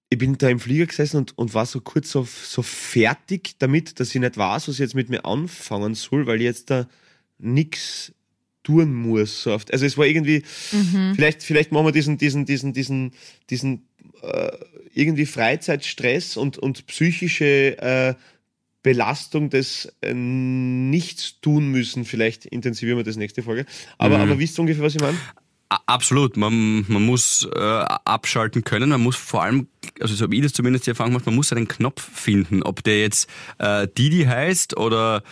ich 0.09 0.17
bin 0.17 0.39
da 0.39 0.49
im 0.49 0.61
Flieger 0.61 0.87
gesessen 0.87 1.19
und, 1.19 1.37
und 1.37 1.53
war 1.53 1.67
so 1.67 1.81
kurz 1.81 2.11
so, 2.11 2.27
so 2.27 2.63
fertig 2.63 3.57
damit, 3.59 4.01
dass 4.01 4.15
ich 4.15 4.21
nicht 4.21 4.39
weiß, 4.39 4.69
was 4.69 4.75
ich 4.77 4.81
jetzt 4.81 4.95
mit 4.95 5.11
mir 5.11 5.25
anfangen 5.27 5.95
soll, 5.95 6.27
weil 6.27 6.37
ich 6.37 6.45
jetzt 6.45 6.71
da 6.71 6.87
nix 7.39 8.13
tun 8.65 8.93
muss. 8.93 9.43
So 9.43 9.53
oft. 9.53 9.73
Also 9.73 9.87
es 9.87 9.97
war 9.97 10.07
irgendwie, 10.07 10.43
vielleicht, 11.15 11.45
vielleicht 11.45 11.71
machen 11.71 11.87
wir 11.87 11.93
diesen, 11.93 12.19
diesen, 12.19 12.45
diesen, 12.45 12.73
diesen, 12.73 13.13
diesen 13.51 13.87
äh, 14.23 14.51
irgendwie 14.93 15.27
Freizeitstress 15.27 16.37
und, 16.37 16.59
und 16.59 16.87
psychische 16.87 17.79
äh, 17.79 18.15
Belastung 18.83 19.51
des 19.51 19.93
äh, 20.03 20.13
Nichts 20.15 21.41
tun 21.41 21.69
müssen. 21.71 22.05
Vielleicht 22.05 22.47
intensivieren 22.47 22.99
wir 22.99 23.05
das 23.05 23.17
nächste 23.17 23.43
Folge. 23.43 23.67
Aber, 23.99 24.19
mhm. 24.19 24.23
aber 24.25 24.39
wisst 24.39 24.59
ihr 24.59 24.63
ungefähr, 24.63 24.85
was 24.85 24.95
ich 24.95 25.01
meine? 25.01 25.19
Absolut, 25.87 26.37
man, 26.37 26.85
man 26.89 27.05
muss 27.05 27.49
äh, 27.55 27.59
abschalten 27.59 28.65
können, 28.65 28.91
man 28.91 29.01
muss 29.01 29.17
vor 29.17 29.43
allem, 29.43 29.69
also 30.01 30.15
so 30.15 30.25
habe 30.25 30.35
ich 30.37 30.43
das 30.43 30.53
zumindest 30.53 30.87
die 30.87 30.91
Erfahrung 30.91 31.13
gemacht, 31.13 31.27
man 31.27 31.35
muss 31.35 31.53
einen 31.53 31.69
Knopf 31.69 32.03
finden, 32.03 32.63
ob 32.63 32.83
der 32.85 33.01
jetzt 33.01 33.29
äh, 33.59 33.87
Didi 33.89 34.25
heißt 34.25 34.77
oder 34.77 35.23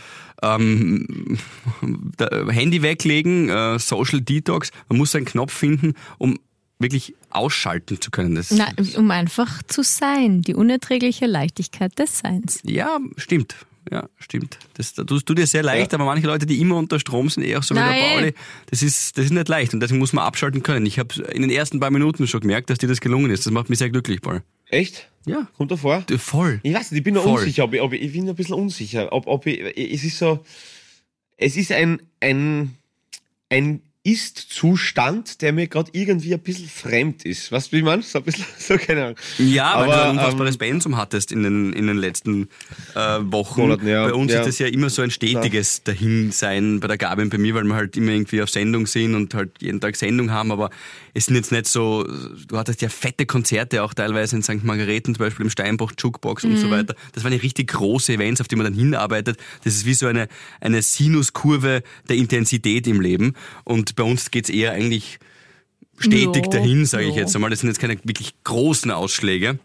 ähm, 0.42 1.38
Handy 2.48 2.82
weglegen, 2.82 3.48
äh, 3.48 3.78
Social 3.78 4.20
Detox, 4.20 4.70
man 4.88 4.98
muss 4.98 5.14
einen 5.14 5.26
Knopf 5.26 5.52
finden, 5.52 5.94
um 6.18 6.38
wirklich 6.78 7.14
ausschalten 7.30 8.00
zu 8.00 8.10
können. 8.10 8.34
Das, 8.34 8.50
Na, 8.50 8.68
um 8.96 9.10
einfach 9.10 9.62
zu 9.62 9.82
sein, 9.82 10.42
die 10.42 10.54
unerträgliche 10.54 11.26
Leichtigkeit 11.26 11.98
des 11.98 12.18
Seins. 12.18 12.60
Ja, 12.64 12.98
stimmt. 13.16 13.56
Ja, 13.90 14.08
stimmt. 14.18 14.58
Das, 14.74 14.94
das 14.94 15.06
tut 15.24 15.38
dir 15.38 15.46
sehr 15.46 15.62
leicht, 15.62 15.92
ja. 15.92 15.98
aber 15.98 16.04
manche 16.04 16.26
Leute, 16.26 16.46
die 16.46 16.60
immer 16.60 16.76
unter 16.76 17.00
Strom 17.00 17.28
sind, 17.28 17.44
eh 17.44 17.56
auch 17.56 17.62
so 17.62 17.74
wie 17.74 17.80
der 17.80 18.14
Pauli, 18.14 18.34
das 18.70 18.82
ist, 18.82 19.18
das 19.18 19.26
ist 19.26 19.32
nicht 19.32 19.48
leicht 19.48 19.74
und 19.74 19.80
deswegen 19.80 19.98
muss 19.98 20.12
man 20.12 20.24
abschalten 20.24 20.62
können. 20.62 20.86
Ich 20.86 20.98
habe 20.98 21.14
in 21.32 21.42
den 21.42 21.50
ersten 21.50 21.80
paar 21.80 21.90
Minuten 21.90 22.26
schon 22.26 22.40
gemerkt, 22.40 22.70
dass 22.70 22.78
dir 22.78 22.88
das 22.88 23.00
gelungen 23.00 23.30
ist. 23.30 23.44
Das 23.44 23.52
macht 23.52 23.70
mich 23.70 23.78
sehr 23.78 23.90
glücklich, 23.90 24.20
Paul. 24.20 24.42
Echt? 24.68 25.08
Ja. 25.26 25.48
Kommt 25.56 25.70
da 25.70 25.76
vor? 25.76 26.04
Voll. 26.18 26.60
Ich 26.62 26.74
weiß 26.74 26.90
nicht, 26.90 26.98
ich 26.98 27.04
bin 27.04 27.14
noch 27.14 27.24
unsicher, 27.24 27.64
ob 27.64 27.74
ich, 27.74 27.80
ob 27.80 27.92
ich, 27.92 28.02
ich 28.02 28.12
bin 28.12 28.28
ein 28.28 28.34
bisschen 28.34 28.54
unsicher, 28.54 29.12
ob, 29.12 29.26
ob 29.26 29.46
ich, 29.46 29.60
es 29.76 30.04
ist 30.04 30.18
so, 30.18 30.44
es 31.36 31.56
ist 31.56 31.72
ein, 31.72 32.00
ein, 32.20 32.76
ein 33.50 33.82
ist-Zustand, 34.04 35.42
der 35.42 35.52
mir 35.52 35.68
gerade 35.68 35.90
irgendwie 35.92 36.34
ein 36.34 36.40
bisschen 36.40 36.68
fremd 36.68 37.24
ist. 37.24 37.52
Was 37.52 37.70
wie 37.70 37.82
man? 37.82 38.02
So 38.02 38.18
ein 38.18 38.24
bisschen, 38.24 38.44
so 38.58 38.76
keine 38.76 39.04
Ahnung. 39.04 39.16
Ja, 39.38 39.78
weil 39.78 39.84
Aber, 39.84 39.94
du 39.94 40.02
ein 40.02 40.10
unfassbares 40.10 40.54
ähm, 40.56 40.58
Pensum 40.58 40.96
hattest 40.96 41.30
in 41.30 41.44
den, 41.44 41.72
in 41.72 41.86
den 41.86 41.98
letzten 41.98 42.48
äh, 42.96 43.18
Wochen. 43.20 43.60
Monaten, 43.60 43.86
ja. 43.86 44.04
Bei 44.04 44.12
uns 44.12 44.32
ja. 44.32 44.40
ist 44.40 44.46
das 44.46 44.58
ja 44.58 44.66
immer 44.66 44.90
so 44.90 45.02
ein 45.02 45.12
stetiges 45.12 45.82
ja. 45.86 45.92
Dahinsein 45.92 46.80
bei 46.80 46.88
der 46.88 46.98
Gabi 46.98 47.22
und 47.22 47.30
bei 47.30 47.38
mir, 47.38 47.54
weil 47.54 47.62
wir 47.62 47.76
halt 47.76 47.96
immer 47.96 48.10
irgendwie 48.10 48.42
auf 48.42 48.50
Sendung 48.50 48.86
sind 48.86 49.14
und 49.14 49.34
halt 49.34 49.52
jeden 49.60 49.80
Tag 49.80 49.94
Sendung 49.94 50.32
haben. 50.32 50.50
Aber 50.50 50.70
es 51.14 51.26
sind 51.26 51.36
jetzt 51.36 51.52
nicht 51.52 51.68
so, 51.68 52.04
du 52.48 52.58
hattest 52.58 52.82
ja 52.82 52.88
fette 52.88 53.24
Konzerte 53.24 53.84
auch 53.84 53.94
teilweise 53.94 54.34
in 54.34 54.42
St. 54.42 54.64
Margareten, 54.64 55.14
zum 55.14 55.24
Beispiel 55.24 55.44
im 55.44 55.50
Steinbach, 55.50 55.92
Jukebox 55.96 56.42
mhm. 56.42 56.50
und 56.50 56.56
so 56.56 56.66
mhm. 56.66 56.70
weiter. 56.72 56.96
Das 57.12 57.22
waren 57.22 57.32
ja 57.32 57.38
richtig 57.38 57.70
große 57.70 58.14
Events, 58.14 58.40
auf 58.40 58.48
die 58.48 58.56
man 58.56 58.64
dann 58.64 58.74
hinarbeitet. 58.74 59.38
Das 59.62 59.74
ist 59.74 59.86
wie 59.86 59.94
so 59.94 60.08
eine, 60.08 60.26
eine 60.60 60.82
Sinuskurve 60.82 61.84
der 62.08 62.16
Intensität 62.16 62.88
im 62.88 63.00
Leben. 63.00 63.34
Und 63.62 63.91
bei 63.94 64.04
uns 64.04 64.30
geht 64.30 64.44
es 64.44 64.50
eher 64.50 64.72
eigentlich 64.72 65.18
stetig 65.98 66.44
ja, 66.46 66.50
dahin, 66.50 66.86
sage 66.86 67.06
ich 67.06 67.14
jetzt 67.14 67.34
einmal. 67.34 67.50
Das 67.50 67.60
sind 67.60 67.68
jetzt 67.68 67.78
keine 67.78 67.96
wirklich 68.04 68.34
großen 68.44 68.90
Ausschläge. 68.90 69.58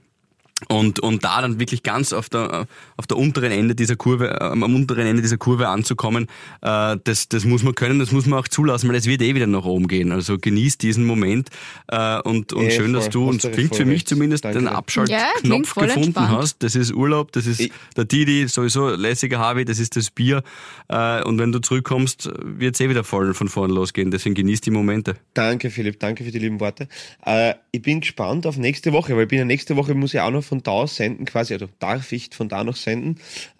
Und, 0.69 0.99
und 0.99 1.23
da 1.23 1.41
dann 1.41 1.59
wirklich 1.59 1.83
ganz 1.83 2.13
auf 2.13 2.29
der, 2.29 2.65
auf 2.97 3.05
der 3.05 3.17
unteren 3.17 3.51
Ende 3.51 3.75
dieser 3.75 3.95
Kurve, 3.95 4.41
am 4.41 4.63
unteren 4.63 5.05
Ende 5.05 5.21
dieser 5.21 5.37
Kurve 5.37 5.67
anzukommen, 5.67 6.25
äh, 6.61 6.97
das, 7.03 7.29
das 7.29 7.45
muss 7.45 7.61
man 7.61 7.75
können, 7.75 7.99
das 7.99 8.11
muss 8.11 8.25
man 8.25 8.39
auch 8.39 8.47
zulassen, 8.47 8.89
weil 8.89 8.95
es 8.95 9.05
wird 9.05 9.21
eh 9.21 9.35
wieder 9.35 9.45
nach 9.45 9.65
oben 9.65 9.87
gehen. 9.87 10.11
Also 10.11 10.39
genieß 10.39 10.79
diesen 10.79 11.05
Moment 11.05 11.49
äh, 11.89 12.19
und, 12.21 12.53
und 12.53 12.65
ja, 12.65 12.71
schön, 12.71 12.91
voll, 12.91 12.93
dass 12.93 13.09
du, 13.11 13.29
und 13.29 13.41
klingt 13.51 13.75
für 13.75 13.85
mich 13.85 14.07
zumindest, 14.07 14.45
Danke. 14.45 14.57
den 14.57 14.67
Abschaltknopf 14.67 15.75
ja, 15.75 15.83
gefunden 15.83 16.07
entspannt. 16.07 16.29
hast. 16.29 16.63
Das 16.63 16.75
ist 16.75 16.91
Urlaub, 16.91 17.31
das 17.33 17.45
ist 17.45 17.59
ich, 17.59 17.71
der 17.95 18.05
Didi, 18.05 18.47
sowieso 18.47 18.89
lässiger 18.89 19.37
Harvey, 19.37 19.63
das 19.63 19.77
ist 19.77 19.95
das 19.95 20.09
Bier. 20.09 20.41
Äh, 20.89 21.21
und 21.21 21.37
wenn 21.37 21.51
du 21.51 21.59
zurückkommst, 21.59 22.31
wird 22.43 22.73
es 22.73 22.81
eh 22.81 22.89
wieder 22.89 23.03
voll 23.03 23.35
von 23.35 23.47
vorne 23.47 23.75
losgehen. 23.75 24.09
Deswegen 24.09 24.33
genieß 24.33 24.61
die 24.61 24.71
Momente. 24.71 25.17
Danke, 25.35 25.69
Philipp, 25.69 25.99
danke 25.99 26.23
für 26.23 26.31
die 26.31 26.39
lieben 26.39 26.59
Worte. 26.59 26.87
Äh, 27.23 27.53
ich 27.71 27.83
bin 27.83 28.01
gespannt 28.01 28.47
auf 28.47 28.57
nächste 28.57 28.91
Woche, 28.91 29.15
weil 29.15 29.23
ich 29.23 29.29
bin 29.29 29.37
ja 29.37 29.45
nächste 29.45 29.75
Woche, 29.75 29.93
muss 29.93 30.15
ich 30.15 30.19
auch 30.19 30.31
noch 30.31 30.46
von 30.47 30.63
da 30.63 30.71
aus 30.71 30.95
senden, 30.95 31.25
quasi, 31.25 31.53
also 31.53 31.67
darf 31.79 32.11
ich 32.11 32.29
von 32.33 32.49
da 32.49 32.63
noch 32.63 32.75
senden. 32.75 33.19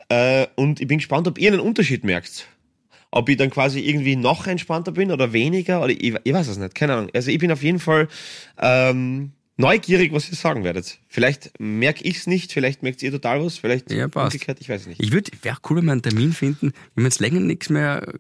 Äh, 0.10 0.48
und 0.56 0.80
ich 0.80 0.88
bin 0.88 0.98
gespannt, 0.98 1.28
ob 1.28 1.38
ihr 1.38 1.52
einen 1.52 1.60
Unterschied 1.60 2.04
merkt. 2.04 2.48
Ob 3.12 3.30
ich 3.30 3.38
dann 3.38 3.50
quasi 3.50 3.80
irgendwie 3.80 4.16
noch 4.16 4.48
entspannter 4.48 4.92
bin 4.92 5.12
oder 5.12 5.34
weniger, 5.34 5.82
oder 5.82 5.92
ich, 5.92 6.16
ich 6.24 6.34
weiß 6.34 6.48
es 6.48 6.58
nicht, 6.58 6.76
keine 6.76 6.94
Ahnung. 6.94 7.10
Also 7.14 7.32
ich 7.32 7.40
bin 7.40 7.52
auf 7.52 7.64
jeden 7.64 7.80
Fall 7.80 8.08
ähm, 8.60 9.32
neugierig, 9.58 10.14
was 10.14 10.30
ihr 10.30 10.36
sagen 10.36 10.64
werdet. 10.64 11.00
Vielleicht 11.08 11.52
merke 11.60 12.04
ich 12.04 12.18
es 12.18 12.28
nicht, 12.28 12.54
vielleicht 12.54 12.84
merkt 12.84 13.02
ihr 13.04 13.12
total 13.12 13.44
was, 13.44 13.58
vielleicht 13.58 13.92
ja, 13.92 14.06
umgekehrt, 14.06 14.60
ich 14.62 14.70
weiß 14.70 14.82
es 14.82 14.88
nicht. 14.88 15.02
Ich 15.02 15.12
würde, 15.12 15.32
wäre 15.42 15.58
cool, 15.70 15.78
wenn 15.78 15.86
wir 15.86 15.92
einen 15.94 16.02
Termin 16.02 16.34
finden, 16.34 16.74
wenn 16.96 17.04
wir 17.04 17.10
jetzt 17.10 17.20
länger 17.20 17.40
nichts 17.40 17.70
mehr, 17.70 18.14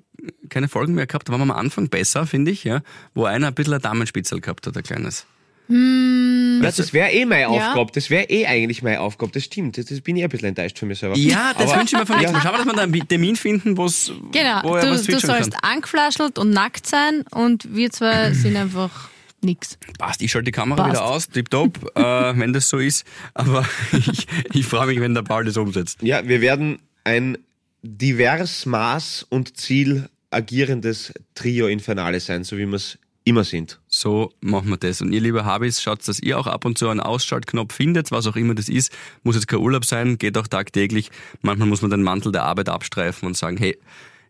keine 0.49 0.67
Folgen 0.67 0.93
mehr 0.93 1.07
gehabt, 1.07 1.27
da 1.27 1.33
waren 1.33 1.39
wir 1.39 1.53
am 1.53 1.59
Anfang 1.59 1.89
besser, 1.89 2.25
finde 2.25 2.51
ich, 2.51 2.63
ja, 2.63 2.81
wo 3.13 3.25
einer 3.25 3.47
ein 3.47 3.53
bisschen 3.53 3.73
ein 3.73 3.81
Damenspitzel 3.81 4.41
gehabt 4.41 4.67
hat, 4.67 4.75
ein 4.75 4.83
kleines. 4.83 5.25
Hm. 5.67 6.61
Ja, 6.63 6.71
das 6.71 6.93
wäre 6.93 7.11
eh 7.11 7.25
meine 7.25 7.41
ja. 7.41 7.47
Aufgabe. 7.49 7.91
Das 7.93 8.09
wäre 8.09 8.23
eh 8.29 8.45
eigentlich 8.45 8.81
meine 8.81 9.01
Aufgabe. 9.01 9.31
Das 9.31 9.43
stimmt. 9.43 9.77
Das, 9.77 9.85
das 9.85 10.01
bin 10.01 10.15
ich 10.15 10.23
ein 10.23 10.29
bisschen 10.29 10.47
enttäuscht 10.49 10.79
von 10.79 10.87
mir 10.87 10.95
selber. 10.95 11.17
Ja, 11.17 11.53
das 11.57 11.75
wünsche 11.75 11.95
ich 11.95 11.99
mir 11.99 12.05
von 12.05 12.17
nächsten 12.19 12.33
Mal. 12.33 12.41
Schauen 12.41 12.53
wir, 12.53 12.57
dass 12.57 12.65
wir 12.65 12.73
da 12.73 12.81
einen 12.83 13.07
Termin 13.07 13.35
finden, 13.35 13.77
wo's, 13.77 14.11
genau. 14.31 14.61
wo 14.63 14.75
er 14.75 14.85
du, 14.85 14.91
was 14.91 15.03
du 15.03 15.19
sollst 15.19 15.51
kann. 15.51 15.71
angeflaschelt 15.75 16.39
und 16.39 16.51
nackt 16.51 16.87
sein 16.87 17.23
und 17.31 17.75
wir 17.75 17.91
zwei 17.91 18.31
sind 18.33 18.55
einfach 18.55 19.09
nix. 19.41 19.77
Passt, 19.97 20.21
ich 20.21 20.31
schalte 20.31 20.45
die 20.45 20.51
Kamera 20.51 20.83
Passt. 20.83 20.95
wieder 20.95 21.05
aus, 21.05 21.29
tipptopp, 21.29 21.91
äh, 21.95 22.01
wenn 22.37 22.53
das 22.53 22.69
so 22.69 22.77
ist. 22.77 23.05
Aber 23.33 23.67
ich, 23.91 24.27
ich 24.53 24.65
freue 24.65 24.87
mich, 24.87 24.99
wenn 24.99 25.13
der 25.13 25.23
Paul 25.23 25.45
das 25.45 25.57
umsetzt. 25.57 26.01
Ja, 26.01 26.27
wir 26.27 26.41
werden 26.41 26.79
ein 27.03 27.37
divers 27.81 28.65
Maß 28.65 29.25
und 29.29 29.57
Ziel 29.57 30.09
agierendes 30.29 31.13
Trio 31.35 31.67
Infernale 31.67 32.19
sein, 32.19 32.43
so 32.43 32.57
wie 32.57 32.65
wir 32.65 32.75
es 32.75 32.97
immer 33.23 33.43
sind. 33.43 33.79
So 33.99 34.31
machen 34.41 34.69
wir 34.69 34.77
das. 34.77 35.01
Und 35.01 35.11
ihr 35.11 35.21
liebe 35.21 35.43
Habis, 35.43 35.81
schaut, 35.81 36.07
dass 36.07 36.19
ihr 36.19 36.37
auch 36.37 36.45
ab 36.45 36.65
und 36.65 36.77
zu 36.77 36.87
einen 36.87 36.99
Ausschaltknopf 36.99 37.73
findet, 37.73 38.11
was 38.11 38.27
auch 38.27 38.35
immer 38.35 38.53
das 38.53 38.69
ist. 38.69 38.91
Muss 39.23 39.33
jetzt 39.33 39.47
kein 39.47 39.57
Urlaub 39.59 39.85
sein, 39.85 40.19
geht 40.19 40.37
auch 40.37 40.45
tagtäglich. 40.45 41.09
Manchmal 41.41 41.67
muss 41.67 41.81
man 41.81 41.89
den 41.89 42.03
Mantel 42.03 42.31
der 42.31 42.43
Arbeit 42.43 42.69
abstreifen 42.69 43.27
und 43.27 43.35
sagen, 43.35 43.57
hey, 43.57 43.75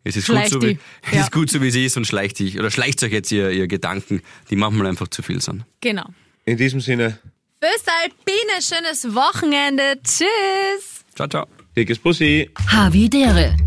es 0.06 0.16
ist, 0.16 0.30
gut 0.30 0.48
so, 0.48 0.62
wie, 0.62 0.80
es 1.08 1.14
ja. 1.14 1.22
ist 1.24 1.34
gut 1.34 1.50
so, 1.50 1.62
wie 1.62 1.68
es 1.68 1.76
ist 1.76 1.98
und 1.98 2.08
schleicht 2.08 2.40
dich, 2.40 2.58
oder 2.58 2.72
schleicht 2.72 3.04
euch 3.04 3.12
jetzt 3.12 3.30
ihr, 3.34 3.52
ihr 3.52 3.68
Gedanken, 3.68 4.22
die 4.50 4.56
manchmal 4.56 4.88
einfach 4.88 5.10
zu 5.10 5.22
viel 5.22 5.42
sind. 5.42 5.66
Genau. 5.82 6.06
In 6.46 6.56
diesem 6.56 6.80
Sinne. 6.80 7.20
Alpine, 7.62 8.62
schönes 8.62 9.14
Wochenende. 9.14 10.00
Tschüss. 10.02 11.04
Ciao, 11.14 11.28
ciao. 11.28 11.46
Dickes 11.76 12.00
Pussy. 12.00 12.50
Havidere. 12.68 13.67